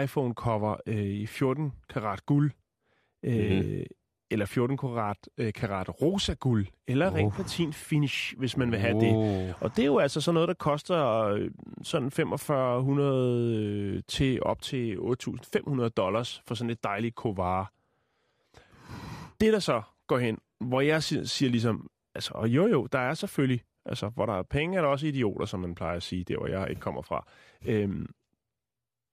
iPhone-cover 0.03 0.77
øh, 0.87 0.97
i 1.05 1.27
14 1.27 1.73
karat 1.89 2.27
guld, 2.27 2.51
øh, 3.23 3.57
Mhm. 3.65 3.85
Eller 4.33 4.47
14 4.47 4.77
karat, 4.77 5.17
øh, 5.39 5.53
karat 5.53 6.03
rosa 6.03 6.35
guld, 6.35 6.67
eller 6.89 7.11
Oh. 7.11 7.15
ring 7.15 7.33
platin 7.33 7.73
finish, 7.73 8.35
hvis 8.39 8.57
man 8.57 8.71
vil 8.71 8.79
have 8.79 9.01
det. 9.01 9.13
Oh. 9.15 9.63
Og 9.63 9.77
det 9.77 9.83
er 9.83 9.87
jo 9.87 9.99
altså 9.99 10.21
sådan 10.21 10.35
noget, 10.35 10.49
der 10.49 10.55
koster 10.55 11.19
øh, 11.25 11.51
sådan 11.83 12.11
4500 12.11 13.57
øh, 13.57 14.03
til 14.09 14.43
op 14.43 14.63
til 14.63 14.99
8500 15.01 15.91
dollars 15.91 16.43
for 16.47 16.55
sådan 16.55 16.71
et 16.71 16.85
dejligt 16.85 17.15
kovare. 17.15 17.67
Det 19.41 19.53
der 19.53 19.59
så 19.59 19.83
går 20.07 20.19
hen, 20.19 20.39
hvor 20.61 20.81
jeg 20.81 21.03
siger, 21.03 21.25
siger 21.25 21.51
ligesom, 21.51 21.91
altså, 22.15 22.31
og 22.35 22.49
jo 22.49 22.67
jo, 22.67 22.87
der 22.87 22.99
er 22.99 23.15
selvfølgelig 23.15 23.61
Altså, 23.87 24.09
hvor 24.09 24.27
der 24.27 24.33
er 24.33 24.43
penge, 24.43 24.77
er 24.79 24.83
der 24.83 24.89
også 24.89 25.07
idioter, 25.07 25.47
som 25.47 25.61
man 25.61 25.75
plejer 25.75 25.97
at 25.97 26.03
sige, 26.03 26.25
der 26.25 26.37
hvor 26.39 26.47
jeg 26.47 26.71
ikke 26.71 26.81
kommer 26.81 27.03
fra. 27.03 27.27
Øhm, 27.67 28.07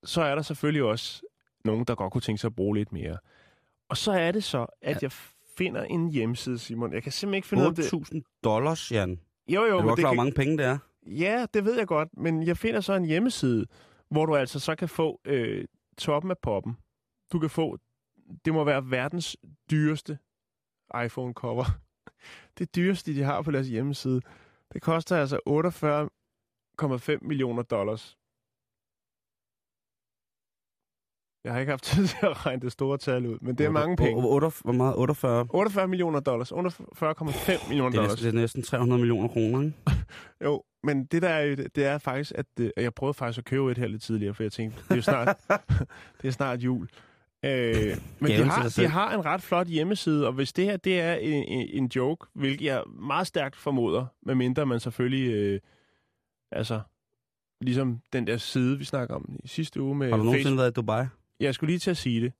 så 0.04 0.22
er 0.22 0.36
der 0.36 0.42
selvfølgelig 0.42 0.84
også 0.84 1.22
nogen, 1.66 1.86
der 1.86 1.96
godt 1.96 2.14
kunne 2.14 2.22
tænke 2.22 2.42
sig 2.42 2.48
at 2.48 2.56
bruge 2.56 2.76
lidt 2.78 2.92
mere. 2.92 3.18
Og 3.90 3.98
så 3.98 4.12
er 4.12 4.32
det 4.32 4.44
så, 4.44 4.66
at 4.82 5.04
jeg 5.04 5.12
finder 5.58 5.84
en 5.84 6.10
hjemmeside, 6.10 6.60
Simon. 6.60 6.94
Jeg 6.94 7.04
kan 7.04 7.12
simpelthen 7.12 7.36
ikke 7.38 7.48
finde 7.48 7.64
ud 7.64 7.68
af 7.70 7.76
det. 7.76 8.24
8.000 8.26 8.42
dollars, 8.44 8.92
Jan. 8.92 9.20
Jo, 9.48 9.66
jo, 9.66 9.78
Er 9.78 9.82
du 9.82 9.88
men 9.88 9.90
det 9.90 9.98
klar, 10.00 10.10
hvor 10.10 10.10
kan... 10.10 10.18
mange 10.18 10.32
penge 10.32 10.58
det 10.58 10.66
er? 10.66 10.78
Ja, 11.08 11.46
det 11.54 11.66
ved 11.66 11.78
jeg 11.78 11.88
godt, 11.88 12.10
men 12.18 12.44
jeg 12.44 12.58
finder 12.58 12.82
så 12.82 12.94
en 12.94 13.06
hjemmeside, 13.06 13.66
hvor 14.12 14.26
du 14.26 14.36
altså 14.36 14.60
så 14.60 14.76
kan 14.76 14.90
få 14.90 15.22
øh, 15.26 15.66
toppen 15.98 16.32
af 16.32 16.38
poppen. 16.38 16.78
Du 17.32 17.40
kan 17.40 17.50
få, 17.50 17.78
det 18.46 18.54
må 18.54 18.64
være 18.64 18.92
verdens 18.92 19.38
dyreste 19.72 20.18
iPhone-cover. 21.06 21.66
Det 22.58 22.76
dyreste, 22.76 23.16
de 23.16 23.24
har 23.24 23.42
på 23.42 23.52
deres 23.52 23.68
hjemmeside. 23.68 24.22
Det 24.74 24.82
koster 24.82 25.18
altså 25.18 25.40
48,5 27.22 27.28
millioner 27.28 27.64
dollars. 27.64 28.18
Jeg 31.44 31.54
har 31.54 31.60
ikke 31.60 31.70
haft 31.70 31.84
tid 31.94 32.08
til 32.08 32.18
at 32.22 32.46
regne 32.46 32.62
det 32.62 32.72
store 32.72 32.98
tal 32.98 33.26
ud, 33.26 33.38
men 33.42 33.58
det 33.58 33.66
er 33.66 33.70
mange 33.70 33.96
penge. 33.96 34.22
Hvor, 34.22 34.72
meget? 34.72 34.96
48? 34.96 35.48
48 35.50 35.88
millioner 35.88 36.20
dollars. 36.20 36.52
48,5 36.52 37.68
millioner 37.70 37.98
er, 37.98 38.02
dollars. 38.02 38.20
det 38.20 38.28
er 38.28 38.32
næsten 38.32 38.64
300 38.64 39.00
millioner 39.00 39.28
kroner, 39.28 39.62
ikke? 39.62 39.78
Jo, 40.46 40.64
men 40.84 41.06
det 41.06 41.22
der 41.22 41.30
er 41.30 41.56
det 41.56 41.86
er 41.86 41.98
faktisk, 41.98 42.32
at 42.36 42.46
øh, 42.60 42.70
jeg 42.78 42.94
prøvede 42.94 43.14
faktisk 43.14 43.38
at 43.38 43.46
købe 43.46 43.72
et 43.72 43.78
her 43.78 43.88
lidt 43.88 44.02
tidligere, 44.02 44.34
for 44.34 44.44
jeg 44.44 44.52
tænkte, 44.52 44.78
det 44.84 44.92
er 44.92 44.96
jo 44.96 45.02
snart, 45.02 45.38
det 46.22 46.28
er 46.28 46.32
snart 46.32 46.60
jul. 46.60 46.90
Øh, 47.46 47.98
men 48.20 48.32
de 48.32 48.44
har, 48.44 48.74
de 48.78 48.88
har 48.88 49.14
en 49.14 49.26
ret 49.26 49.42
flot 49.42 49.68
hjemmeside, 49.68 50.28
og 50.28 50.34
hvis 50.34 50.54
det 50.54 50.66
her 50.66 50.78
det 50.78 51.00
er 51.00 51.14
en, 51.14 51.44
en, 51.44 51.68
en 51.84 51.92
joke, 51.96 52.28
hvilket 52.36 52.66
jeg 52.66 52.84
meget 53.00 53.28
stærkt 53.28 53.56
formoder, 53.56 54.06
medmindre 54.26 54.66
man 54.66 54.80
selvfølgelig, 54.80 55.34
øh, 55.34 55.60
altså, 56.52 56.82
ligesom 57.62 58.00
den 58.14 58.28
der 58.28 58.38
side, 58.38 58.78
vi 58.78 58.84
snakker 58.84 59.16
om 59.16 59.36
i 59.44 59.48
sidste 59.48 59.82
uge 59.82 59.96
med 59.96 60.10
Har 60.10 60.18
du 60.18 60.24
nogensinde 60.24 60.44
Facebook. 60.44 60.60
været 60.60 60.72
i 60.72 60.74
Dubai? 60.74 61.06
Jeg 61.40 61.56
skulle 61.56 61.70
lige 61.72 61.80
til 61.80 61.92
at 61.92 61.98
sige 61.98 62.22
det. 62.22 62.34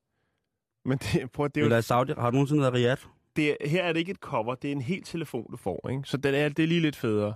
Men 0.86 0.98
det, 0.98 1.32
prøv, 1.32 1.48
det 1.48 1.58
er 1.58 1.62
jo 1.62 1.66
Eller 1.66 1.82
Saudi? 1.82 2.14
Har 2.18 2.30
du 2.30 2.34
nogensinde 2.36 2.62
været 2.62 2.74
Riyadh? 2.74 3.02
det, 3.36 3.50
er- 3.52 3.68
her 3.70 3.84
er 3.84 3.94
det 3.94 4.00
ikke 4.00 4.12
et 4.12 4.18
cover, 4.18 4.56
det 4.56 4.68
er 4.68 4.72
en 4.72 4.82
helt 4.82 5.06
telefon, 5.06 5.52
du 5.52 5.58
får. 5.58 5.90
Ikke? 5.90 6.04
Så 6.06 6.18
det 6.18 6.40
er, 6.40 6.50
det 6.50 6.64
er 6.64 6.68
lige 6.68 6.82
lidt 6.82 6.96
federe. 6.96 7.34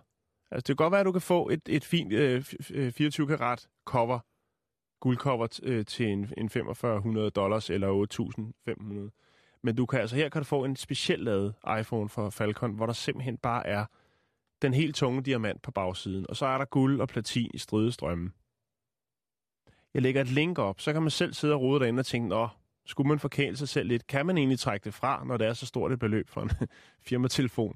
Altså, 0.52 0.62
det 0.62 0.66
kan 0.66 0.76
godt 0.76 0.92
være, 0.92 1.00
at 1.00 1.06
du 1.06 1.12
kan 1.12 1.22
få 1.22 1.50
et, 1.50 1.62
et 1.70 1.86
fint 1.86 2.14
øh, 2.14 2.40
f- 2.48 2.74
øh, 2.74 2.92
24 2.92 3.28
karat 3.28 3.68
cover, 3.86 4.20
guldcover 5.00 5.60
øh, 5.64 5.86
til 5.86 6.06
en, 6.08 6.34
en 6.38 6.50
4500 6.50 7.30
dollars 7.32 7.70
eller 7.70 8.08
8.500. 9.10 9.60
Men 9.64 9.76
du 9.76 9.86
kan 9.86 10.00
altså 10.00 10.16
her 10.16 10.30
kan 10.30 10.42
du 10.42 10.46
få 10.46 10.64
en 10.66 10.76
specielt 10.76 11.24
lavet 11.24 11.54
iPhone 11.80 12.10
fra 12.10 12.30
Falcon, 12.30 12.72
hvor 12.76 12.86
der 12.86 12.94
simpelthen 12.94 13.38
bare 13.38 13.68
er 13.68 13.86
den 14.62 14.74
helt 14.74 14.96
tunge 14.96 15.22
diamant 15.24 15.62
på 15.62 15.72
bagsiden, 15.72 16.26
og 16.30 16.36
så 16.36 16.46
er 16.46 16.58
der 16.58 16.66
guld 16.66 17.02
og 17.02 17.08
platin 17.08 17.52
i 17.54 17.58
stridestrømme. 17.58 18.32
Jeg 19.94 20.02
lægger 20.02 20.22
et 20.22 20.28
link 20.28 20.60
op, 20.60 20.80
så 20.82 20.94
kan 20.94 21.02
man 21.02 21.12
selv 21.12 21.34
sidde 21.34 21.54
og 21.54 21.62
rode 21.62 21.80
derinde 21.80 22.00
og 22.00 22.06
tænke, 22.06 22.28
nå, 22.30 22.48
skulle 22.86 23.08
man 23.08 23.20
forkæle 23.20 23.58
sig 23.58 23.70
selv 23.70 23.88
lidt? 23.88 24.08
Kan 24.08 24.26
man 24.26 24.38
egentlig 24.38 24.60
trække 24.60 24.84
det 24.84 24.94
fra, 24.94 25.24
når 25.26 25.38
det 25.38 25.48
er 25.48 25.54
så 25.54 25.66
stort 25.66 25.92
et 25.92 26.00
beløb 26.00 26.30
for 26.30 26.42
en 26.42 26.52
firmatelefon? 27.08 27.76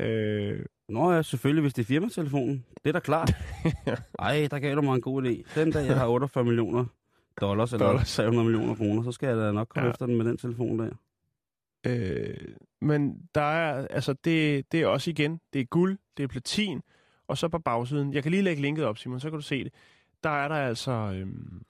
Øh, 0.00 0.64
Nå 0.88 1.12
ja, 1.12 1.22
selvfølgelig, 1.22 1.60
hvis 1.62 1.74
det 1.74 1.82
er 1.82 1.86
firmatelefonen. 1.86 2.64
Det 2.84 2.88
er 2.88 2.92
da 2.92 2.98
klart. 3.00 3.32
Ej, 4.18 4.48
der 4.50 4.58
gav 4.58 4.74
du 4.74 4.82
mig 4.82 4.94
en 4.94 5.00
god 5.00 5.22
idé. 5.22 5.60
Den 5.60 5.72
dag, 5.72 5.86
jeg 5.86 5.96
har 5.98 6.06
48 6.08 6.44
millioner 6.44 6.84
dollars, 7.40 7.72
eller 7.72 7.86
Dollars. 7.86 8.14
300 8.16 8.44
millioner 8.44 8.74
kroner, 8.74 9.02
så 9.02 9.12
skal 9.12 9.26
jeg 9.28 9.36
da 9.36 9.52
nok 9.52 9.68
komme 9.68 9.86
ja. 9.86 9.92
efter 9.92 10.06
den 10.06 10.16
med 10.16 10.24
den 10.24 10.36
telefon 10.36 10.78
der. 10.78 10.90
øh, 11.86 12.36
men 12.80 13.28
der 13.34 13.40
er, 13.40 13.86
altså 13.90 14.12
det, 14.12 14.72
det 14.72 14.80
er 14.82 14.86
også 14.86 15.10
igen, 15.10 15.40
det 15.52 15.60
er 15.60 15.64
guld, 15.64 15.98
det 16.16 16.22
er 16.22 16.26
platin, 16.28 16.80
og 17.28 17.38
så 17.38 17.48
på 17.48 17.58
bagsiden, 17.58 18.12
jeg 18.14 18.22
kan 18.22 18.32
lige 18.32 18.42
lægge 18.42 18.62
linket 18.62 18.84
op, 18.84 18.98
Simon, 18.98 19.20
så 19.20 19.30
kan 19.30 19.38
du 19.38 19.42
se 19.44 19.64
det. 19.64 19.72
Der 20.26 20.32
er 20.32 20.48
der 20.48 20.54
altså 20.54 20.90
øhm, 20.90 21.62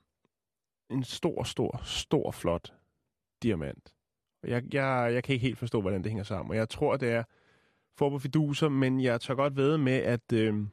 en 0.90 1.04
stor, 1.04 1.42
stor, 1.42 1.80
stor, 1.84 2.30
flot 2.30 2.74
diamant. 3.42 3.94
Jeg, 4.44 4.74
jeg, 4.74 5.14
jeg 5.14 5.24
kan 5.24 5.32
ikke 5.32 5.46
helt 5.46 5.58
forstå, 5.58 5.80
hvordan 5.80 6.02
det 6.02 6.10
hænger 6.10 6.24
sammen, 6.24 6.50
og 6.50 6.56
jeg 6.56 6.68
tror, 6.68 6.96
det 6.96 7.12
er 7.12 7.24
for 7.98 8.10
på 8.10 8.18
fiduser, 8.18 8.68
men 8.68 9.00
jeg 9.00 9.20
tør 9.20 9.34
godt 9.34 9.56
ved 9.56 9.78
med, 9.78 9.92
at 9.92 10.32
øhm, 10.32 10.68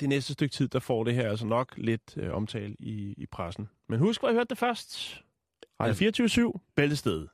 det 0.00 0.08
næste 0.08 0.32
stykke 0.32 0.52
tid, 0.52 0.68
der 0.68 0.78
får 0.78 1.04
det 1.04 1.14
her 1.14 1.30
altså 1.30 1.46
nok 1.46 1.74
lidt 1.76 2.16
øh, 2.16 2.34
omtale 2.34 2.76
i, 2.78 3.14
i 3.16 3.26
pressen. 3.26 3.68
Men 3.88 4.00
husk, 4.00 4.20
hvor 4.20 4.28
I 4.28 4.32
hørte 4.32 4.48
det 4.48 4.58
først. 4.58 5.22
Radio 5.80 6.52
24-7, 6.52 6.72
Bæltested. 6.74 7.26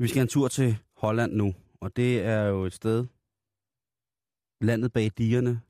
Vi 0.00 0.08
skal 0.08 0.22
en 0.22 0.28
tur 0.28 0.48
til 0.48 0.78
Holland 0.96 1.32
nu, 1.32 1.54
og 1.80 1.96
det 1.96 2.22
er 2.22 2.42
jo 2.42 2.64
et 2.64 2.72
sted, 2.72 3.06
landet 4.60 4.92
bag 4.92 5.10
digerne, 5.18 5.60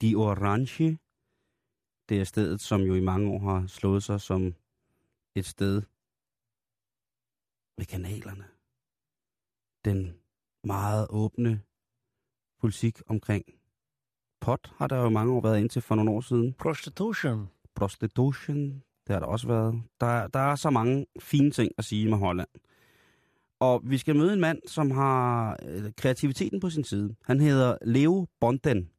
De 0.00 0.14
Orange. 0.14 0.98
Det 2.08 2.20
er 2.20 2.24
stedet, 2.24 2.60
som 2.60 2.80
jo 2.80 2.94
i 2.94 3.00
mange 3.00 3.30
år 3.30 3.38
har 3.38 3.66
slået 3.66 4.02
sig 4.02 4.20
som 4.20 4.54
et 5.34 5.46
sted 5.46 5.82
ved 7.76 7.86
kanalerne. 7.86 8.44
Den 9.84 10.14
meget 10.64 11.06
åbne 11.10 11.62
politik 12.60 13.00
omkring 13.06 13.44
pot 14.40 14.72
har 14.76 14.86
der 14.86 14.96
jo 14.96 15.08
mange 15.08 15.32
år 15.32 15.40
været 15.40 15.60
indtil 15.60 15.82
for 15.82 15.94
nogle 15.94 16.10
år 16.10 16.20
siden. 16.20 16.54
Prostitution. 16.54 17.48
Prostitution, 17.74 18.82
det 19.06 19.12
har 19.12 19.20
der 19.20 19.26
også 19.26 19.46
været. 19.46 19.82
Der, 20.00 20.26
der 20.26 20.40
er 20.40 20.56
så 20.56 20.70
mange 20.70 21.06
fine 21.20 21.50
ting 21.50 21.72
at 21.78 21.84
sige 21.84 22.08
med 22.08 22.18
Holland. 22.18 22.48
Og 23.60 23.80
vi 23.84 23.98
skal 23.98 24.16
møde 24.16 24.32
en 24.32 24.40
mand, 24.40 24.58
som 24.66 24.90
har 24.90 25.56
øh, 25.68 25.92
kreativiteten 25.96 26.60
på 26.60 26.70
sin 26.70 26.84
side. 26.84 27.14
Han 27.24 27.40
hedder 27.40 27.76
Leo 27.84 28.26
Bonden. 28.40 28.90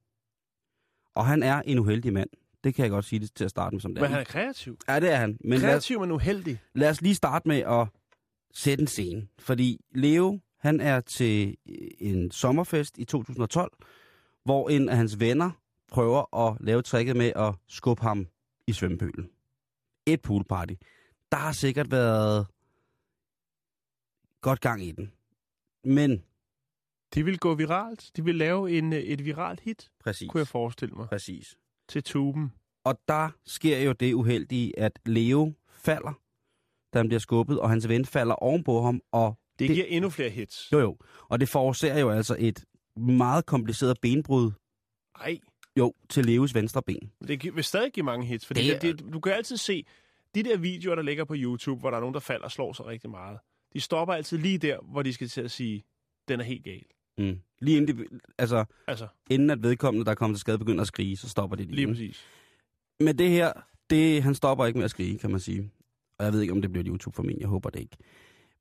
Og 1.15 1.25
han 1.25 1.43
er 1.43 1.61
en 1.65 1.79
uheldig 1.79 2.13
mand. 2.13 2.29
Det 2.63 2.75
kan 2.75 2.83
jeg 2.83 2.89
godt 2.91 3.05
sige 3.05 3.19
det 3.19 3.33
til 3.35 3.43
at 3.43 3.49
starte 3.49 3.73
med 3.75 3.81
som 3.81 3.93
det 3.93 4.01
Men 4.01 4.11
han 4.11 4.19
er. 4.19 4.23
kreativ. 4.23 4.77
Ja, 4.87 4.99
det 4.99 5.11
er 5.11 5.15
han. 5.15 5.37
Men 5.43 5.49
lad 5.49 5.55
os, 5.57 5.61
Kreativ, 5.71 5.99
men 5.99 6.11
uheldig. 6.11 6.59
lad 6.75 6.89
os 6.89 7.01
lige 7.01 7.15
starte 7.15 7.47
med 7.47 7.57
at 7.57 7.87
sætte 8.53 8.81
en 8.81 8.87
scene. 8.87 9.27
Fordi 9.39 9.79
Leo, 9.95 10.39
han 10.59 10.79
er 10.81 10.99
til 11.01 11.57
en 11.99 12.31
sommerfest 12.31 12.97
i 12.97 13.05
2012, 13.05 13.71
hvor 14.45 14.69
en 14.69 14.89
af 14.89 14.97
hans 14.97 15.19
venner 15.19 15.51
prøver 15.91 16.47
at 16.49 16.57
lave 16.61 16.81
tricket 16.81 17.15
med 17.15 17.31
at 17.35 17.53
skubbe 17.67 18.03
ham 18.03 18.27
i 18.67 18.73
svømmepølen. 18.73 19.29
Et 20.05 20.21
poolparty. 20.21 20.73
Der 21.31 21.37
har 21.37 21.51
sikkert 21.51 21.91
været 21.91 22.47
godt 24.41 24.61
gang 24.61 24.83
i 24.83 24.91
den. 24.91 25.11
Men, 25.83 26.23
De 27.13 27.25
vil 27.25 27.39
gå 27.39 27.55
viralt. 27.55 28.11
De 28.15 28.23
vil 28.25 28.35
lave 28.35 28.71
en, 28.77 28.93
øh, 28.93 28.99
et 28.99 29.25
viralt 29.25 29.59
hit, 29.59 29.91
præcis, 29.99 30.29
kunne 30.31 30.39
jeg 30.39 30.47
forestille 30.47 30.95
mig, 30.95 31.07
præcis. 31.09 31.57
til 31.89 32.03
tuben. 32.03 32.51
Og 32.83 32.99
der 33.07 33.29
sker 33.45 33.79
jo 33.79 33.91
det 33.91 34.13
uheldige, 34.13 34.79
at 34.79 34.99
Leo 35.05 35.53
falder, 35.69 36.13
da 36.93 36.99
han 36.99 37.07
bliver 37.07 37.19
skubbet, 37.19 37.59
og 37.59 37.69
hans 37.69 37.87
ven 37.87 38.05
falder 38.05 38.35
ovenpå 38.35 38.81
ham, 38.81 39.01
og 39.11 39.35
Det, 39.51 39.59
Det- 39.59 39.67
det 39.67 39.75
giver 39.75 39.87
endnu 39.89 40.09
flere 40.09 40.29
hits. 40.29 40.71
Jo, 40.71 40.79
jo. 40.79 40.97
Og 41.29 41.39
det 41.39 41.49
forårsager 41.49 41.99
jo 41.99 42.09
altså 42.09 42.35
et 42.39 42.65
meget 42.97 43.45
kompliceret 43.45 43.97
benbrud, 44.01 44.51
Ej, 45.15 45.39
jo, 45.77 45.93
til 46.09 46.25
Leos 46.25 46.55
venstre 46.55 46.81
ben. 46.83 47.11
det 47.27 47.55
vil 47.55 47.63
stadig 47.63 47.91
give 47.93 48.03
mange 48.03 48.25
hits. 48.25 48.45
Fordi 48.45 48.67
Det 48.67 48.81
det 48.81 48.99
det, 48.99 49.13
du 49.13 49.19
kan 49.19 49.33
altid 49.33 49.57
se, 49.57 49.85
de 50.35 50.43
der 50.43 50.57
videoer, 50.57 50.95
der 50.95 51.01
ligger 51.03 51.25
på 51.25 51.33
YouTube, 51.37 51.79
hvor 51.79 51.89
der 51.89 51.97
er 51.97 52.01
nogen, 52.01 52.13
der 52.13 52.19
falder 52.19 52.45
og 52.45 52.51
slår 52.51 52.73
sig 52.73 52.85
rigtig 52.85 53.09
meget, 53.09 53.39
de 53.73 53.79
stopper 53.81 54.13
altid 54.13 54.37
lige 54.37 54.57
der, 54.57 54.77
hvor 54.91 55.01
de 55.01 55.13
skal 55.13 55.27
til 55.27 55.41
at 55.41 55.51
sige, 55.51 55.83
den 56.27 56.39
er 56.39 56.43
helt 56.43 56.63
gal. 56.63 56.83
Mm. 57.17 57.39
Lige 57.59 57.77
inden, 57.77 57.97
de, 57.97 58.05
altså, 58.37 58.65
Altså, 58.87 59.07
inden 59.29 59.49
at 59.49 59.63
vedkommende, 59.63 60.05
der 60.05 60.11
er 60.11 60.15
kommet 60.15 60.37
til 60.37 60.41
skade, 60.41 60.57
begynder 60.57 60.81
at 60.81 60.87
skrige, 60.87 61.17
så 61.17 61.29
stopper 61.29 61.57
de 61.57 61.63
lige. 61.63 61.75
lige 61.75 61.87
præcis. 61.87 62.25
Men 62.99 63.17
det 63.17 63.29
her, 63.29 63.53
det, 63.89 64.23
han 64.23 64.35
stopper 64.35 64.65
ikke 64.65 64.77
med 64.77 64.85
at 64.85 64.91
skrige, 64.91 65.17
kan 65.19 65.31
man 65.31 65.39
sige. 65.39 65.71
Og 66.17 66.25
jeg 66.25 66.33
ved 66.33 66.41
ikke, 66.41 66.53
om 66.53 66.61
det 66.61 66.71
bliver 66.71 66.87
YouTube 66.87 67.15
for 67.15 67.23
mig. 67.23 67.35
Jeg 67.39 67.47
håber 67.47 67.69
det 67.69 67.79
ikke. 67.79 67.97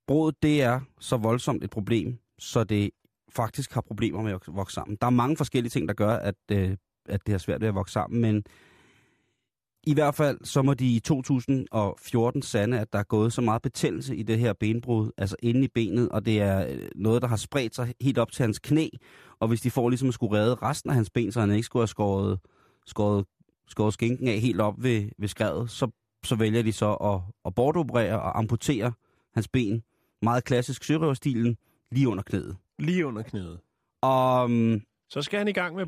Brødet, 0.07 0.43
det 0.43 0.61
er 0.61 0.79
så 0.99 1.17
voldsomt 1.17 1.63
et 1.63 1.69
problem, 1.69 2.17
så 2.39 2.63
det 2.63 2.91
faktisk 3.29 3.73
har 3.73 3.81
problemer 3.81 4.21
med 4.21 4.31
at 4.31 4.39
vokse 4.47 4.73
sammen. 4.73 4.97
Der 5.01 5.07
er 5.07 5.11
mange 5.11 5.37
forskellige 5.37 5.69
ting, 5.69 5.87
der 5.87 5.93
gør, 5.93 6.15
at, 6.15 6.35
øh, 6.51 6.77
at 7.05 7.25
det 7.25 7.33
har 7.33 7.39
svært 7.39 7.61
ved 7.61 7.67
at 7.67 7.75
vokse 7.75 7.93
sammen, 7.93 8.21
men 8.21 8.43
i 9.83 9.93
hvert 9.93 10.15
fald 10.15 10.37
så 10.43 10.61
må 10.61 10.73
de 10.73 10.95
i 10.95 10.99
2014 10.99 12.41
sande, 12.41 12.79
at 12.79 12.93
der 12.93 12.99
er 12.99 13.03
gået 13.03 13.33
så 13.33 13.41
meget 13.41 13.61
betændelse 13.61 14.15
i 14.15 14.23
det 14.23 14.39
her 14.39 14.53
benbrud, 14.53 15.11
altså 15.17 15.35
inde 15.43 15.63
i 15.63 15.67
benet, 15.67 16.09
og 16.09 16.25
det 16.25 16.41
er 16.41 16.67
øh, 16.67 16.87
noget, 16.95 17.21
der 17.21 17.27
har 17.27 17.35
spredt 17.35 17.75
sig 17.75 17.93
helt 18.01 18.17
op 18.17 18.31
til 18.31 18.43
hans 18.43 18.59
knæ. 18.59 18.87
Og 19.39 19.47
hvis 19.47 19.61
de 19.61 19.71
får 19.71 19.89
ligesom 19.89 20.07
at 20.07 20.13
skulle 20.13 20.37
redde 20.37 20.55
resten 20.55 20.89
af 20.89 20.95
hans 20.95 21.09
ben, 21.09 21.31
så 21.31 21.39
han 21.39 21.51
ikke 21.51 21.63
skulle 21.63 21.81
have 21.81 21.87
skåret, 21.87 22.39
skåret, 22.85 23.25
skåret 23.67 23.93
skinken 23.93 24.27
af 24.27 24.39
helt 24.39 24.61
op 24.61 24.83
ved, 24.83 25.09
ved 25.17 25.27
skrevet, 25.27 25.69
så, 25.71 25.87
så 26.25 26.35
vælger 26.35 26.61
de 26.61 26.73
så 26.73 26.93
at, 26.93 27.19
at 27.45 27.55
bortoperere 27.55 28.21
og 28.21 28.37
amputere 28.37 28.93
hans 29.33 29.47
ben. 29.47 29.83
Meget 30.21 30.43
klassisk 30.43 30.83
sørøverstilen, 30.83 31.57
lige 31.91 32.07
under 32.09 32.23
knæet. 32.23 32.57
Lige 32.79 33.05
under 33.07 33.21
knæet. 33.21 33.59
Og 34.01 34.43
um, 34.43 34.81
Så 35.09 35.21
skal 35.21 35.37
han 35.37 35.47
i 35.47 35.51
gang 35.51 35.75
med 35.75 35.85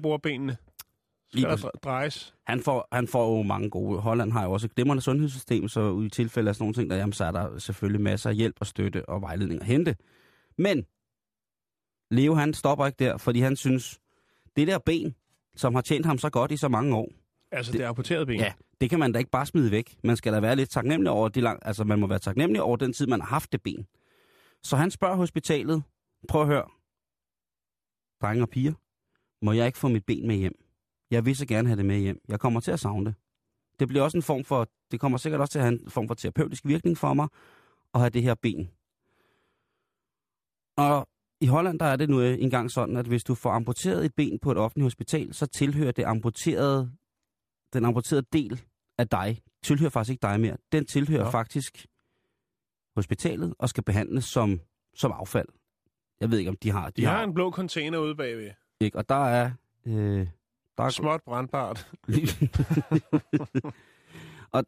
Skal 1.41 1.49
der 1.49 1.69
drejes? 1.83 2.35
Han 2.47 2.59
får, 2.61 2.87
han 2.91 3.07
får 3.07 3.37
jo 3.37 3.43
mange 3.43 3.69
gode. 3.69 3.99
Holland 3.99 4.31
har 4.31 4.43
jo 4.43 4.51
også 4.51 4.67
et 4.67 4.75
glimrende 4.75 5.01
sundhedssystem, 5.03 5.67
så 5.67 6.01
i 6.01 6.09
tilfælde 6.09 6.49
af 6.49 6.55
sådan 6.55 6.63
nogle 6.63 6.73
ting, 6.73 6.89
der, 6.89 6.95
jamen, 6.95 7.13
så 7.13 7.25
er 7.25 7.31
der 7.31 7.59
selvfølgelig 7.59 8.01
masser 8.01 8.29
af 8.29 8.35
hjælp 8.35 8.55
og 8.59 8.67
støtte 8.67 9.09
og 9.09 9.21
vejledning 9.21 9.61
at 9.61 9.67
hente. 9.67 9.95
Men 10.57 10.85
Leo 12.11 12.33
han 12.33 12.53
stopper 12.53 12.85
ikke 12.85 13.05
der, 13.05 13.17
fordi 13.17 13.39
han 13.39 13.55
synes, 13.55 13.99
det 14.55 14.67
der 14.67 14.79
ben, 14.79 15.15
som 15.55 15.75
har 15.75 15.81
tjent 15.81 16.05
ham 16.05 16.17
så 16.17 16.29
godt 16.29 16.51
i 16.51 16.57
så 16.57 16.67
mange 16.67 16.95
år, 16.95 17.09
Altså, 17.51 17.71
det, 17.71 17.79
det 17.79 17.85
er 17.85 17.89
amputeret 17.89 18.27
ben? 18.27 18.39
ja, 18.39 18.53
det 18.81 18.89
kan 18.89 18.99
man 18.99 19.11
da 19.11 19.19
ikke 19.19 19.31
bare 19.31 19.45
smide 19.45 19.71
væk. 19.71 19.95
Man 20.03 20.17
skal 20.17 20.33
da 20.33 20.39
være 20.39 20.55
lidt 20.55 20.69
taknemmelig 20.69 21.11
over 21.11 21.29
de 21.29 21.41
lang, 21.41 21.59
altså 21.65 21.83
man 21.83 21.99
må 21.99 22.07
være 22.07 22.19
taknemmelig 22.19 22.61
over 22.61 22.77
den 22.77 22.93
tid, 22.93 23.07
man 23.07 23.21
har 23.21 23.27
haft 23.27 23.51
det 23.51 23.61
ben. 23.63 23.87
Så 24.63 24.75
han 24.75 24.91
spørger 24.91 25.15
hospitalet, 25.15 25.83
prøv 26.29 26.41
at 26.41 26.47
høre, 26.47 26.65
drenge 28.21 28.43
og 28.43 28.49
piger, 28.49 28.73
må 29.45 29.51
jeg 29.51 29.65
ikke 29.65 29.77
få 29.77 29.87
mit 29.87 30.05
ben 30.05 30.27
med 30.27 30.35
hjem? 30.35 30.62
Jeg 31.13 31.25
vil 31.25 31.35
så 31.35 31.45
gerne 31.45 31.67
have 31.67 31.77
det 31.77 31.85
med 31.85 31.99
hjem. 31.99 32.21
Jeg 32.27 32.39
kommer 32.39 32.59
til 32.59 32.71
at 32.71 32.79
savne 32.79 33.05
det. 33.05 33.15
Det 33.79 33.87
bliver 33.87 34.03
også 34.03 34.17
en 34.17 34.23
form 34.23 34.43
for, 34.43 34.67
det 34.91 34.99
kommer 34.99 35.17
sikkert 35.17 35.41
også 35.41 35.51
til 35.51 35.59
at 35.59 35.65
have 35.65 35.81
en 35.81 35.89
form 35.89 36.07
for 36.07 36.15
terapeutisk 36.15 36.65
virkning 36.65 36.97
for 36.97 37.13
mig, 37.13 37.27
at 37.93 37.99
have 37.99 38.09
det 38.09 38.23
her 38.23 38.35
ben. 38.35 38.69
Og 40.77 41.07
i 41.41 41.45
Holland, 41.45 41.79
der 41.79 41.85
er 41.85 41.95
det 41.95 42.09
nu 42.09 42.21
engang 42.21 42.71
sådan, 42.71 42.97
at 42.97 43.05
hvis 43.05 43.23
du 43.23 43.35
får 43.35 43.51
amputeret 43.51 44.05
et 44.05 44.13
ben 44.15 44.39
på 44.39 44.51
et 44.51 44.57
offentligt 44.57 44.85
hospital, 44.85 45.33
så 45.33 45.45
tilhører 45.45 45.91
det 45.91 46.03
amputerede, 46.03 46.91
den 47.73 47.85
amputerede 47.85 48.25
del 48.33 48.61
af 48.97 49.07
dig, 49.07 49.41
tilhører 49.63 49.89
faktisk 49.89 50.11
ikke 50.11 50.27
dig 50.27 50.39
mere. 50.39 50.57
Den 50.71 50.85
tilhører 50.85 51.23
ja. 51.23 51.29
faktisk 51.29 51.85
hospitalet 52.95 53.53
og 53.59 53.69
skal 53.69 53.83
behandles 53.83 54.25
som, 54.25 54.59
som 54.95 55.11
affald. 55.11 55.47
Jeg 56.19 56.31
ved 56.31 56.37
ikke, 56.37 56.49
om 56.49 56.57
de 56.57 56.71
har... 56.71 56.89
De 56.89 57.05
har 57.05 57.23
en 57.23 57.33
blå 57.33 57.51
container 57.51 57.99
ude 57.99 58.15
bagved. 58.15 58.51
Ikke? 58.79 58.97
Og 58.97 59.09
der 59.09 59.25
er... 59.25 59.51
Øh, 59.85 60.27
der 60.77 60.83
er 60.83 60.89
Småt 60.89 61.21
brandbart. 61.25 61.91
og, 64.55 64.65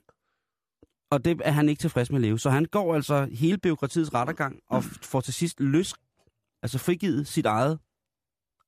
og 1.10 1.26
det 1.26 1.42
er 1.44 1.52
han 1.52 1.70
ikke 1.70 1.80
tilfreds 1.80 2.10
med 2.12 2.18
at 2.18 2.22
leve. 2.22 2.40
Så 2.40 2.50
han 2.50 2.66
går 2.66 2.96
altså 2.96 3.26
hele 3.32 3.58
byråkratiets 3.58 4.14
rettergang 4.14 4.60
og 4.68 4.84
får 4.84 5.22
til 5.22 5.34
sidst 5.34 5.60
løs, 5.60 5.94
altså 6.64 6.78
frigivet 6.78 7.28
sit 7.28 7.46
eget 7.46 7.80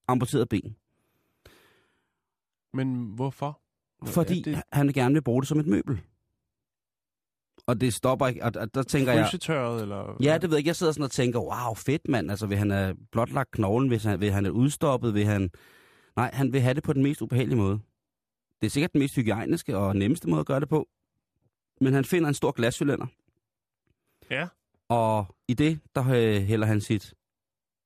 amputerede 0.08 0.46
ben. 0.46 0.76
Men 2.74 3.06
hvorfor? 3.16 3.62
Fordi 4.06 4.44
Ja, 4.46 4.52
det... 4.52 4.62
han 4.72 4.88
gerne 4.88 5.14
vil 5.14 5.22
bruge 5.22 5.42
det 5.42 5.48
som 5.48 5.60
et 5.60 5.68
møbel. 5.68 6.02
Og 7.68 7.82
det 7.82 7.94
stopper 7.94 8.28
ikke. 8.28 8.44
Og, 8.44 8.52
og 8.60 8.74
der 8.74 8.84
tænker 8.84 9.12
jeg... 9.14 9.30
Eller... 9.82 10.18
Ja, 10.24 10.34
det 10.38 10.44
ved 10.50 10.50
jeg 10.50 10.58
ikke. 10.58 10.68
Jeg 10.68 10.76
sidder 10.76 10.92
sådan 10.94 11.04
og 11.04 11.12
tænker, 11.12 11.40
wow, 11.40 11.74
fedt 11.74 12.08
mand. 12.10 12.32
Altså, 12.32 12.48
vil 12.48 12.58
han 12.58 12.70
have 12.72 12.96
blotlagt 13.12 13.52
knoglen? 13.52 13.90
Vil 13.90 14.00
han, 14.00 14.20
vil 14.20 14.32
han 14.32 14.44
have 14.46 14.54
udstoppet? 14.54 15.14
Vil 15.14 15.26
han... 15.26 15.50
Nej, 16.18 16.30
han 16.34 16.54
vil 16.54 16.62
have 16.62 16.74
det 16.74 16.84
på 16.84 16.94
den 16.94 17.04
mest 17.04 17.22
ubehagelige 17.22 17.58
måde. 17.58 17.80
Det 18.62 18.68
er 18.68 18.72
sikkert 18.72 18.94
den 18.94 19.00
mest 19.00 19.16
hygiejniske 19.16 19.78
og 19.78 19.96
nemmeste 19.96 20.30
måde 20.30 20.40
at 20.40 20.46
gøre 20.46 20.60
det 20.60 20.70
på. 20.70 20.88
Men 21.82 21.94
han 21.94 22.06
finder 22.06 22.28
en 22.28 22.34
stor 22.34 22.52
glascylinder. 22.52 23.06
Ja. 24.32 24.48
Og 24.90 25.36
i 25.48 25.54
det, 25.54 25.80
der 25.96 26.02
øh, 26.10 26.42
hælder 26.42 26.68
han 26.68 26.82
sit, 26.82 27.14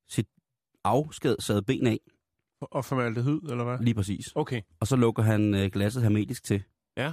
sit 0.09 0.27
afskedsede 0.83 1.61
ben 1.61 1.87
af, 1.87 1.99
Og 2.61 2.85
formaldehyd, 2.85 3.41
eller 3.41 3.63
hvad? 3.63 3.77
lige 3.79 3.93
præcis. 3.95 4.31
Okay. 4.35 4.61
Og 4.79 4.87
så 4.87 4.95
lukker 4.95 5.23
han 5.23 5.53
øh, 5.53 5.71
glasset 5.71 6.03
hermetisk 6.03 6.43
til. 6.43 6.63
Ja. 6.97 7.11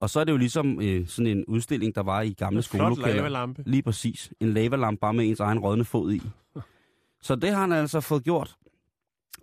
Og 0.00 0.10
så 0.10 0.20
er 0.20 0.24
det 0.24 0.32
jo 0.32 0.36
ligesom 0.36 0.80
øh, 0.82 1.06
sådan 1.06 1.26
en 1.38 1.44
udstilling, 1.44 1.94
der 1.94 2.02
var 2.02 2.20
i 2.22 2.32
gamle 2.32 2.56
En 2.58 2.62
flot 2.62 2.80
skolelokaler. 2.80 3.16
lavalampe. 3.16 3.62
Lige 3.66 3.82
præcis. 3.82 4.32
En 4.40 4.52
lavalampe 4.52 5.00
bare 5.00 5.14
med 5.14 5.28
ens 5.28 5.40
egen 5.40 5.58
rådne 5.58 5.84
fod 5.84 6.12
i. 6.12 6.20
Så 7.26 7.36
det 7.36 7.50
har 7.50 7.60
han 7.60 7.72
altså 7.72 8.00
fået 8.00 8.24
gjort. 8.24 8.56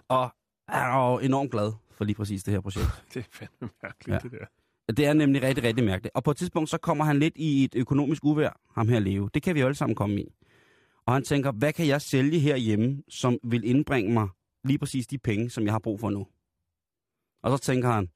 Og 0.07 0.35
han 0.69 0.91
er 0.91 1.11
jo 1.11 1.19
enormt 1.19 1.51
glad 1.51 1.71
for 1.91 2.05
lige 2.05 2.15
præcis 2.15 2.43
det 2.43 2.53
her 2.53 2.61
projekt. 2.61 2.87
Det 3.13 3.19
er 3.19 3.23
fandme 3.31 3.69
mærkeligt, 3.83 4.13
Ja. 4.23 4.29
det 4.29 4.31
der. 4.31 4.93
Det 4.93 5.05
er 5.05 5.13
nemlig 5.13 5.41
rigtig, 5.43 5.63
rigtig 5.63 5.85
mærkeligt. 5.85 6.15
Og 6.15 6.23
på 6.23 6.31
et 6.31 6.37
tidspunkt, 6.37 6.69
så 6.69 6.77
kommer 6.77 7.03
han 7.05 7.19
lidt 7.19 7.33
i 7.37 7.63
et 7.63 7.75
økonomisk 7.75 8.25
uvær, 8.25 8.59
ham 8.71 8.87
her 8.87 8.99
leve. 8.99 9.29
Det 9.33 9.43
kan 9.43 9.55
vi 9.55 9.59
jo 9.59 9.65
alle 9.65 9.75
sammen 9.75 9.95
komme 9.95 10.21
i. 10.21 10.33
Og 11.05 11.13
han 11.13 11.23
tænker, 11.23 11.51
hvad 11.51 11.73
kan 11.73 11.87
jeg 11.87 12.01
sælge 12.01 12.39
herhjemme, 12.39 13.03
som 13.09 13.37
vil 13.43 13.63
indbringe 13.63 14.13
mig 14.13 14.27
lige 14.63 14.77
præcis 14.79 15.07
de 15.07 15.17
penge, 15.17 15.49
som 15.49 15.63
jeg 15.63 15.73
har 15.73 15.79
brug 15.79 15.99
for 15.99 16.09
nu? 16.09 16.27
Og 17.43 17.57
så 17.57 17.63
tænker 17.63 17.89
han, 17.89 18.09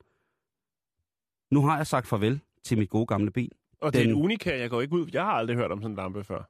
nu 1.52 1.62
har 1.62 1.78
jeg 1.78 1.88
sagt 1.88 2.08
farvel 2.08 2.40
til 2.64 2.78
mit 2.78 2.90
gode 2.90 3.06
gamle 3.06 3.32
ben. 3.32 3.50
Og 3.82 3.94
det 3.94 4.00
er 4.00 4.04
Den- 4.04 4.16
en 4.16 4.24
unika, 4.24 4.60
jeg 4.60 4.70
går 4.70 4.82
ikke 4.82 4.94
ud. 4.94 5.10
Jeg 5.14 5.24
har 5.24 5.32
aldrig 5.32 5.58
hørt 5.58 5.72
om 5.72 5.82
sådan 5.82 5.92
en 5.92 5.96
lampe 5.96 6.24
før. 6.24 6.50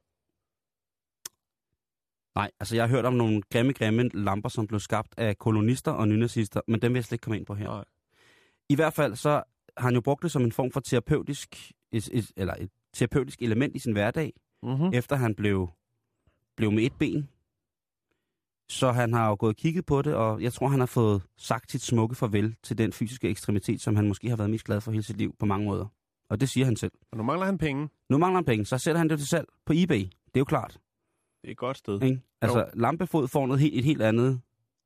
Nej, 2.38 2.52
altså 2.60 2.76
jeg 2.76 2.84
har 2.84 2.90
hørt 2.90 3.06
om 3.06 3.14
nogle 3.14 3.42
grimme, 3.52 3.74
grimme 3.74 4.10
lamper, 4.14 4.50
som 4.50 4.68
blev 4.68 4.80
skabt 4.80 5.14
af 5.18 5.38
kolonister 5.38 5.92
og 5.92 6.08
nynazister, 6.08 6.62
men 6.68 6.82
dem 6.82 6.94
vil 6.94 6.98
jeg 6.98 7.04
slet 7.06 7.12
ikke 7.16 7.24
komme 7.24 7.38
ind 7.38 7.46
på 7.46 7.56
her. 7.56 7.68
Nej. 7.68 7.84
I 8.70 8.76
hvert 8.76 8.94
fald 8.94 9.16
så 9.16 9.30
har 9.78 9.88
han 9.88 9.94
jo 9.94 10.02
brugt 10.02 10.24
det 10.24 10.32
som 10.32 10.42
en 10.44 10.52
form 10.52 10.72
for 10.72 10.80
terapeutisk, 10.80 11.72
et, 11.92 12.10
et, 12.14 12.32
eller 12.38 12.54
et 12.60 12.70
terapeutisk 12.94 13.42
element 13.42 13.76
i 13.76 13.80
sin 13.80 13.94
hverdag, 13.94 14.34
Mm-hmm. 14.64 14.94
efter 14.94 15.16
han 15.16 15.36
blev, 15.36 15.70
blev 16.58 16.72
med 16.72 16.84
et 16.84 16.94
ben. 17.00 17.30
Så 18.70 18.92
han 18.92 19.14
har 19.14 19.28
jo 19.30 19.36
gået 19.40 19.50
og 19.50 19.56
kigget 19.56 19.86
på 19.86 20.02
det, 20.02 20.14
og 20.16 20.42
jeg 20.42 20.54
tror, 20.54 20.68
han 20.68 20.80
har 20.80 20.86
fået 20.88 21.22
sagt 21.38 21.72
sit 21.72 21.82
smukke 21.82 22.16
farvel 22.16 22.56
til 22.64 22.78
den 22.78 22.94
fysiske 22.94 23.30
ekstremitet, 23.30 23.82
som 23.82 23.96
han 23.96 24.08
måske 24.08 24.30
har 24.30 24.36
været 24.36 24.50
mest 24.50 24.64
glad 24.66 24.82
for 24.82 24.92
hele 24.92 25.04
sit 25.04 25.18
liv 25.18 25.36
på 25.40 25.46
mange 25.46 25.66
måder. 25.66 25.86
Og 26.30 26.40
det 26.42 26.50
siger 26.50 26.66
han 26.66 26.76
selv. 26.76 26.92
Og 27.12 27.18
nu 27.18 27.24
mangler 27.24 27.46
han 27.46 27.58
penge. 27.58 27.90
Nu 28.10 28.18
mangler 28.18 28.38
han 28.38 28.46
penge, 28.46 28.66
så 28.66 28.78
sætter 28.78 29.00
han 29.00 29.10
det 29.10 29.20
til 29.20 29.28
salg 29.28 29.48
på 29.66 29.74
eBay. 29.76 30.00
Det 30.00 30.36
er 30.36 30.40
jo 30.40 30.46
klart. 30.46 30.78
Et 31.48 31.58
godt 31.58 31.78
sted. 31.78 32.02
Ikke? 32.04 32.22
Altså, 32.42 32.70
lampefod 32.74 33.28
får 33.28 33.48
noget 33.48 33.62
helt, 33.62 33.76
et 33.78 33.84
helt 33.84 34.02
andet, 34.02 34.42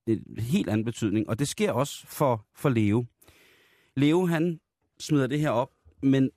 et 0.08 0.24
helt 0.38 0.70
andet 0.70 0.86
betydning, 0.86 1.30
og 1.30 1.40
det 1.40 1.48
sker 1.48 1.72
også 1.72 2.08
for, 2.08 2.46
for 2.56 2.70
Leo. 2.70 3.06
Leo, 3.96 4.26
han 4.26 4.60
smider 5.00 5.28
det 5.28 5.40
her 5.40 5.50
op, 5.50 5.72
men 6.04 6.30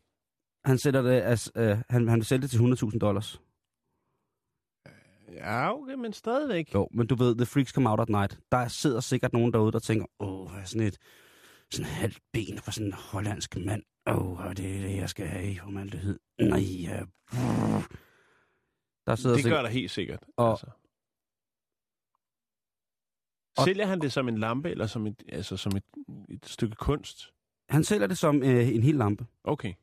han 0.65 0.79
sætter 0.79 1.03
det, 1.03 1.11
altså, 1.11 1.51
øh, 1.57 1.79
han, 1.91 2.09
han 2.09 2.19
vil 2.19 2.25
sælge 2.25 2.43
det 2.43 2.51
til 2.51 2.59
100.000 2.59 2.99
dollars. 2.99 3.41
Ja, 5.33 5.75
okay, 5.75 5.95
men 5.95 6.13
stadigvæk. 6.13 6.75
Jo, 6.75 6.89
men 6.93 7.07
du 7.07 7.15
ved, 7.15 7.37
The 7.37 7.47
Freaks 7.47 7.71
Come 7.71 7.91
Out 7.91 8.01
at 8.01 8.09
Night. 8.09 8.39
Der 8.53 8.69
sidder 8.69 9.01
sikkert 9.01 9.33
nogen 9.33 9.53
derude, 9.53 9.73
der 9.73 9.79
tænker, 9.79 10.07
åh, 10.21 10.51
hvad 10.51 10.61
er 10.61 10.65
sådan 10.65 10.87
et 10.87 10.99
sådan 11.71 11.87
halvt 11.87 12.19
ben 12.33 12.59
for 12.59 12.71
sådan 12.71 12.87
en 12.87 12.93
hollandsk 12.93 13.57
mand. 13.57 13.83
Åh, 14.07 14.39
det 14.57 14.77
er 14.77 14.83
det, 14.83 14.97
jeg 14.97 15.09
skal 15.09 15.27
have 15.27 15.51
i 15.51 15.59
formaldehyd. 15.59 16.19
Nej, 16.41 16.61
ja. 16.61 17.03
Der 19.07 19.15
sidder 19.17 19.37
Det 19.37 19.45
gør 19.45 19.63
der 19.63 19.69
helt 19.69 19.91
sikkert. 19.91 20.25
Og- 20.37 20.51
altså. 20.51 20.67
og- 23.57 23.65
Sælger 23.65 23.87
han 23.87 24.01
det 24.01 24.13
som 24.13 24.29
en 24.29 24.39
lampe, 24.39 24.71
eller 24.71 24.87
som 24.87 25.07
et, 25.07 25.23
altså 25.29 25.57
som 25.57 25.73
et, 25.77 25.85
et 26.29 26.47
stykke 26.47 26.75
kunst? 26.77 27.33
Han 27.69 27.85
sælger 27.85 28.07
det 28.07 28.19
som 28.19 28.43
øh, 28.43 28.69
en 28.69 28.83
hel 28.83 28.95
lampe. 28.95 29.27
Okay. 29.45 29.75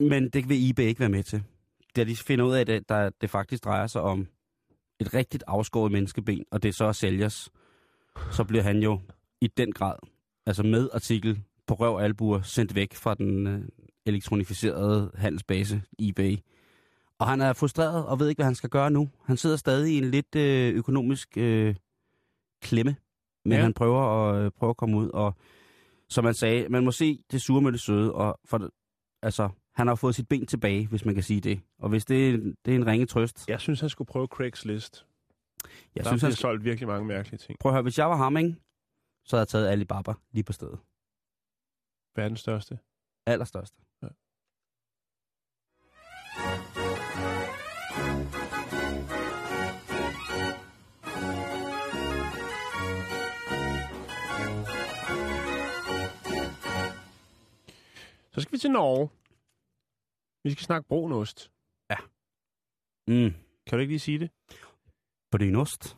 Men 0.00 0.28
det 0.30 0.48
vil 0.48 0.70
eBay 0.70 0.82
ikke 0.84 1.00
være 1.00 1.08
med 1.08 1.22
til. 1.22 1.42
Da 1.96 2.04
de 2.04 2.16
finder 2.16 2.44
ud 2.44 2.52
af, 2.54 2.60
at 2.60 2.66
det, 2.66 2.88
der, 2.88 3.10
det 3.10 3.30
faktisk 3.30 3.64
drejer 3.64 3.86
sig 3.86 4.02
om 4.02 4.28
et 5.00 5.14
rigtigt 5.14 5.44
afskåret 5.46 5.92
menneskeben, 5.92 6.44
og 6.50 6.62
det 6.62 6.74
så 6.74 6.92
sælgers, 6.92 7.50
så 8.32 8.44
bliver 8.44 8.62
han 8.62 8.78
jo 8.82 9.00
i 9.40 9.46
den 9.46 9.72
grad, 9.72 9.96
altså 10.46 10.62
med 10.62 10.88
artikel 10.92 11.42
på 11.66 11.74
røv 11.74 11.98
albuer, 11.98 12.42
sendt 12.42 12.74
væk 12.74 12.94
fra 12.94 13.14
den 13.14 13.46
øh, 13.46 13.68
elektronificerede 14.06 15.10
handelsbase 15.14 15.82
eBay. 15.98 16.36
Og 17.18 17.26
han 17.28 17.40
er 17.40 17.52
frustreret 17.52 18.06
og 18.06 18.18
ved 18.20 18.28
ikke, 18.28 18.38
hvad 18.38 18.46
han 18.46 18.54
skal 18.54 18.70
gøre 18.70 18.90
nu. 18.90 19.10
Han 19.24 19.36
sidder 19.36 19.56
stadig 19.56 19.94
i 19.94 19.98
en 19.98 20.10
lidt 20.10 20.34
øh, 20.36 20.74
økonomisk 20.74 21.36
øh, 21.36 21.76
klemme, 22.62 22.96
men 23.44 23.52
Ja. 23.52 23.62
han 23.62 23.74
prøver 23.74 24.00
at, 24.02 24.44
øh, 24.44 24.50
prøver 24.50 24.70
at 24.70 24.76
komme 24.76 24.96
ud. 24.96 25.08
Og 25.10 25.34
som 26.08 26.24
man 26.24 26.34
sagde, 26.34 26.68
man 26.68 26.84
må 26.84 26.90
se 26.92 27.24
det 27.32 27.42
sure 27.42 27.62
med 27.62 27.72
det 27.72 27.80
søde, 27.80 28.12
og 28.14 28.40
for, 28.44 28.70
altså, 29.22 29.48
han 29.74 29.86
har 29.86 29.94
fået 29.94 30.14
sit 30.14 30.28
ben 30.28 30.46
tilbage, 30.46 30.86
hvis 30.86 31.04
man 31.04 31.14
kan 31.14 31.22
sige 31.22 31.40
det. 31.40 31.60
Og 31.78 31.88
hvis 31.88 32.04
det, 32.04 32.42
det 32.64 32.72
er 32.72 32.76
en 32.76 32.86
ringe 32.86 33.06
trøst. 33.06 33.48
Jeg 33.48 33.60
synes, 33.60 33.80
han 33.80 33.88
skulle 33.88 34.08
prøve 34.08 34.26
Craigslist. 34.26 35.06
Jeg 35.94 36.04
Der 36.04 36.10
synes, 36.10 36.22
han 36.22 36.32
skal... 36.32 36.40
solgt 36.40 36.64
virkelig 36.64 36.88
mange 36.88 37.06
mærkelige 37.06 37.38
ting. 37.38 37.58
Prøv 37.58 37.70
at 37.70 37.74
høre, 37.74 37.82
hvis 37.82 37.98
jeg 37.98 38.10
var 38.10 38.16
ham, 38.16 38.36
ikke? 38.36 38.56
så 39.24 39.36
havde 39.36 39.40
jeg 39.40 39.48
taget 39.48 39.68
Alibaba 39.68 40.12
lige 40.32 40.44
på 40.44 40.52
stedet. 40.52 40.78
Verdens 42.16 42.40
største. 42.40 42.78
Allerstørste. 43.26 43.76
Ja. 44.02 44.08
Så 58.34 58.40
skal 58.40 58.52
vi 58.52 58.58
til 58.58 58.70
Norge. 58.70 59.08
Vi 60.44 60.50
skal 60.50 60.64
snakke 60.64 60.88
brunost. 60.88 61.52
Mm. 63.08 63.34
Kan 63.66 63.78
du 63.78 63.78
ikke 63.78 63.92
lige 63.92 64.00
sige 64.00 64.18
det? 64.18 64.30
Brunost. 65.30 65.96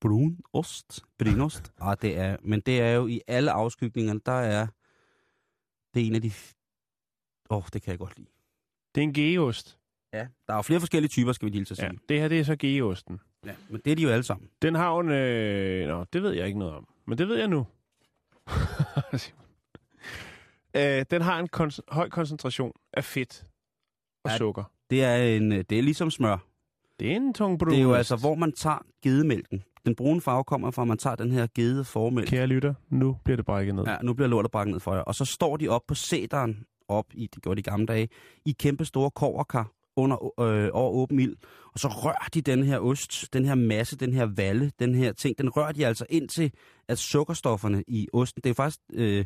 Brunost. 0.00 1.04
Brunost. 1.18 1.72
ah, 1.80 1.96
det 2.02 2.18
er, 2.18 2.36
men 2.42 2.60
det 2.60 2.80
er 2.80 2.90
jo 2.90 3.06
i 3.06 3.20
alle 3.26 3.50
afskygningerne, 3.50 4.20
der 4.26 4.32
er, 4.32 4.66
det 5.94 6.02
er 6.02 6.06
en 6.06 6.14
af 6.14 6.22
de, 6.22 6.32
åh, 7.50 7.56
oh, 7.58 7.62
det 7.72 7.82
kan 7.82 7.90
jeg 7.90 7.98
godt 7.98 8.16
lide. 8.16 8.28
Det 8.94 9.00
er 9.00 9.04
en 9.04 9.14
geost. 9.14 9.78
Ja, 10.12 10.28
der 10.46 10.52
er 10.52 10.56
jo 10.56 10.62
flere 10.62 10.80
forskellige 10.80 11.08
typer, 11.08 11.32
skal 11.32 11.46
vi 11.46 11.50
lige 11.50 11.64
til 11.64 11.74
at 11.74 11.78
sige. 11.78 11.86
Ja, 11.86 11.98
det 12.08 12.20
her 12.20 12.28
det 12.28 12.40
er 12.40 12.44
så 12.44 12.56
geosten. 12.56 13.20
Ja. 13.44 13.50
ja. 13.50 13.56
Men 13.68 13.80
det 13.84 13.90
er 13.90 13.96
de 13.96 14.02
jo 14.02 14.08
alle 14.08 14.22
sammen. 14.22 14.50
Den 14.62 14.74
har 14.74 14.94
jo 14.94 15.00
en... 15.00 15.10
Øh... 15.10 15.88
Nå, 15.88 16.04
det 16.04 16.22
ved 16.22 16.32
jeg 16.32 16.46
ikke 16.46 16.58
noget 16.58 16.74
om. 16.74 16.88
Men 17.06 17.18
det 17.18 17.28
ved 17.28 17.36
jeg 17.36 17.48
nu. 17.48 17.66
øh, 20.76 21.04
den 21.10 21.22
har 21.22 21.38
en 21.40 21.48
kon- 21.56 21.80
høj 21.88 22.08
koncentration 22.08 22.72
af 22.94 23.04
fedt 23.04 23.44
og 24.24 24.30
Ja, 24.30 24.36
sukker. 24.36 24.64
Det 24.90 25.04
er, 25.04 25.16
en, 25.16 25.50
det 25.50 25.72
er 25.72 25.82
ligesom 25.82 26.10
smør. 26.10 26.36
Det 27.00 27.12
er 27.12 27.16
en 27.16 27.34
tung 27.34 27.58
brun. 27.58 27.70
Det 27.70 27.78
er 27.78 27.82
jo 27.82 27.94
altså, 27.94 28.16
hvor 28.16 28.34
man 28.34 28.52
tager 28.52 28.78
gedemælken. 29.02 29.62
Den 29.86 29.94
brune 29.94 30.20
farve 30.20 30.44
kommer 30.44 30.70
fra, 30.70 30.82
at 30.82 30.88
man 30.88 30.98
tager 30.98 31.16
den 31.16 31.32
her 31.32 31.46
gede 31.54 31.84
formælk. 31.84 32.28
Kære 32.28 32.46
lytter, 32.46 32.74
nu 32.90 33.16
bliver 33.24 33.36
det 33.36 33.46
brækket 33.46 33.74
ned. 33.74 33.84
Ja, 33.84 33.96
nu 34.02 34.14
bliver 34.14 34.28
lortet 34.28 34.50
brækket 34.50 34.72
ned 34.72 34.80
for 34.80 34.94
jer. 34.94 35.00
Og 35.00 35.14
så 35.14 35.24
står 35.24 35.56
de 35.56 35.68
op 35.68 35.82
på 35.88 35.94
sæderen, 35.94 36.64
op 36.88 37.04
i, 37.14 37.26
det 37.34 37.42
gjorde 37.42 37.56
de 37.62 37.70
gamle 37.70 37.86
dage, 37.86 38.08
i 38.44 38.52
kæmpe 38.52 38.84
store 38.84 39.10
koverkar 39.10 39.72
under, 39.96 40.40
øh, 40.40 40.70
over 40.72 40.90
åben 40.92 41.20
ild. 41.20 41.36
Og 41.72 41.78
så 41.78 41.88
rører 41.88 42.28
de 42.34 42.40
den 42.40 42.62
her 42.64 42.78
ost, 42.78 43.32
den 43.32 43.44
her 43.44 43.54
masse, 43.54 43.96
den 43.96 44.12
her 44.12 44.24
valle, 44.36 44.72
den 44.78 44.94
her 44.94 45.12
ting, 45.12 45.38
den 45.38 45.48
rører 45.50 45.72
de 45.72 45.86
altså 45.86 46.06
ind 46.08 46.28
til, 46.28 46.52
at 46.88 46.98
sukkerstofferne 46.98 47.84
i 47.86 48.08
osten, 48.12 48.40
det 48.42 48.46
er 48.46 48.50
jo 48.50 48.54
faktisk, 48.54 48.80
øh, 48.92 49.24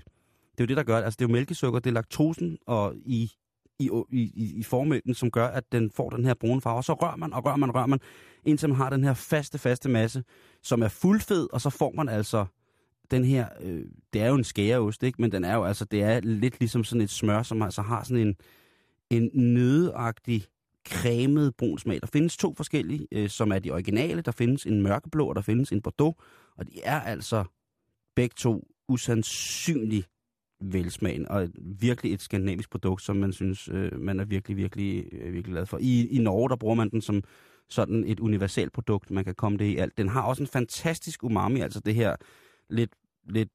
det 0.59 0.61
er 0.61 0.65
jo 0.65 0.69
det, 0.69 0.77
der 0.77 0.83
gør 0.83 0.97
det. 0.97 1.05
Altså, 1.05 1.17
det 1.17 1.25
er 1.25 1.29
jo 1.29 1.33
mælkesukker, 1.33 1.81
det 1.81 1.91
er 1.91 1.95
laktosen 1.95 2.59
og 2.67 2.95
i, 2.97 3.31
i, 3.79 3.91
i, 4.11 4.21
i, 4.35 4.55
i 4.57 4.63
formælken, 4.63 5.15
som 5.15 5.31
gør, 5.31 5.47
at 5.47 5.73
den 5.73 5.91
får 5.91 6.11
den 6.11 6.25
her 6.25 6.35
brune 6.35 6.61
farve. 6.61 6.77
Og 6.77 6.85
så 6.85 6.93
rører 6.93 7.17
man 7.17 7.33
og 7.33 7.45
rører 7.45 7.57
man 7.57 7.69
og 7.69 7.75
rører 7.75 7.87
man, 7.87 8.01
indtil 8.45 8.69
man 8.69 8.77
har 8.77 8.91
den 8.91 9.05
her 9.05 9.15
faste, 9.15 9.59
faste 9.59 9.89
masse, 9.89 10.25
som 10.63 10.83
er 10.83 10.89
fuldfed, 10.89 11.49
og 11.53 11.61
så 11.61 11.71
får 11.71 11.93
man 11.97 12.09
altså 12.09 12.47
den 13.11 13.25
her, 13.25 13.49
øh, 13.61 13.85
det 14.13 14.23
er 14.23 14.29
jo 14.29 14.35
en 14.35 14.45
skæreost, 14.45 15.03
ikke? 15.03 15.23
Men 15.23 15.33
den 15.33 15.45
er 15.45 15.55
jo 15.55 15.65
altså, 15.65 15.85
det 15.85 16.03
er 16.03 16.21
lidt 16.21 16.61
ligesom 16.61 16.85
sådan 16.85 17.03
et 17.03 17.11
smør, 17.11 17.43
som 17.43 17.63
altså 17.63 17.83
har 17.83 18.05
sådan 18.05 18.27
en, 18.27 18.37
en 19.11 19.31
nødeagtig, 19.55 20.45
cremet 20.89 21.57
brun 21.57 21.79
smag. 21.79 22.01
Der 22.01 22.07
findes 22.07 22.37
to 22.37 22.55
forskellige, 22.55 23.07
øh, 23.13 23.29
som 23.29 23.53
er 23.53 23.59
de 23.59 23.71
originale. 23.71 24.23
Der 24.23 24.33
findes 24.33 24.67
en 24.67 24.83
mørkeblå, 24.83 25.29
og 25.29 25.35
der 25.35 25.43
findes 25.43 25.73
en 25.73 25.83
bordeaux. 25.83 26.17
Og 26.57 26.67
de 26.67 26.83
er 26.83 27.01
altså 27.01 27.45
begge 28.15 28.35
to 28.37 28.69
usandsynligt 28.89 30.09
velsmagen, 30.73 31.29
og 31.29 31.49
virkelig 31.81 32.15
et 32.15 32.23
skandinavisk 32.23 32.71
produkt, 32.71 33.03
som 33.03 33.17
man 33.17 33.33
synes, 33.33 33.69
øh, 33.69 34.01
man 34.01 34.21
er 34.21 34.25
virkelig, 34.25 34.57
virkelig, 34.57 35.05
øh, 35.13 35.25
virkelig 35.33 35.45
glad 35.45 35.67
for. 35.67 35.79
I, 35.81 36.07
I 36.07 36.19
Norge, 36.19 36.49
der 36.49 36.57
bruger 36.57 36.75
man 36.75 36.91
den 36.91 37.01
som 37.01 37.23
sådan 37.69 38.05
et 38.07 38.21
universelt 38.21 38.73
produkt, 38.73 39.11
man 39.11 39.25
kan 39.25 39.35
komme 39.35 39.59
det 39.59 39.65
i 39.65 39.77
alt. 39.77 39.99
Den 39.99 40.09
har 40.09 40.23
også 40.23 40.43
en 40.43 40.47
fantastisk 40.47 41.25
umami, 41.25 41.61
altså 41.61 41.81
det 41.81 41.95
her 41.95 42.17
lidt, 42.71 42.91
lidt 43.29 43.49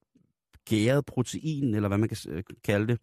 gæret 0.65 1.05
protein, 1.05 1.75
eller 1.75 1.87
hvad 1.87 1.97
man 1.97 2.09
kan 2.09 2.17
øh, 2.29 2.43
kalde 2.63 2.87
det. 2.87 2.99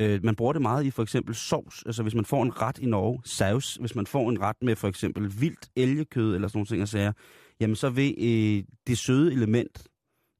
Øh, 0.00 0.24
man 0.24 0.36
bruger 0.36 0.52
det 0.52 0.62
meget 0.62 0.84
i 0.84 0.90
for 0.90 1.02
eksempel 1.02 1.34
sovs, 1.34 1.82
altså 1.86 2.02
hvis 2.02 2.14
man 2.14 2.24
får 2.24 2.42
en 2.42 2.62
ret 2.62 2.78
i 2.78 2.86
Norge, 2.86 3.20
saus, 3.24 3.74
hvis 3.74 3.94
man 3.94 4.06
får 4.06 4.30
en 4.30 4.40
ret 4.40 4.56
med 4.62 4.76
for 4.76 4.88
eksempel 4.88 5.40
vildt 5.40 5.68
elgekød 5.76 6.34
eller 6.34 6.48
sådan 6.48 6.58
nogle 6.58 6.66
ting 6.66 6.82
og 6.82 6.88
sager, 6.88 7.12
jamen 7.60 7.76
så 7.76 7.90
vil 7.90 8.14
øh, 8.18 8.64
det 8.86 8.98
søde 8.98 9.32
element, 9.32 9.88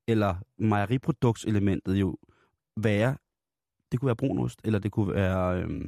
eller 0.08 0.34
mejeriproduktselementet 0.58 1.94
jo 1.94 2.16
være, 2.76 3.16
det 3.92 4.00
kunne 4.00 4.06
være 4.06 4.16
brunost, 4.16 4.60
eller 4.64 4.78
det 4.78 4.92
kunne 4.92 5.14
være, 5.14 5.62
øh, 5.62 5.80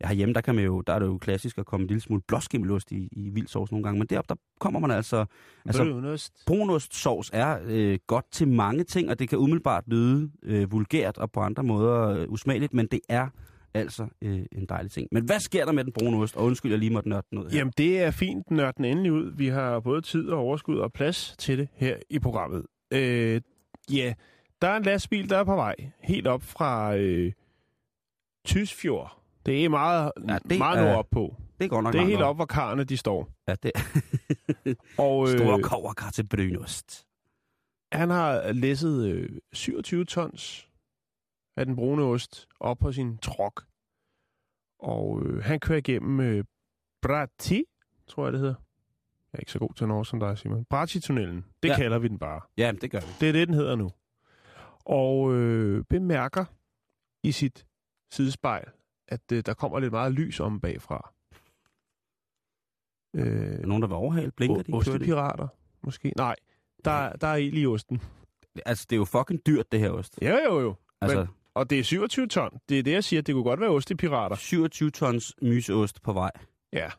ja 0.00 0.06
herhjemme, 0.06 0.34
der, 0.34 0.40
kan 0.40 0.54
man 0.54 0.64
jo, 0.64 0.80
der 0.80 0.92
er 0.92 0.98
det 0.98 1.06
jo 1.06 1.18
klassisk 1.18 1.58
at 1.58 1.66
komme 1.66 1.84
en 1.84 1.88
lille 1.88 2.00
smule 2.00 2.22
blåskimmelost 2.28 2.92
i, 2.92 3.08
i 3.12 3.30
vild 3.30 3.46
sovs 3.46 3.70
nogle 3.70 3.84
gange, 3.84 3.98
men 3.98 4.06
deroppe, 4.06 4.28
der 4.28 4.40
kommer 4.60 4.80
man 4.80 4.90
altså, 4.90 5.24
altså 5.66 5.84
Brunost. 5.84 6.42
brunostsovs 6.46 7.30
er 7.32 7.58
øh, 7.64 7.98
godt 8.06 8.32
til 8.32 8.48
mange 8.48 8.84
ting, 8.84 9.10
og 9.10 9.18
det 9.18 9.28
kan 9.28 9.38
umiddelbart 9.38 9.84
lyde 9.86 10.30
øh, 10.42 10.72
vulgært 10.72 11.18
og 11.18 11.32
på 11.32 11.40
andre 11.40 11.62
måder 11.62 12.08
øh, 12.08 12.28
usmageligt, 12.28 12.74
men 12.74 12.86
det 12.86 13.00
er 13.08 13.28
altså 13.74 14.06
øh, 14.22 14.42
en 14.52 14.66
dejlig 14.68 14.92
ting. 14.92 15.08
Men 15.12 15.24
hvad 15.24 15.40
sker 15.40 15.64
der 15.64 15.72
med 15.72 15.84
den 15.84 15.92
brune 15.92 16.16
ost? 16.16 16.36
Og 16.36 16.44
undskyld, 16.44 16.72
jeg 16.72 16.78
lige 16.78 16.92
måtte 16.92 17.08
nørde 17.08 17.26
den 17.30 17.38
ud 17.38 17.50
her. 17.50 17.58
Jamen, 17.58 17.72
det 17.78 18.02
er 18.02 18.10
fint, 18.10 18.50
nørd 18.50 18.74
den 18.76 18.84
endelig 18.84 19.12
ud. 19.12 19.32
Vi 19.36 19.48
har 19.48 19.80
både 19.80 20.00
tid 20.00 20.28
og 20.28 20.38
overskud 20.38 20.78
og 20.78 20.92
plads 20.92 21.34
til 21.38 21.58
det 21.58 21.68
her 21.74 21.96
i 22.10 22.18
programmet. 22.18 22.66
Øh, 22.92 23.40
ja, 23.92 24.14
der 24.62 24.68
er 24.68 24.76
en 24.76 24.82
lastbil, 24.82 25.30
der 25.30 25.38
er 25.38 25.44
på 25.44 25.54
vej. 25.54 25.74
Helt 26.00 26.26
op 26.26 26.42
fra 26.42 26.96
øh, 26.96 27.32
Tysfjord. 28.44 29.18
Det 29.46 29.64
er 29.64 29.68
meget, 29.68 30.12
Ja, 30.28 30.38
det 30.48 30.58
meget 30.58 30.78
er- 30.88 30.92
nord 30.92 31.08
på. 31.10 31.36
det 31.60 31.70
går 31.70 31.80
nok 31.80 31.92
Det 31.92 32.00
er 32.00 32.04
helt 32.04 32.22
op, 32.22 32.36
hvor 32.36 32.44
karne 32.46 32.84
de 32.84 32.96
står. 32.96 33.28
Ja, 33.48 33.54
det 33.62 33.72
Og 34.98 35.28
øh, 35.32 35.38
Store 35.38 35.62
koverkar 35.62 36.10
til 36.10 36.26
brunost. 36.26 37.06
han 37.92 38.10
har 38.10 38.52
læsset 38.52 39.06
øh, 39.08 39.38
27 39.52 40.04
tons 40.04 40.68
af 41.56 41.66
den 41.66 41.76
brune 41.76 42.02
ost 42.02 42.48
op 42.60 42.78
på 42.78 42.92
sin 42.92 43.18
trok. 43.18 43.64
Og 44.78 45.22
øh, 45.26 45.42
han 45.44 45.60
kører 45.60 45.78
igennem 45.78 46.20
øh, 46.20 46.44
Brati, 47.02 47.64
tror 48.08 48.24
jeg 48.26 48.32
det 48.32 48.40
hedder. 48.40 48.54
Jeg 49.32 49.38
er 49.38 49.40
ikke 49.40 49.52
så 49.52 49.58
god 49.58 49.74
til 49.74 49.88
norsk 49.88 50.10
som 50.10 50.20
dig, 50.20 50.38
Simon. 50.38 50.64
Brati-tunnelen. 50.64 51.44
Det 51.62 51.68
ja. 51.68 51.76
kalder 51.76 51.98
vi 51.98 52.08
den 52.08 52.18
bare. 52.18 52.40
Ja, 52.56 52.72
det 52.80 52.90
gør 52.90 53.00
vi. 53.00 53.06
Det 53.20 53.28
er 53.28 53.32
det, 53.32 53.48
den 53.48 53.54
hedder 53.54 53.76
nu. 53.76 53.90
Og 54.84 55.34
øh, 55.34 55.84
bemærker 55.84 56.44
i 57.22 57.32
sit 57.32 57.66
sidespejl, 58.12 58.64
at 59.08 59.32
øh, 59.32 59.42
der 59.46 59.54
kommer 59.54 59.80
lidt 59.80 59.92
meget 59.92 60.12
lys 60.12 60.40
om 60.40 60.60
bagfra. 60.60 61.12
Øh, 63.16 63.58
nogen, 63.58 63.82
der 63.82 63.88
vil 63.88 63.94
overhale? 63.96 64.30
Blinker 64.30 64.62
de? 64.62 64.72
Ostepirater, 64.72 65.48
måske. 65.82 66.12
Nej, 66.16 66.36
der, 66.84 67.12
der 67.12 67.26
er 67.26 67.36
ild 67.36 67.58
i 67.58 67.66
osten. 67.66 68.02
Altså, 68.66 68.86
det 68.90 68.96
er 68.96 68.98
jo 68.98 69.04
fucking 69.04 69.46
dyrt, 69.46 69.72
det 69.72 69.80
her 69.80 69.90
ost. 69.90 70.18
Jo, 70.22 70.36
jo, 70.44 70.60
jo. 70.60 70.74
Altså, 71.00 71.18
Men, 71.18 71.28
og 71.54 71.70
det 71.70 71.78
er 71.78 71.82
27 71.82 72.26
ton. 72.26 72.58
Det 72.68 72.78
er 72.78 72.82
det, 72.82 72.92
jeg 72.92 73.04
siger. 73.04 73.22
Det 73.22 73.34
kunne 73.34 73.44
godt 73.44 73.60
være 73.60 73.70
ostepirater. 73.70 74.36
27 74.36 74.90
tons 74.90 75.34
myseost 75.42 76.02
på 76.02 76.12
vej. 76.12 76.30
Ja. 76.72 76.90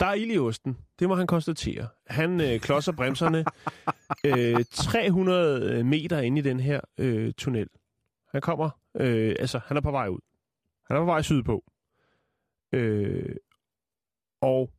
Der 0.00 0.06
er 0.06 0.14
ild 0.14 0.32
i 0.32 0.38
osten. 0.38 0.78
Det 0.98 1.08
må 1.08 1.14
han 1.14 1.26
konstatere. 1.26 1.88
Han 2.06 2.40
øh, 2.40 2.60
klodser 2.60 2.92
bremserne 2.92 3.44
øh, 4.24 4.64
300 4.70 5.78
øh, 5.78 5.86
meter 5.86 6.20
ind 6.20 6.38
i 6.38 6.40
den 6.40 6.60
her 6.60 6.80
øh, 6.98 7.32
tunnel. 7.32 7.68
Han 8.32 8.40
kommer, 8.40 8.70
øh, 8.96 9.36
altså 9.38 9.60
han 9.64 9.76
er 9.76 9.80
på 9.80 9.90
vej 9.90 10.08
ud. 10.08 10.20
Han 10.86 10.96
er 10.96 11.00
på 11.00 11.04
vej 11.04 11.22
sydpå. 11.22 11.64
Øh, 12.72 13.36
og 14.40 14.70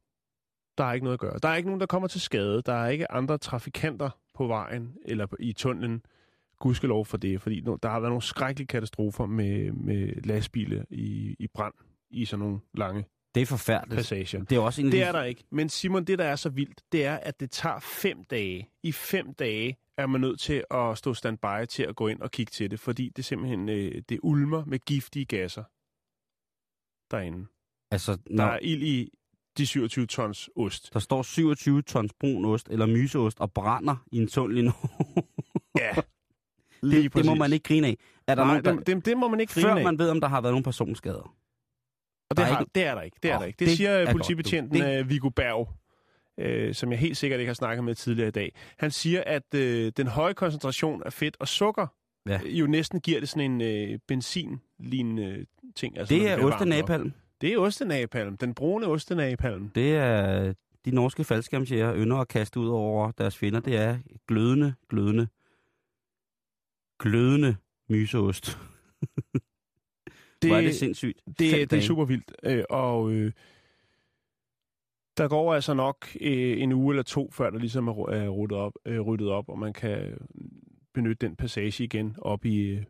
der 0.78 0.84
er 0.84 0.94
ikke 0.94 1.04
noget 1.04 1.14
at 1.14 1.20
gøre. 1.20 1.40
Der 1.44 1.50
er 1.50 1.56
ikke 1.56 1.70
nogen, 1.70 1.80
der 1.80 1.86
kommer 1.86 2.08
til 2.08 2.22
skade. 2.22 2.62
Der 2.62 2.74
er 2.74 2.88
ikke 2.88 3.12
andre 3.12 3.38
trafikanter 3.38 4.10
på 4.34 4.48
vejen 4.48 4.98
eller 5.06 5.26
på, 5.26 5.36
i 5.40 5.54
tunnelen. 5.54 6.06
Gudskelov 6.60 7.06
for 7.06 7.18
det, 7.18 7.42
fordi 7.42 7.60
der 7.60 7.90
har 7.90 8.00
været 8.00 8.12
nogle 8.12 8.22
skrækkelige 8.22 8.68
katastrofer 8.68 9.26
med, 9.26 9.72
med 9.72 10.22
lastbiler 10.24 10.84
i, 10.90 11.36
i 11.40 11.48
brand 11.48 11.74
i 12.10 12.26
sådan 12.26 12.46
nogle 12.46 12.60
lange 12.74 13.06
det 13.36 13.42
er 13.42 13.46
forfærdeligt. 13.46 13.98
passager. 13.98 14.44
Det 14.44 14.56
er 14.56 14.60
også 14.60 14.82
en 14.82 14.86
Det 14.86 14.94
de- 14.94 15.02
er 15.02 15.12
der 15.12 15.24
ikke. 15.24 15.44
Men 15.52 15.70
Simon, 15.70 16.04
det 16.06 16.20
der 16.20 16.26
er 16.26 16.36
så 16.36 16.50
vildt, 16.50 16.82
det 16.92 17.06
er, 17.06 17.16
at 17.18 17.40
det 17.40 17.52
tager 17.52 17.80
fem 17.80 18.24
dage. 18.24 18.70
I 18.84 18.92
fem 18.92 19.34
dage 19.34 19.78
er 19.98 20.08
man 20.08 20.22
nødt 20.22 20.40
til 20.40 20.64
at 20.72 20.98
stå 20.98 21.14
standby 21.14 21.66
til 21.70 21.84
at 21.84 21.96
gå 21.96 22.08
ind 22.08 22.22
og 22.22 22.32
kigge 22.32 22.50
til 22.50 22.72
det, 22.72 22.80
fordi 22.80 23.10
det 23.16 23.26
simpelthen 23.26 23.70
øh, 23.70 24.02
det 24.10 24.20
ulmer 24.24 24.66
med 24.66 24.80
giftige 24.80 25.26
gasser 25.26 25.64
derinde. 27.12 27.46
Altså, 27.92 28.12
Der 28.16 28.20
når 28.30 28.44
er 28.46 28.60
ild 28.62 28.84
i 28.84 29.10
de 29.58 29.66
27 29.66 30.06
tons 30.08 30.50
ost. 30.56 30.94
der 30.94 31.00
står 31.00 31.22
27 31.22 31.82
tons 31.82 32.14
brun 32.20 32.46
ost 32.46 32.68
eller 32.70 32.86
myseost 32.86 33.40
og 33.40 33.54
brænder 33.54 33.96
i 34.12 34.18
en 34.18 34.28
tunnel 34.28 34.58
i 34.58 34.62
Norge. 34.62 35.24
Ja, 35.80 35.96
det, 37.04 37.14
det 37.14 37.26
må 37.26 37.36
man 37.36 37.54
ikke 37.54 37.64
grine 37.64 37.88
af. 37.88 37.98
Er 38.28 38.36
der 38.36 38.44
Nej, 38.44 38.54
nogen, 38.62 38.66
der, 38.66 38.76
det, 38.84 38.88
det, 38.88 39.06
det 39.06 39.18
må 39.18 39.28
man 39.28 39.40
ikke 39.40 39.54
grine 39.54 39.68
før 39.68 39.76
af. 39.76 39.84
man 39.84 40.00
ved, 40.00 40.10
om 40.10 40.22
der 40.22 40.28
har 40.28 40.42
været 40.42 40.54
nogle 40.54 40.64
personskader. 40.64 41.36
Og 42.32 42.38
Der 42.38 42.44
det, 42.44 42.50
er 42.50 42.54
har, 42.54 42.62
ikke- 42.62 42.72
det 42.76 42.86
er 42.86 42.96
der 42.96 43.02
ikke. 43.02 43.18
Det 43.24 43.32
er 43.32 43.36
Åh, 43.36 43.40
der 43.42 43.46
ikke. 43.48 43.58
Det, 43.60 43.68
det 43.68 43.78
siger 43.78 43.90
er 43.90 44.06
godt, 44.06 44.12
politibetjenten 44.12 44.80
du. 44.80 44.86
Det- 44.86 44.98
det... 44.98 45.10
Viggo 45.10 45.30
Berg, 45.30 45.70
øh, 46.38 46.74
som 46.76 46.92
jeg 46.92 47.00
helt 47.00 47.18
sikkert 47.18 47.40
ikke 47.40 47.50
har 47.50 47.54
snakket 47.54 47.84
med 47.84 47.96
tidligere 47.96 48.28
i 48.28 48.32
dag. 48.32 48.56
Han 48.78 48.92
siger, 48.92 49.24
at 49.26 49.54
øh, 49.56 49.92
den 49.98 50.08
høje 50.08 50.34
koncentration 50.34 51.04
af 51.06 51.14
fedt 51.14 51.38
og 51.40 51.48
sukker 51.48 51.88
Ja. 52.28 52.32
ja. 52.44 52.50
jo 52.50 52.68
næsten 52.68 53.02
giver 53.02 53.20
det 53.20 53.30
sådan 53.30 53.52
en 53.52 53.62
øh, 53.62 54.00
benzin-lignende 54.08 55.46
ting. 55.76 55.98
Altså, 55.98 56.16
Det 56.16 56.30
er 56.30 56.44
ostenapalm. 56.44 57.14
Det 57.42 57.54
er 57.54 57.58
ostenapalm. 57.58 58.38
Den 58.38 58.54
brune 58.54 58.88
ostenapalm. 58.88 59.70
Det 59.70 59.96
er 59.96 60.54
de 60.86 60.92
norske 60.92 61.24
faldskærmsjæger 61.24 61.96
ynder 61.96 62.18
at 62.18 62.28
kaste 62.28 62.60
ud 62.60 62.68
over 62.70 63.12
deres 63.12 63.38
fjender. 63.38 63.60
Det 63.60 63.78
er 63.78 63.98
glødende, 64.28 64.74
glødende, 64.90 65.28
glødende 67.00 67.56
myseost. 67.90 68.58
Det, 70.42 70.50
Hvor 70.50 70.58
er 70.58 70.62
det 70.62 70.76
sindssygt. 70.76 71.22
Fem 71.26 71.34
det, 71.34 71.72
det 71.72 71.78
er 71.78 71.82
super 71.82 72.06
vildt. 72.06 72.32
Øh, 72.44 72.64
og 72.70 73.12
øh, 73.12 73.32
der 75.18 75.28
går 75.28 75.54
altså 75.54 75.74
nok 75.74 76.08
øh, 76.22 76.62
en 76.62 76.72
uge 76.72 76.94
eller 76.94 77.04
to, 77.04 77.32
før 77.32 77.50
der 77.50 77.60
ligesom 77.60 77.88
er, 77.88 78.10
er 78.10 78.30
ryddet, 78.30 78.58
op, 78.58 78.74
øh, 78.86 79.00
ryddet 79.00 79.30
op, 79.30 79.50
og 79.50 79.60
man 79.60 79.74
kan 79.74 80.18
benytte 80.94 81.28
den 81.28 81.36
passage 81.36 81.84
igen 81.84 82.16
op 82.18 82.46
i 82.46 82.58
øh, 82.58 82.84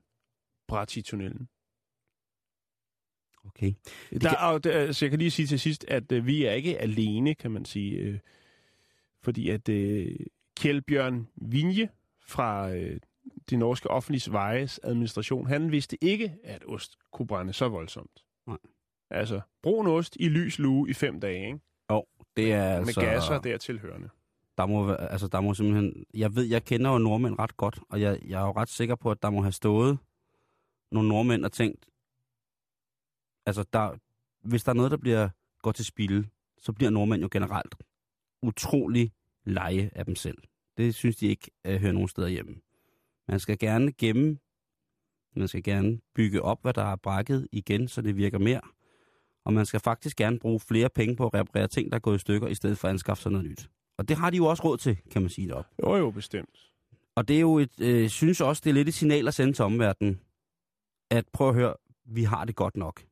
Brati-tunnelen. 0.68 1.48
Okay. 3.46 3.74
Der, 4.12 4.30
kan... 4.30 4.38
og 4.40 4.64
der, 4.64 4.92
så 4.92 5.06
jeg 5.06 5.10
kan 5.10 5.20
lige 5.20 5.32
sige 5.32 5.48
til 5.48 5.60
sidst, 5.60 5.86
at 5.88 6.12
øh, 6.12 6.26
vi 6.26 6.46
er 6.46 6.52
ikke 6.52 6.78
alene, 6.78 7.36
kan 7.36 7.52
man 7.52 7.66
sige. 7.66 7.98
Øh, 7.98 8.20
fordi 9.24 9.50
at 9.50 9.70
øh, 9.70 10.16
Kjeldbjørn 10.58 11.28
Vinje 11.36 11.90
fra 12.28 12.74
øh, 12.74 13.00
de 13.50 13.58
norske 13.58 13.90
offentlige 13.90 14.32
vejes 14.32 14.80
administration, 14.84 15.48
han 15.48 15.72
vidste 15.72 16.04
ikke, 16.04 16.36
at 16.44 16.64
ost 16.68 16.98
kunne 17.12 17.28
brænde 17.28 17.54
så 17.54 17.68
voldsomt. 17.70 18.24
Nej. 18.48 18.58
Altså, 19.10 19.42
brun 19.64 19.88
ost 19.88 20.18
i 20.20 20.30
lys 20.30 20.60
lue 20.60 20.90
i 20.90 20.94
fem 20.94 21.20
dage, 21.20 21.46
ikke? 21.46 21.60
Det 22.38 22.54
er 22.54 22.70
Med 22.80 22.88
altså... 22.88 23.02
gasser 23.02 23.40
der 23.40 23.58
tilhørende. 23.58 24.10
Der 24.58 24.66
må, 24.66 24.92
altså, 24.94 25.28
der 25.28 25.42
må 25.42 25.54
simpelthen... 25.54 26.06
Jeg 26.14 26.36
ved, 26.36 26.44
jeg 26.44 26.66
kender 26.66 26.92
jo 26.92 26.98
nordmænd 26.98 27.40
ret 27.40 27.58
godt, 27.58 27.80
og 27.90 28.02
jeg, 28.02 28.20
jeg 28.28 28.42
er 28.42 28.46
jo 28.46 28.52
ret 28.52 28.70
sikker 28.70 28.96
på, 28.96 29.12
at 29.12 29.24
der 29.24 29.30
må 29.30 29.42
have 29.42 29.52
stået 29.52 29.98
nogle 30.92 31.10
nordmænd 31.10 31.46
og 31.46 31.52
tænkt... 31.52 31.86
Altså, 33.46 33.66
der, 33.74 33.98
hvis 34.42 34.64
der 34.64 34.70
er 34.70 34.74
noget, 34.74 34.92
der 34.92 34.98
bliver 34.98 35.30
går 35.62 35.72
til 35.72 35.86
spil, 35.86 36.28
så 36.58 36.74
bliver 36.74 36.90
nordmænd 36.90 37.22
jo 37.22 37.30
generelt 37.32 37.76
utrolig 38.42 39.12
leje 39.44 39.90
af 39.96 40.06
dem 40.06 40.16
selv. 40.16 40.38
Det 40.78 40.96
synes 40.96 41.16
de 41.16 41.28
ikke 41.28 41.52
uh, 41.68 41.76
hører 41.76 41.92
nogen 41.92 42.08
steder 42.08 42.28
hjemme. 42.28 42.56
Man 43.28 43.40
skal 43.40 43.58
gerne 43.58 43.92
gemme, 43.92 44.38
man 45.36 45.48
skal 45.48 45.64
gerne 45.64 46.00
bygge 46.16 46.42
op, 46.42 46.62
hvad 46.62 46.74
der 46.74 46.84
er 46.84 46.96
brækket 46.96 47.48
igen, 47.52 47.88
så 47.88 48.02
det 48.02 48.18
virker 48.18 48.40
mere. 48.40 48.62
Og 49.46 49.54
man 49.54 49.66
skal 49.66 49.80
faktisk 49.80 50.18
gerne 50.18 50.40
bruge 50.40 50.60
flere 50.60 50.90
penge 50.90 51.16
på 51.16 51.26
at 51.26 51.34
reparere 51.34 51.68
ting, 51.68 51.92
der 51.92 51.96
er 51.96 52.00
gået 52.00 52.16
i 52.16 52.20
stykker, 52.20 52.48
i 52.48 52.56
stedet 52.56 52.78
for 52.78 52.88
at 52.88 52.94
anskaffe 52.94 53.24
sig 53.24 53.32
noget 53.32 53.48
nyt. 53.50 53.70
Og 53.98 54.10
det 54.10 54.18
har 54.18 54.30
de 54.30 54.38
jo 54.38 54.46
også 54.46 54.64
råd 54.64 54.78
til, 54.78 54.98
kan 55.12 55.22
man 55.22 55.30
sige 55.30 55.48
det 55.48 55.56
op. 55.56 55.66
Jo, 55.84 55.96
jo, 55.96 56.12
bestemt. 56.12 56.72
Og 57.16 57.28
det 57.28 57.36
er 57.36 57.40
jo 57.42 57.58
et, 57.58 57.80
øh, 57.82 58.10
synes 58.10 58.42
også, 58.42 58.62
det 58.66 58.70
er 58.70 58.74
lidt 58.74 58.88
et 58.88 58.94
signal 58.94 59.28
at 59.28 59.34
sende 59.34 59.54
til 59.54 59.66
omverdenen, 59.66 60.22
at 61.12 61.26
prøv 61.34 61.50
at 61.50 61.56
høre, 61.56 61.74
vi 62.06 62.24
har 62.24 62.46
det 62.46 62.56
godt 62.56 62.78
nok. 62.78 63.04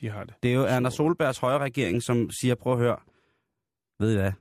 De 0.00 0.08
har 0.08 0.24
det. 0.24 0.34
Det 0.42 0.50
er 0.50 0.54
jo 0.54 0.62
Erna 0.62 0.90
Solbergs 0.90 1.38
højre 1.38 1.58
regering, 1.58 2.02
som 2.02 2.30
siger, 2.30 2.54
prøv 2.54 2.72
at 2.72 2.78
høre, 2.78 2.96
ved 3.98 4.12
I 4.12 4.16
hvad, 4.16 4.32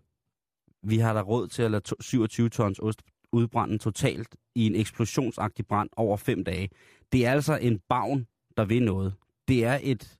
vi 0.84 0.98
har 0.98 1.14
da 1.14 1.22
råd 1.22 1.48
til 1.48 1.64
at 1.64 1.72
lade 1.72 1.82
to- 1.84 2.02
27 2.02 2.50
tons 2.50 2.80
ost 2.80 3.02
udbrænde 3.32 3.78
totalt 3.78 4.36
i 4.56 4.66
en 4.68 4.76
eksplosionsagtig 4.76 5.68
brand 5.68 5.90
over 5.98 6.18
fem 6.18 6.44
dage. 6.44 6.70
Det 7.12 7.26
er 7.26 7.32
altså 7.32 7.58
en 7.58 7.80
bavn, 7.90 8.28
der 8.58 8.66
vil 8.66 8.84
noget. 8.84 9.14
Det 9.48 9.66
er 9.66 9.80
et, 9.84 10.20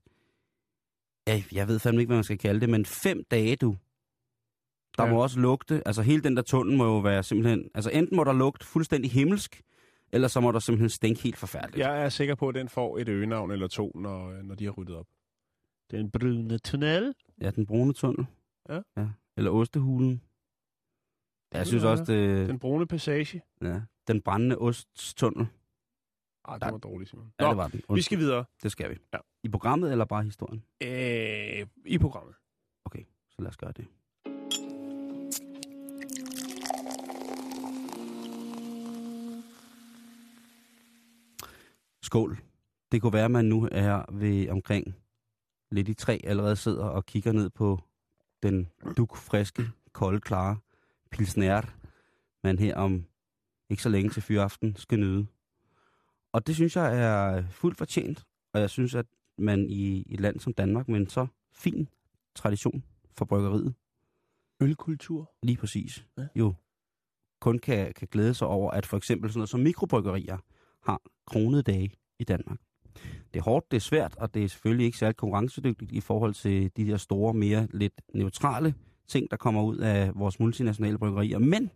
ja, 1.26 1.42
jeg 1.52 1.68
ved 1.68 1.78
fandme 1.78 2.00
ikke, 2.02 2.08
hvad 2.08 2.16
man 2.16 2.24
skal 2.24 2.38
kalde 2.38 2.60
det, 2.60 2.68
men 2.68 2.86
fem 2.86 3.24
dage, 3.30 3.56
du. 3.56 3.76
Der 4.98 5.02
Ja. 5.02 5.08
ja. 5.08 5.14
må 5.14 5.22
også 5.22 5.40
lugte, 5.40 5.82
altså 5.86 6.02
hele 6.02 6.22
den 6.22 6.36
der 6.36 6.42
tunnel 6.42 6.76
må 6.76 6.84
jo 6.84 6.98
være 6.98 7.22
simpelthen, 7.22 7.70
altså 7.74 7.90
enten 7.90 8.16
må 8.16 8.24
der 8.24 8.32
lugte 8.32 8.66
fuldstændig 8.66 9.10
himmelsk, 9.10 9.62
eller 10.12 10.28
så 10.28 10.40
må 10.40 10.52
der 10.52 10.58
simpelthen 10.58 10.88
stænke 10.90 11.22
helt 11.22 11.36
forfærdeligt. 11.36 11.78
Jeg 11.78 12.02
er 12.04 12.08
sikker 12.08 12.34
på, 12.34 12.48
at 12.48 12.54
den 12.54 12.68
får 12.68 12.98
et 12.98 13.08
øgenavn 13.08 13.50
eller 13.50 13.68
to, 13.68 13.92
når, 13.94 14.42
når 14.42 14.54
de 14.54 14.64
har 14.64 14.72
ryddet 14.72 14.96
op. 14.96 15.06
Den 15.90 16.10
brune 16.10 16.58
tunnel. 16.58 17.14
Ja, 17.40 17.50
den 17.50 17.66
brune 17.66 17.92
tunnel. 17.92 18.26
Ja. 18.68 18.80
ja. 18.96 19.06
Eller 19.36 19.50
ostehulen. 19.50 20.22
Jeg 21.56 21.66
synes 21.66 21.84
også, 21.84 22.04
det... 22.04 22.48
Den 22.48 22.58
brune 22.58 22.86
passage. 22.86 23.42
Ja, 23.62 23.80
den 24.08 24.20
brændende 24.20 24.58
osttunnel. 24.58 25.46
Ah, 26.44 26.60
det 26.60 26.72
var 26.72 26.78
dårligt, 26.78 27.10
Simon. 27.10 27.32
Ja, 27.40 27.44
Nå, 27.44 27.50
det 27.50 27.56
var 27.56 27.68
den. 27.68 27.82
vi 27.94 28.02
skal 28.02 28.18
videre. 28.18 28.44
Det 28.62 28.72
skal 28.72 28.90
vi. 28.90 28.96
Ja. 29.12 29.18
I 29.42 29.48
programmet 29.48 29.92
eller 29.92 30.04
bare 30.04 30.22
historien? 30.22 30.62
Øh, 30.82 31.66
I 31.84 31.98
programmet. 31.98 32.34
Okay, 32.84 33.02
så 33.30 33.42
lad 33.42 33.48
os 33.48 33.56
gøre 33.56 33.72
det. 33.72 33.86
Skål. 42.02 42.38
Det 42.92 43.02
kunne 43.02 43.12
være, 43.12 43.24
at 43.24 43.30
man 43.30 43.44
nu 43.44 43.68
er 43.72 44.12
ved 44.12 44.48
omkring 44.48 44.94
lidt 45.70 45.88
i 45.88 45.94
tre 45.94 46.20
allerede 46.24 46.56
sidder 46.56 46.84
og 46.84 47.06
kigger 47.06 47.32
ned 47.32 47.50
på 47.50 47.80
den 48.42 48.68
dukfriske, 48.96 49.62
kolde, 49.92 50.20
klare 50.20 50.56
pilsner, 51.16 51.62
man 52.44 52.58
her 52.58 52.76
om 52.76 53.06
ikke 53.70 53.82
så 53.82 53.88
længe 53.88 54.10
til 54.10 54.22
fyraften 54.22 54.76
skal 54.76 55.00
nyde. 55.00 55.26
Og 56.32 56.46
det 56.46 56.54
synes 56.54 56.76
jeg 56.76 56.98
er 56.98 57.44
fuldt 57.50 57.78
fortjent, 57.78 58.24
og 58.52 58.60
jeg 58.60 58.70
synes, 58.70 58.94
at 58.94 59.06
man 59.38 59.70
i 59.70 60.14
et 60.14 60.20
land 60.20 60.40
som 60.40 60.52
Danmark 60.52 60.88
med 60.88 61.00
en 61.00 61.08
så 61.08 61.26
fin 61.52 61.88
tradition 62.34 62.84
for 63.12 63.24
bryggeriet, 63.24 63.74
Ølkultur. 64.60 65.32
lige 65.42 65.56
præcis, 65.56 66.06
ja. 66.18 66.26
jo 66.34 66.54
kun 67.40 67.58
kan, 67.58 67.92
kan 67.94 68.08
glæde 68.10 68.34
sig 68.34 68.48
over, 68.48 68.70
at 68.70 68.86
for 68.86 68.96
eksempel 68.96 69.30
sådan 69.30 69.38
noget 69.38 69.48
som 69.48 69.60
mikrobryggerier 69.60 70.38
har 70.82 71.00
kronede 71.26 71.62
dage 71.62 71.92
i 72.18 72.24
Danmark. 72.24 72.58
Det 73.34 73.40
er 73.40 73.42
hårdt, 73.42 73.70
det 73.70 73.76
er 73.76 73.80
svært, 73.80 74.16
og 74.16 74.34
det 74.34 74.44
er 74.44 74.48
selvfølgelig 74.48 74.86
ikke 74.86 74.98
særlig 74.98 75.16
konkurrencedygtigt 75.16 75.92
i 75.92 76.00
forhold 76.00 76.34
til 76.34 76.70
de 76.76 76.86
der 76.86 76.96
store, 76.96 77.34
mere 77.34 77.68
lidt 77.70 78.00
neutrale 78.14 78.74
ting, 79.08 79.30
der 79.30 79.36
kommer 79.36 79.62
ud 79.62 79.76
af 79.76 80.14
vores 80.14 80.40
multinationale 80.40 80.98
bryggerier. 80.98 81.38
Men 81.38 81.70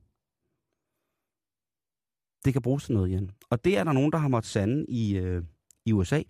det 2.45 2.53
kan 2.53 2.63
bruges 2.63 2.85
til 2.85 2.95
noget, 2.95 3.09
igen. 3.09 3.31
Og 3.51 3.65
det 3.65 3.79
er 3.79 3.85
der 3.85 3.93
nogen, 3.93 4.13
der 4.13 4.19
har 4.19 4.29
måttet 4.29 4.51
sande 4.51 4.87
i, 4.89 5.17
øh, 5.17 5.43
i 5.85 5.93
USA. 5.93 6.23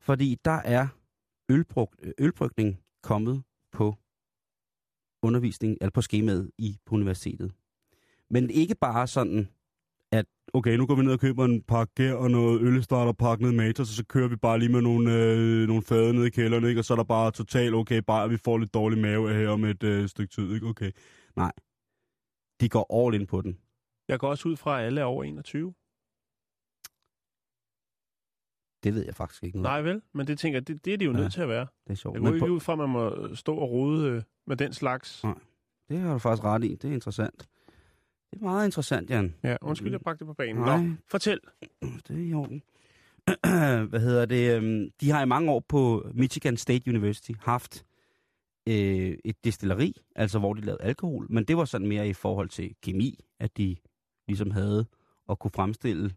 Fordi 0.00 0.38
der 0.44 0.60
er 0.64 0.88
ølbrug, 1.48 1.94
øh, 2.02 2.12
ølbrygning 2.18 2.80
kommet 3.02 3.42
på 3.72 3.94
undervisning, 5.22 5.76
eller 5.80 5.90
på 5.90 6.02
skemaet 6.02 6.50
i 6.58 6.78
på 6.86 6.94
universitetet. 6.94 7.52
Men 8.30 8.50
ikke 8.50 8.74
bare 8.74 9.06
sådan, 9.06 9.48
okay, 10.54 10.76
nu 10.76 10.86
går 10.86 10.94
vi 10.94 11.02
ned 11.02 11.12
og 11.12 11.20
køber 11.20 11.44
en 11.44 11.62
pakke 11.62 11.92
gær 11.94 12.14
og 12.14 12.30
noget 12.30 12.60
ølstarterpakke 12.62 13.44
ned 13.44 13.52
i 13.52 13.56
Matas, 13.56 13.80
og 13.80 13.86
så 13.86 14.04
kører 14.04 14.28
vi 14.28 14.36
bare 14.36 14.58
lige 14.58 14.72
med 14.72 14.80
nogle, 14.82 15.14
øh, 15.14 15.68
nogle 15.68 15.82
fade 15.82 16.12
ned 16.14 16.24
i 16.24 16.30
kælderen, 16.30 16.64
ikke? 16.64 16.80
og 16.80 16.84
så 16.84 16.94
er 16.94 16.96
der 16.96 17.04
bare 17.04 17.30
totalt 17.30 17.74
okay, 17.74 18.02
bare 18.06 18.24
at 18.24 18.30
vi 18.30 18.36
får 18.36 18.58
lidt 18.58 18.74
dårlig 18.74 18.98
mave 18.98 19.34
her 19.34 19.48
om 19.48 19.64
et 19.64 19.82
øh, 19.82 20.08
stykke 20.08 20.34
tid, 20.34 20.54
ikke? 20.54 20.66
Okay. 20.66 20.90
Nej. 21.36 21.52
De 22.60 22.68
går 22.68 23.06
all 23.06 23.14
in 23.20 23.26
på 23.26 23.40
den. 23.40 23.58
Jeg 24.08 24.18
går 24.18 24.28
også 24.28 24.48
ud 24.48 24.56
fra, 24.56 24.80
at 24.80 24.86
alle 24.86 25.00
er 25.00 25.04
over 25.04 25.24
21. 25.24 25.74
Det 28.84 28.94
ved 28.94 29.04
jeg 29.04 29.14
faktisk 29.14 29.44
ikke 29.44 29.56
noget. 29.62 29.72
Nej 29.72 29.82
vel, 29.92 30.02
men 30.14 30.26
det 30.26 30.38
tænker 30.38 30.58
jeg, 30.58 30.68
det, 30.68 30.84
det 30.84 30.92
er 30.92 30.96
de 30.98 31.04
jo 31.04 31.12
Ja. 31.12 31.16
nødt 31.16 31.32
til 31.32 31.40
at 31.40 31.48
være. 31.48 31.66
Det 31.86 31.92
er 31.92 31.94
sjovt. 31.94 32.14
Jeg 32.14 32.22
Men 32.22 32.32
går 32.32 32.38
på, 32.38 32.44
ikke 32.44 32.54
ud 32.54 32.60
fra, 32.60 32.72
at 32.72 32.78
man 32.78 32.88
må 32.90 33.34
stå 33.34 33.56
og 33.56 33.70
rode 33.70 34.08
øh, 34.08 34.22
med 34.46 34.56
den 34.56 34.72
slags. 34.72 35.24
Nej. 35.24 35.34
det 35.88 35.98
har 35.98 36.12
du 36.12 36.18
faktisk 36.18 36.44
ret 36.44 36.64
i. 36.64 36.74
Det 36.74 36.90
er 36.90 36.94
interessant. 36.94 37.48
Det 38.30 38.38
er 38.40 38.44
meget 38.44 38.64
interessant, 38.66 39.10
Jan. 39.10 39.34
Ja, 39.42 39.56
undskyld, 39.62 39.90
jeg 39.90 40.00
bragte 40.00 40.18
det 40.18 40.26
på 40.26 40.34
banen. 40.34 40.56
Nej. 40.62 40.82
Nå, 40.82 40.94
fortæl. 41.08 41.40
Det 41.82 42.10
er 42.10 42.14
i 42.30 42.34
orden. 42.34 42.62
Hvad 43.90 44.00
hedder 44.00 44.26
det? 44.26 44.56
øhm, 44.56 44.90
De 45.00 45.10
har 45.10 45.22
i 45.22 45.26
mange 45.26 45.50
år 45.52 45.60
på 45.68 46.10
Michigan 46.14 46.56
State 46.56 46.90
University 46.90 47.32
haft 47.40 47.84
øh, 48.68 49.16
et 49.24 49.44
destilleri, 49.44 49.96
altså 50.16 50.38
hvor 50.38 50.54
de 50.54 50.60
lavede 50.60 50.82
alkohol, 50.82 51.26
men 51.30 51.44
det 51.44 51.56
var 51.56 51.64
sådan 51.64 51.86
mere 51.86 52.08
i 52.08 52.12
forhold 52.12 52.48
til 52.48 52.74
kemi, 52.82 53.18
at 53.40 53.56
de 53.56 53.76
ligesom 54.28 54.50
havde 54.50 54.86
at 55.30 55.38
kunne 55.38 55.50
fremstille 55.50 56.10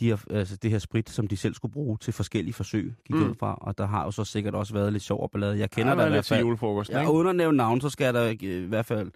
de 0.00 0.06
her, 0.06 0.24
altså 0.30 0.56
det 0.56 0.70
her 0.70 0.78
sprit, 0.78 1.10
som 1.10 1.28
de 1.28 1.36
selv 1.36 1.54
skulle 1.54 1.72
bruge 1.72 1.98
til 1.98 2.12
forskellige 2.12 2.54
forsøg, 2.54 2.94
gik 3.04 3.16
Mm. 3.16 3.30
ud 3.30 3.34
fra, 3.34 3.54
og 3.60 3.78
der 3.78 3.86
har 3.86 4.04
jo 4.04 4.10
så 4.10 4.24
sikkert 4.24 4.54
også 4.54 4.72
været 4.74 4.92
lidt 4.92 5.02
sjov 5.02 5.22
og 5.22 5.30
ballade. 5.30 5.58
Jeg 5.58 5.70
kender 5.70 5.94
der 5.94 5.94
der 5.96 6.02
i 6.02 6.06
er 6.06 6.08
hvert 6.08 6.18
lidt 6.18 6.26
til 6.26 6.34
fald. 6.34 6.44
julefrokosten, 6.44 6.96
Ja, 6.96 7.00
ikke? 7.00 7.32
nævne 7.32 7.56
navn, 7.56 7.80
så 7.80 7.88
skal 7.90 8.04
jeg 8.04 8.14
øh, 8.44 8.64
i 8.64 8.66
hvert 8.66 8.86
fald 8.86 9.10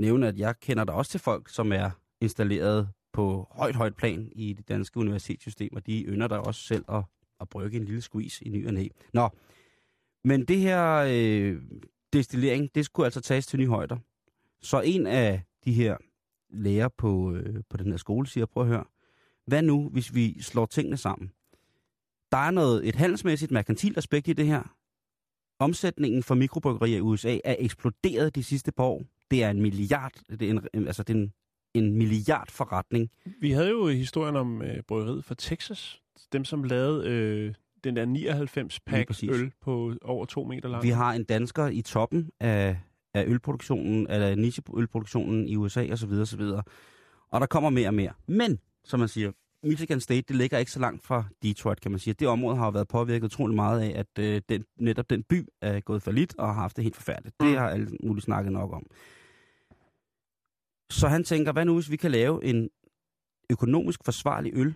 nævne, 0.00 0.28
at 0.28 0.38
jeg 0.38 0.60
kender 0.60 0.84
der 0.84 0.92
også 0.92 1.10
til 1.10 1.20
folk, 1.20 1.48
som 1.48 1.72
er 1.72 1.90
installeret 2.20 2.88
på 3.12 3.48
højt, 3.50 3.76
højt 3.76 3.96
plan 3.96 4.32
i 4.32 4.52
det 4.52 4.68
danske 4.68 5.00
universitetssystem, 5.00 5.76
og 5.76 5.86
de 5.86 6.02
ynder 6.02 6.28
der 6.28 6.36
også 6.36 6.62
selv 6.62 6.84
at, 6.88 7.02
at 7.40 7.48
brygge 7.48 7.76
en 7.78 7.84
lille 7.84 8.00
squeeze 8.00 8.44
i 8.44 8.48
ny 8.48 8.66
og 8.66 8.74
næ. 8.74 8.88
Nå, 9.12 9.28
men 10.24 10.44
det 10.44 10.58
her 10.58 11.06
øh, 11.08 11.62
destillering, 12.12 12.74
det 12.74 12.84
skulle 12.84 13.06
altså 13.06 13.20
tages 13.20 13.46
til 13.46 13.58
nye 13.58 13.68
højder. 13.68 13.96
Så 14.60 14.80
en 14.80 15.06
af 15.06 15.42
de 15.64 15.72
her 15.72 15.96
lærer 16.50 16.88
på, 16.88 17.32
øh, 17.32 17.62
på 17.70 17.76
den 17.76 17.90
her 17.90 17.96
skole 17.96 18.26
siger, 18.26 18.46
prøv 18.46 18.62
at 18.62 18.68
høre, 18.68 18.84
hvad 19.46 19.62
nu, 19.62 19.88
hvis 19.88 20.14
vi 20.14 20.42
slår 20.42 20.66
tingene 20.66 20.96
sammen? 20.96 21.32
Der 22.32 22.38
er 22.38 22.50
noget, 22.50 22.88
et 22.88 22.94
handelsmæssigt, 22.94 23.50
merkantilt 23.50 23.98
aspekt 23.98 24.28
i 24.28 24.32
det 24.32 24.46
her. 24.46 24.76
Omsætningen 25.58 26.22
for 26.22 26.34
mikrobryggerier 26.34 26.96
i 26.96 27.00
USA 27.00 27.38
er 27.44 27.56
eksploderet 27.58 28.34
de 28.34 28.44
sidste 28.44 28.72
par 28.72 28.84
år. 28.84 29.02
Det 29.30 29.44
er 29.44 29.50
en 29.50 29.60
milliard, 29.60 30.12
det 30.30 30.42
er 30.42 30.60
en, 30.74 30.86
altså 30.86 31.02
det 31.02 31.16
er 31.16 31.18
en, 31.18 31.32
en 31.74 31.94
milliard 31.94 32.50
forretning. 32.50 33.10
Vi 33.40 33.50
havde 33.50 33.70
jo 33.70 33.86
historien 33.86 34.36
om 34.36 34.62
øh, 34.62 34.82
bryggeriet 34.88 35.24
fra 35.24 35.34
Texas. 35.38 36.00
Dem, 36.32 36.44
som 36.44 36.64
lavede 36.64 37.08
øh, 37.08 37.54
den 37.84 37.96
der 37.96 38.04
99 38.04 38.80
Lige 38.86 39.06
pack 39.06 39.22
øl 39.22 39.52
på 39.60 39.94
over 40.02 40.24
to 40.24 40.44
meter 40.44 40.68
lang. 40.68 40.82
Vi 40.82 40.88
har 40.88 41.12
en 41.12 41.24
dansker 41.24 41.66
i 41.66 41.82
toppen 41.82 42.30
af, 42.40 42.78
af 43.14 43.24
ølproduktionen, 43.26 44.06
af 44.06 44.38
nicheølproduktionen 44.38 45.48
i 45.48 45.56
USA 45.56 45.92
osv. 45.92 46.12
osv. 46.12 46.42
Og 47.30 47.40
der 47.40 47.46
kommer 47.46 47.70
mere 47.70 47.88
og 47.88 47.94
mere. 47.94 48.12
Men, 48.26 48.58
som 48.84 49.00
man 49.00 49.08
siger, 49.08 49.32
Michigan 49.62 50.00
State, 50.00 50.22
det 50.28 50.36
ligger 50.36 50.58
ikke 50.58 50.70
så 50.70 50.80
langt 50.80 51.04
fra 51.04 51.24
Detroit, 51.42 51.80
kan 51.80 51.90
man 51.90 52.00
sige. 52.00 52.14
Det 52.14 52.28
område 52.28 52.56
har 52.56 52.64
jo 52.64 52.70
været 52.70 52.88
påvirket 52.88 53.24
utrolig 53.26 53.56
meget 53.56 53.80
af, 53.80 53.98
at 53.98 54.24
øh, 54.24 54.42
den, 54.48 54.64
netop 54.78 55.10
den 55.10 55.22
by 55.22 55.48
er 55.62 55.80
gået 55.80 56.02
for 56.02 56.10
lidt 56.10 56.34
og 56.38 56.46
har 56.46 56.54
haft 56.54 56.76
det 56.76 56.84
helt 56.84 56.96
forfærdeligt. 56.96 57.40
Det 57.40 57.58
har 57.58 57.68
alle 57.68 57.88
muligt 58.04 58.24
snakket 58.24 58.52
nok 58.52 58.72
om. 58.72 58.86
Så 60.90 61.08
han 61.08 61.24
tænker, 61.24 61.52
hvad 61.52 61.64
nu 61.64 61.74
hvis 61.74 61.90
vi 61.90 61.96
kan 61.96 62.10
lave 62.10 62.44
en 62.44 62.70
økonomisk 63.50 64.00
forsvarlig 64.04 64.52
øl 64.54 64.74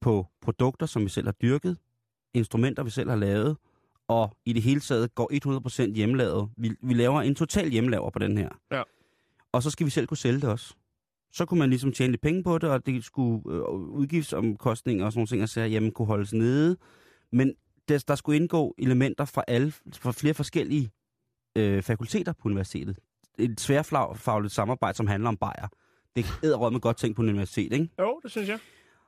på 0.00 0.26
produkter, 0.40 0.86
som 0.86 1.04
vi 1.04 1.08
selv 1.08 1.26
har 1.26 1.32
dyrket, 1.32 1.76
instrumenter, 2.34 2.82
vi 2.82 2.90
selv 2.90 3.08
har 3.08 3.16
lavet, 3.16 3.56
og 4.08 4.36
i 4.44 4.52
det 4.52 4.62
hele 4.62 4.80
taget 4.80 5.14
går 5.14 5.88
100% 5.88 5.94
hjemmelavet. 5.94 6.50
Vi, 6.56 6.76
vi 6.82 6.94
laver 6.94 7.22
en 7.22 7.34
total 7.34 7.70
hjemmelaver 7.70 8.10
på 8.10 8.18
den 8.18 8.38
her. 8.38 8.48
Ja. 8.70 8.82
Og 9.52 9.62
så 9.62 9.70
skal 9.70 9.86
vi 9.86 9.90
selv 9.90 10.06
kunne 10.06 10.16
sælge 10.16 10.40
det 10.40 10.48
også. 10.48 10.74
Så 11.32 11.46
kunne 11.46 11.60
man 11.60 11.70
ligesom 11.70 11.92
tjene 11.92 12.10
lidt 12.10 12.22
penge 12.22 12.42
på 12.42 12.58
det, 12.58 12.70
og 12.70 12.86
det 12.86 13.04
skulle 13.04 13.42
øh, 13.54 13.62
udgiftsomkostninger 13.70 15.04
og 15.04 15.12
sådan 15.12 15.18
nogle 15.18 15.26
ting, 15.26 15.42
og 15.42 15.48
så 15.48 15.60
jamen, 15.60 15.92
kunne 15.92 16.06
holdes 16.06 16.32
nede. 16.32 16.76
Men 17.32 17.54
der, 17.88 18.04
der 18.08 18.14
skulle 18.14 18.36
indgå 18.36 18.74
elementer 18.78 19.24
fra, 19.24 19.44
alle, 19.48 19.72
fra 19.72 20.12
flere 20.12 20.34
forskellige 20.34 20.90
øh, 21.56 21.82
fakulteter 21.82 22.32
på 22.32 22.48
universitetet. 22.48 22.98
Et 23.40 23.58
tværfagligt 23.58 24.54
samarbejde, 24.54 24.96
som 24.96 25.06
handler 25.06 25.28
om 25.28 25.36
bajer. 25.36 25.68
Det 26.16 26.26
er 26.42 26.70
med 26.70 26.80
godt 26.80 26.96
ting 26.96 27.16
på 27.16 27.22
universitet, 27.22 27.72
ikke? 27.72 27.88
Jo, 27.98 28.20
det 28.22 28.30
synes 28.30 28.48
jeg. 28.48 28.58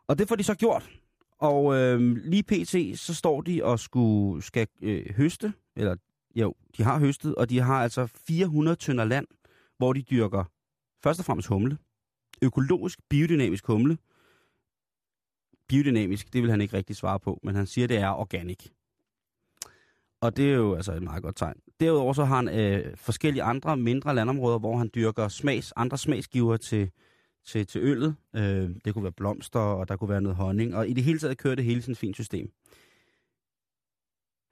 Og 0.09 0.19
det 0.19 0.29
får 0.29 0.37
de 0.37 0.45
så 0.45 0.55
gjort. 0.55 0.91
Og 1.39 1.75
øh, 1.75 2.01
lige 2.17 2.43
pt. 2.43 2.99
så 3.01 3.15
står 3.15 3.41
de 3.41 3.65
og 3.65 3.79
skulle, 3.81 4.43
skal 4.43 4.67
øh, 4.83 5.15
høste, 5.17 5.53
eller 5.77 5.97
jo, 6.35 6.55
de 6.77 6.83
har 6.83 6.99
høstet, 6.99 7.35
og 7.35 7.51
de 7.51 7.61
har 7.61 7.83
altså 7.83 8.07
400 8.07 8.77
tønder 8.77 9.05
land, 9.05 9.27
hvor 9.79 9.93
de 9.93 10.03
dyrker 10.03 10.45
først 11.03 11.21
og 11.21 11.25
fremmest 11.25 11.49
humle. 11.49 11.79
Økologisk, 12.43 12.99
biodynamisk 13.09 13.67
humle. 13.67 13.99
Biodynamisk, 15.69 16.33
det 16.33 16.43
vil 16.43 16.51
han 16.51 16.61
ikke 16.61 16.77
rigtig 16.77 16.97
svare 16.97 17.21
på, 17.21 17.41
men 17.43 17.55
han 17.55 17.67
siger, 17.67 17.87
det 17.87 17.97
er 17.99 18.09
organic. 18.09 18.67
Og 20.23 20.37
det 20.37 20.51
er 20.51 20.55
jo 20.55 20.75
altså 20.75 20.93
et 20.93 21.03
meget 21.03 21.23
godt 21.23 21.37
tegn. 21.37 21.57
Derudover 21.81 22.13
så 22.13 22.25
har 22.25 22.37
han 22.37 22.49
øh, 22.49 22.97
forskellige 22.97 23.43
andre 23.43 23.77
mindre 23.77 24.15
landområder, 24.15 24.59
hvor 24.59 24.77
han 24.77 24.91
dyrker 24.95 25.29
smags, 25.29 25.73
andre 25.77 25.99
smagsgiver 25.99 26.57
til, 26.57 26.91
til, 27.47 27.67
til 27.67 27.81
øllet. 27.81 28.17
Øh, 28.37 28.71
det 28.85 28.95
kunne 28.95 29.03
være 29.03 29.13
blomster, 29.13 29.61
og 29.61 29.89
der 29.89 29.97
kunne 29.97 30.11
være 30.11 30.21
noget 30.21 30.37
honning. 30.37 30.77
Og 30.77 30.89
i 30.89 30.93
det 30.93 31.05
hele 31.05 31.19
taget 31.19 31.39
kører 31.39 31.55
det 31.55 31.65
hele 31.65 31.83
sin 31.83 31.95
fint 31.95 32.17
system. 32.17 32.51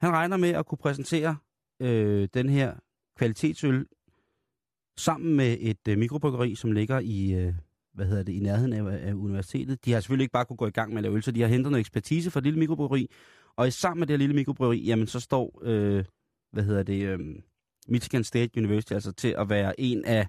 Han 0.01 0.11
regner 0.11 0.37
med 0.37 0.49
at 0.49 0.65
kunne 0.65 0.77
præsentere 0.77 1.37
øh, 1.79 2.27
den 2.33 2.49
her 2.49 2.73
kvalitetsøl 3.17 3.85
sammen 4.97 5.35
med 5.35 5.57
et 5.59 5.87
øh, 5.89 5.97
mikrobryggeri, 5.97 6.55
som 6.55 6.71
ligger 6.71 6.99
i, 6.99 7.33
øh, 7.33 7.53
hvad 7.93 8.05
hedder 8.05 8.23
det, 8.23 8.33
i 8.33 8.39
nærheden 8.39 8.73
af, 8.73 9.07
af 9.07 9.13
universitetet. 9.13 9.85
De 9.85 9.91
har 9.91 9.99
selvfølgelig 9.99 10.23
ikke 10.23 10.33
bare 10.33 10.45
kunne 10.45 10.57
gå 10.57 10.67
i 10.67 10.71
gang 10.71 10.89
med 10.89 10.97
at 10.97 11.03
lave 11.03 11.15
øl, 11.15 11.23
så 11.23 11.31
de 11.31 11.41
har 11.41 11.47
hentet 11.47 11.71
noget 11.71 11.79
ekspertise 11.79 12.31
fra 12.31 12.39
et 12.39 12.43
lille 12.43 12.59
mikrobryggeri. 12.59 13.09
Og 13.55 13.67
i 13.67 13.71
sammen 13.71 13.99
med 13.99 14.07
det 14.07 14.13
her 14.13 14.17
lille 14.17 14.35
mikrobryggeri, 14.35 14.85
jamen 14.85 15.07
så 15.07 15.19
står, 15.19 15.59
øh, 15.63 16.05
hvad 16.51 16.63
hedder 16.63 16.83
det, 16.83 17.03
øh, 17.05 17.19
Michigan 17.87 18.23
State 18.23 18.51
University 18.57 18.93
altså 18.93 19.11
til 19.11 19.35
at 19.37 19.49
være 19.49 19.79
en 19.79 20.05
af 20.05 20.27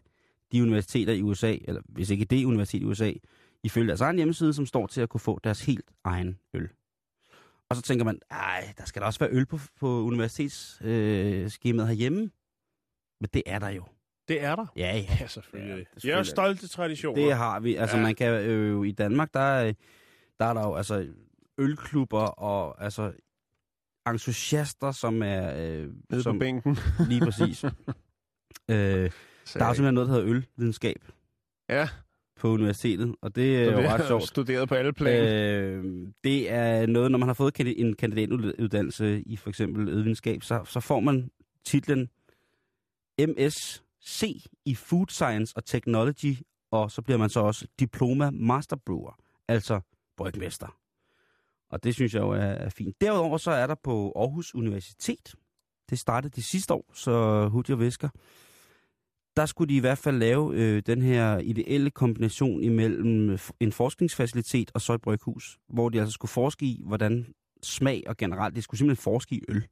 de 0.52 0.62
universiteter 0.62 1.12
i 1.12 1.22
USA, 1.22 1.56
eller 1.64 1.82
hvis 1.88 2.10
ikke 2.10 2.24
det 2.24 2.44
universitet 2.44 2.82
i 2.82 2.84
USA, 2.84 3.12
ifølge 3.62 3.88
deres 3.88 4.00
egen 4.00 4.16
hjemmeside, 4.16 4.54
som 4.54 4.66
står 4.66 4.86
til 4.86 5.00
at 5.00 5.08
kunne 5.08 5.20
få 5.20 5.40
deres 5.44 5.64
helt 5.66 5.84
egen 6.04 6.38
øl. 6.54 6.68
Og 7.68 7.76
så 7.76 7.82
tænker 7.82 8.04
man, 8.04 8.18
ej, 8.30 8.72
der 8.78 8.84
skal 8.84 9.02
da 9.02 9.06
også 9.06 9.20
være 9.20 9.30
øl 9.32 9.46
på, 9.46 9.58
på 9.80 9.88
universitetsskemaet 9.88 11.82
øh, 11.84 11.88
herhjemme. 11.88 12.30
Men 13.20 13.28
det 13.34 13.42
er 13.46 13.58
der 13.58 13.68
jo. 13.68 13.84
Det 14.28 14.42
er 14.44 14.56
der? 14.56 14.66
Ja, 14.76 14.96
ja. 14.96 15.16
Ja, 15.20 15.26
selvfølgelig. 15.26 15.86
Ja, 16.04 16.08
jeg 16.10 16.18
er 16.18 16.22
stolte 16.22 16.68
traditioner. 16.68 17.22
Det 17.24 17.36
har 17.36 17.60
vi. 17.60 17.74
Altså, 17.76 17.96
Ja. 17.96 18.02
man 18.02 18.14
kan 18.14 18.32
øh, 18.44 18.86
i 18.86 18.92
Danmark, 18.92 19.34
der, 19.34 19.40
er- 19.40 19.72
der 20.40 20.46
er 20.46 20.54
der 20.54 20.60
jo 20.60 20.74
altså 20.74 21.06
ølklubber 21.58 22.20
og 22.20 22.84
altså 22.84 23.12
entusiaster, 24.08 24.92
som 24.92 25.22
er... 25.22 25.54
Øh, 25.56 25.88
Nede 26.10 26.22
som, 26.22 26.34
på 26.34 26.38
bænken. 26.38 26.78
Lige 27.08 27.20
præcis. 27.20 27.64
øh, 27.64 27.70
der 28.68 29.64
er 29.64 29.72
simpelthen 29.72 29.94
noget, 29.94 30.08
der 30.08 30.14
hedder 30.14 30.28
ølvidenskab 30.30 31.04
Ja, 31.68 31.88
på 32.40 32.48
universitetet, 32.48 33.14
og 33.20 33.34
det 33.34 33.56
er 33.62 33.72
jo 33.82 33.88
ret 33.88 34.06
sjovt. 34.06 34.28
studeret 34.28 34.68
på 34.68 34.74
alle 34.74 34.92
planer. 34.92 35.34
Øh, 35.34 36.08
det 36.24 36.50
er 36.50 36.86
noget, 36.86 37.10
når 37.10 37.18
man 37.18 37.28
har 37.28 37.34
fået 37.34 37.60
en 37.76 37.96
kandidatuddannelse 37.96 39.22
i 39.22 39.36
for 39.36 39.48
eksempel 39.48 39.88
ølvidenskab, 39.88 40.42
så, 40.42 40.64
så 40.64 40.80
får 40.80 41.00
man 41.00 41.30
titlen 41.64 42.08
MSc 43.18 44.22
i 44.64 44.74
Food 44.74 45.06
Science 45.08 45.52
og 45.56 45.64
Technology, 45.64 46.36
og 46.70 46.90
så 46.90 47.02
bliver 47.02 47.18
man 47.18 47.30
så 47.30 47.40
også 47.40 47.66
Diploma 47.80 48.30
Master 48.30 48.76
Brewer, 48.76 49.18
altså 49.48 49.80
brygmester. 50.16 50.76
Og 51.72 51.84
det 51.84 51.94
synes 51.94 52.14
jeg 52.14 52.20
jo 52.20 52.30
er, 52.30 52.36
er 52.36 52.68
fint. 52.68 53.00
Derudover 53.00 53.38
så 53.38 53.50
er 53.50 53.66
der 53.66 53.74
på 53.74 54.12
Aarhus 54.16 54.54
Universitet, 54.54 55.34
det 55.90 55.98
startede 55.98 56.32
de 56.36 56.42
sidste 56.42 56.74
år, 56.74 56.90
så 56.94 57.48
hurtigt 57.48 57.74
og 57.74 57.80
væsker, 57.80 58.08
der 59.36 59.46
skulle 59.46 59.68
de 59.68 59.76
i 59.76 59.80
hvert 59.80 59.98
fald 59.98 60.16
lave 60.16 60.54
øh, 60.54 60.82
den 60.86 61.02
her 61.02 61.38
ideelle 61.38 61.90
kombination 61.90 62.62
imellem 62.62 63.38
en 63.60 63.72
forskningsfacilitet 63.72 64.70
og 64.74 64.80
så 64.80 64.92
et 64.92 65.00
bryghus, 65.00 65.58
hvor 65.68 65.88
de 65.88 66.00
altså 66.00 66.12
skulle 66.12 66.30
forske 66.30 66.66
i, 66.66 66.82
hvordan 66.86 67.34
smag 67.62 68.02
og 68.06 68.16
generelt, 68.16 68.56
de 68.56 68.62
skulle 68.62 68.78
simpelthen 68.78 69.02
forske 69.02 69.34
i 69.34 69.42
øl. 69.48 69.66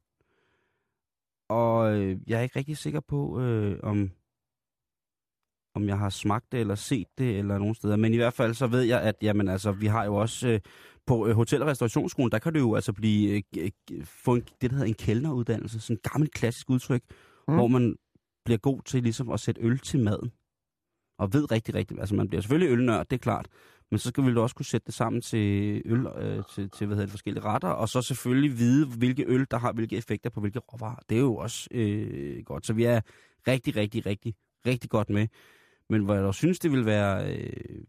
Og 1.49 1.93
øh, 1.95 2.17
jeg 2.27 2.39
er 2.39 2.43
ikke 2.43 2.59
rigtig 2.59 2.77
sikker 2.77 2.99
på, 2.99 3.41
øh, 3.41 3.79
om, 3.83 4.11
om 5.75 5.87
jeg 5.87 5.97
har 5.97 6.09
smagt 6.09 6.51
det 6.51 6.59
eller 6.59 6.75
set 6.75 7.07
det 7.17 7.39
eller 7.39 7.57
nogen 7.57 7.75
steder. 7.75 7.95
Men 7.95 8.13
i 8.13 8.17
hvert 8.17 8.33
fald 8.33 8.53
så 8.53 8.67
ved 8.67 8.81
jeg, 8.81 9.01
at 9.01 9.15
jamen, 9.21 9.47
altså, 9.47 9.71
vi 9.71 9.85
har 9.85 10.05
jo 10.05 10.15
også 10.15 10.47
øh, 10.47 10.59
på 11.07 11.27
øh, 11.27 11.35
Hotel- 11.35 11.61
og 11.61 11.67
Restaurationsskolen, 11.67 12.31
der 12.31 12.39
kan 12.39 12.53
du 12.53 12.59
jo 12.59 12.75
altså 12.75 12.93
blive, 12.93 13.43
øh, 13.57 13.69
g- 13.91 14.03
få 14.03 14.35
en, 14.35 14.41
det, 14.41 14.69
der 14.69 14.75
hedder 14.75 14.87
en 14.87 14.93
kældneruddannelse. 14.93 15.79
Sådan 15.79 15.95
en 15.95 16.09
gammel 16.11 16.29
klassisk 16.29 16.69
udtryk, 16.69 17.01
mm. 17.47 17.53
hvor 17.53 17.67
man 17.67 17.95
bliver 18.45 18.57
god 18.57 18.81
til 18.85 19.03
ligesom 19.03 19.29
at 19.29 19.39
sætte 19.39 19.61
øl 19.61 19.79
til 19.79 19.99
maden. 19.99 20.31
Og 21.19 21.33
ved 21.33 21.51
rigtig, 21.51 21.75
rigtig, 21.75 21.99
altså 21.99 22.15
man 22.15 22.27
bliver 22.27 22.41
selvfølgelig 22.41 22.73
ølnørd, 22.73 23.07
det 23.09 23.15
er 23.15 23.19
klart, 23.19 23.47
men 23.91 23.99
så 23.99 24.09
skal 24.09 24.25
vi 24.25 24.29
jo 24.29 24.43
også 24.43 24.55
kunne 24.55 24.65
sætte 24.65 24.85
det 24.85 24.93
sammen 24.93 25.21
til 25.21 25.81
øl, 25.85 26.05
øh, 26.05 26.43
til, 26.55 26.69
til 26.69 26.87
hvad 26.87 26.95
hedder 26.95 27.05
det, 27.05 27.11
forskellige 27.11 27.43
retter, 27.43 27.69
og 27.69 27.89
så 27.89 28.01
selvfølgelig 28.01 28.57
vide, 28.57 28.85
hvilke 28.85 29.25
øl, 29.27 29.45
der 29.51 29.57
har 29.57 29.73
hvilke 29.73 29.97
effekter 29.97 30.29
på 30.29 30.39
hvilke 30.39 30.59
råvarer. 30.59 30.99
Det 31.09 31.15
er 31.17 31.21
jo 31.21 31.35
også 31.35 31.67
øh, 31.71 32.43
godt. 32.43 32.65
Så 32.65 32.73
vi 32.73 32.83
er 32.83 33.01
rigtig, 33.47 33.75
rigtig, 33.75 34.05
rigtig, 34.05 34.35
rigtig 34.65 34.89
godt 34.89 35.09
med. 35.09 35.27
Men 35.89 36.03
hvor 36.03 36.13
jeg 36.13 36.23
dog 36.23 36.35
synes, 36.35 36.59
det 36.59 36.71
vil 36.71 36.85
være... 36.85 37.37
Øh, 37.37 37.83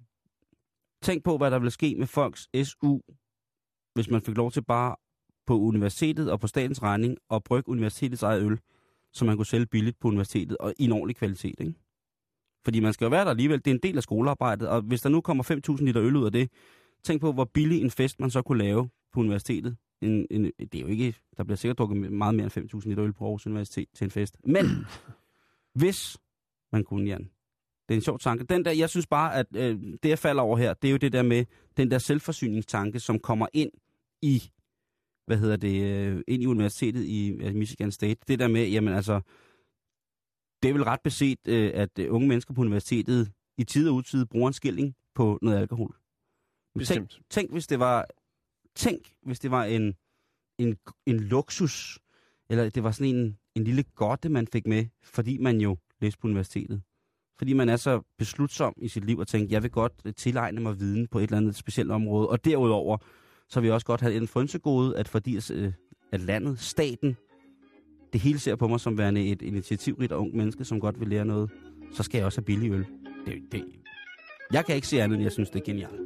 tænk 1.03 1.25
på, 1.25 1.37
hvad 1.37 1.51
der 1.51 1.59
ville 1.59 1.71
ske 1.71 1.95
med 1.99 2.07
folks 2.07 2.49
SU, 2.65 2.99
hvis 3.95 4.11
man 4.11 4.23
fik 4.23 4.37
lov 4.37 4.51
til 4.53 4.65
bare 4.65 4.97
på 5.47 5.59
universitetet 5.59 6.31
og 6.31 6.41
på 6.41 6.47
statens 6.47 6.83
regning 6.83 7.17
at 7.31 7.45
brygge 7.45 7.69
universitetets 7.69 8.23
eget 8.23 8.43
øl, 8.43 8.59
så 9.13 9.25
man 9.25 9.37
kunne 9.37 9.47
sælge 9.47 9.67
billigt 9.67 9.99
på 10.01 10.09
universitetet 10.09 10.57
og 10.57 10.75
i 10.79 10.85
en 10.85 10.93
ordentlig 10.93 11.17
kvalitet, 11.17 11.61
ikke? 11.61 11.75
Fordi 12.65 12.81
man 12.81 12.93
skal 12.93 13.05
jo 13.05 13.09
være 13.09 13.25
der 13.25 13.31
alligevel. 13.31 13.59
Det 13.59 13.71
er 13.71 13.75
en 13.75 13.81
del 13.83 13.97
af 13.97 14.03
skolearbejdet, 14.03 14.69
og 14.69 14.83
hvis 14.83 15.01
der 15.01 15.09
nu 15.09 15.21
kommer 15.21 15.73
5.000 15.79 15.85
liter 15.85 16.03
øl 16.03 16.17
ud 16.17 16.25
af 16.25 16.33
det, 16.33 16.51
tænk 17.05 17.21
på, 17.21 17.33
hvor 17.33 17.45
billig 17.45 17.83
en 17.83 17.91
fest 17.91 18.21
man 18.21 18.31
så 18.31 18.43
kunne 18.43 18.59
lave 18.59 18.89
på 19.13 19.21
universitetet. 19.21 19.77
En, 20.01 20.27
en, 20.31 20.45
det 20.45 20.75
er 20.75 20.81
jo 20.81 20.87
ikke, 20.87 21.15
der 21.37 21.45
bliver 21.45 21.57
sikkert 21.57 21.79
drukket 21.79 22.13
meget 22.13 22.35
mere 22.35 22.51
end 22.57 22.75
5.000 22.75 22.89
liter 22.89 23.05
øl 23.05 23.13
på 23.13 23.25
Aarhus 23.25 23.47
Universitet 23.47 23.89
til 23.95 24.05
en 24.05 24.11
fest. 24.11 24.37
Men 24.45 24.67
hvis 25.75 26.19
man 26.73 26.85
kunne, 26.85 27.09
Jan, 27.09 27.31
det 27.93 27.97
er 27.97 28.01
en 28.01 28.05
sjov 28.05 28.19
tanke. 28.19 28.45
Den 28.45 28.65
der, 28.65 28.71
jeg 28.71 28.91
synes 28.91 29.07
bare, 29.07 29.35
at 29.35 29.47
øh, 29.57 29.81
det 30.03 30.09
jeg 30.09 30.19
falder 30.19 30.43
over 30.43 30.57
her, 30.57 30.75
det 30.75 30.89
er 30.89 30.93
jo 30.93 30.97
det 30.97 31.13
der 31.13 31.23
med 31.23 31.45
den 31.77 31.91
der 31.91 31.99
selvforsyningstanke, 31.99 33.01
som 33.01 33.19
kommer 33.19 33.47
ind 33.53 33.71
i, 34.23 34.51
hvad 35.27 35.37
hedder 35.37 35.57
det, 35.57 35.83
øh, 35.83 36.23
ind 36.29 36.43
i 36.43 36.47
universitetet 36.47 37.05
i 37.05 37.29
øh, 37.29 37.55
Michigan 37.55 37.93
State. 37.93 38.21
Det 38.29 38.39
der 38.39 38.49
med, 38.49 38.69
jamen 38.69 38.95
altså, 38.95 39.21
det 40.63 40.69
er 40.69 40.73
vel 40.73 40.85
ret 40.85 41.01
beset, 41.05 41.39
øh, 41.49 41.71
at 41.75 41.99
øh, 41.99 42.15
unge 42.15 42.29
mennesker 42.29 42.55
på 42.55 42.61
universitetet 42.61 43.33
i 43.59 43.65
tid 43.65 43.89
og 43.89 43.95
utid 43.95 44.27
bruger 44.27 44.49
en 44.49 44.55
skilling 44.55 44.95
på 45.15 45.39
noget 45.43 45.59
alkohol. 45.59 45.97
Men 46.75 46.85
Tænk, 46.85 47.09
Bestemt. 47.09 47.27
tænk, 47.31 47.53
hvis 47.53 47.67
det 47.67 47.79
var, 47.79 48.07
tænk, 48.75 49.15
hvis 49.23 49.41
det 49.41 49.51
var 49.51 49.65
en, 49.65 49.95
en, 50.59 50.77
en 51.07 51.21
luksus, 51.21 51.99
eller 52.51 52.71
det 52.71 52.83
var 52.83 52.91
sådan 52.91 53.15
en, 53.15 53.39
en 53.55 53.65
lille 53.65 53.83
godte, 53.83 54.29
man 54.29 54.47
fik 54.47 54.67
med, 54.67 54.87
fordi 55.03 55.39
man 55.39 55.61
jo 55.61 55.77
læste 56.01 56.19
på 56.21 56.27
universitetet. 56.27 56.83
Fordi 57.39 57.53
man 57.53 57.69
er 57.69 57.77
så 57.77 58.01
beslutsom 58.19 58.75
i 58.77 58.89
sit 58.89 59.05
liv 59.05 59.19
og 59.19 59.29
tænker, 59.29 59.49
jeg 59.51 59.63
vil 59.63 59.71
godt 59.71 59.93
øh, 60.05 60.13
tilegne 60.15 60.61
mig 60.61 60.81
viden 60.81 61.09
på 61.09 61.19
et 61.19 61.23
eller 61.23 61.37
andet 61.37 61.57
specielt 61.57 61.91
område. 61.91 62.29
Og 62.29 62.45
derudover, 62.45 62.99
så 63.49 63.61
vil 63.61 63.67
jeg 63.67 63.75
også 63.75 63.87
godt 63.87 64.01
have 64.01 64.15
en 64.15 64.29
frynsegode, 64.29 64.97
at 64.97 65.09
fordi 65.09 65.39
øh, 65.53 65.73
at 66.13 66.21
landet, 66.21 66.61
staten, 66.61 67.17
det 68.13 68.21
hele 68.21 68.39
ser 68.39 68.57
på 68.57 68.69
mig 68.69 68.81
som 68.81 68.99
værende 68.99 69.27
et 69.29 69.43
initiativrigt 69.43 70.13
og 70.13 70.21
ung 70.21 70.37
menneske, 70.37 70.65
som 70.65 70.81
godt 70.81 71.01
vil 71.01 71.09
lære 71.09 71.25
noget, 71.25 71.51
så 71.93 72.03
skal 72.03 72.19
jeg 72.19 72.27
også 72.27 72.41
have 72.41 72.45
billig 72.45 72.71
øl. 72.71 72.87
Det, 73.27 73.43
det, 73.53 73.65
jeg 74.53 74.67
kan 74.67 74.75
ikke 74.75 74.87
se 74.87 75.03
andet, 75.03 75.17
end 75.17 75.23
jeg 75.23 75.33
synes, 75.33 75.51
det 75.51 75.61
er 75.61 75.65
genialt. 75.65 76.01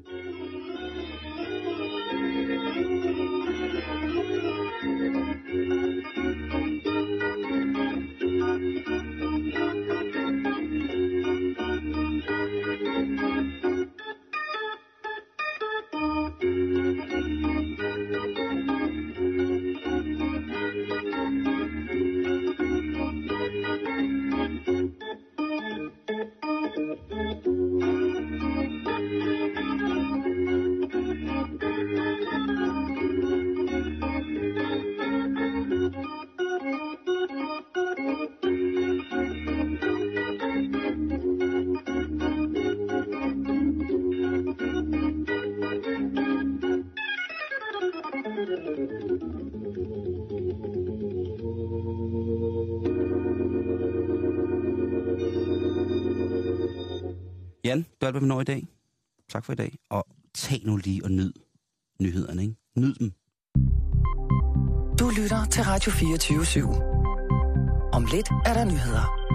Alt, 58.06 58.12
hvad 58.14 58.20
vi 58.20 58.26
når 58.26 58.40
i 58.40 58.44
dag. 58.44 58.66
Tak 59.28 59.44
for 59.44 59.52
i 59.52 59.56
dag. 59.56 59.78
Og 59.90 60.06
tag 60.34 60.60
nu 60.64 60.76
lige 60.76 61.04
og 61.04 61.10
nyd 61.10 61.32
nyhederne, 62.00 62.42
ikke? 62.42 62.54
Nyd 62.76 62.94
dem. 62.94 63.12
Du 64.98 65.10
lytter 65.20 65.44
til 65.44 65.64
Radio 65.64 65.92
24 65.92 66.42
/7. 66.42 67.92
Om 67.92 68.04
lidt 68.12 68.30
er 68.46 68.54
der 68.54 68.64
nyheder. 68.64 69.25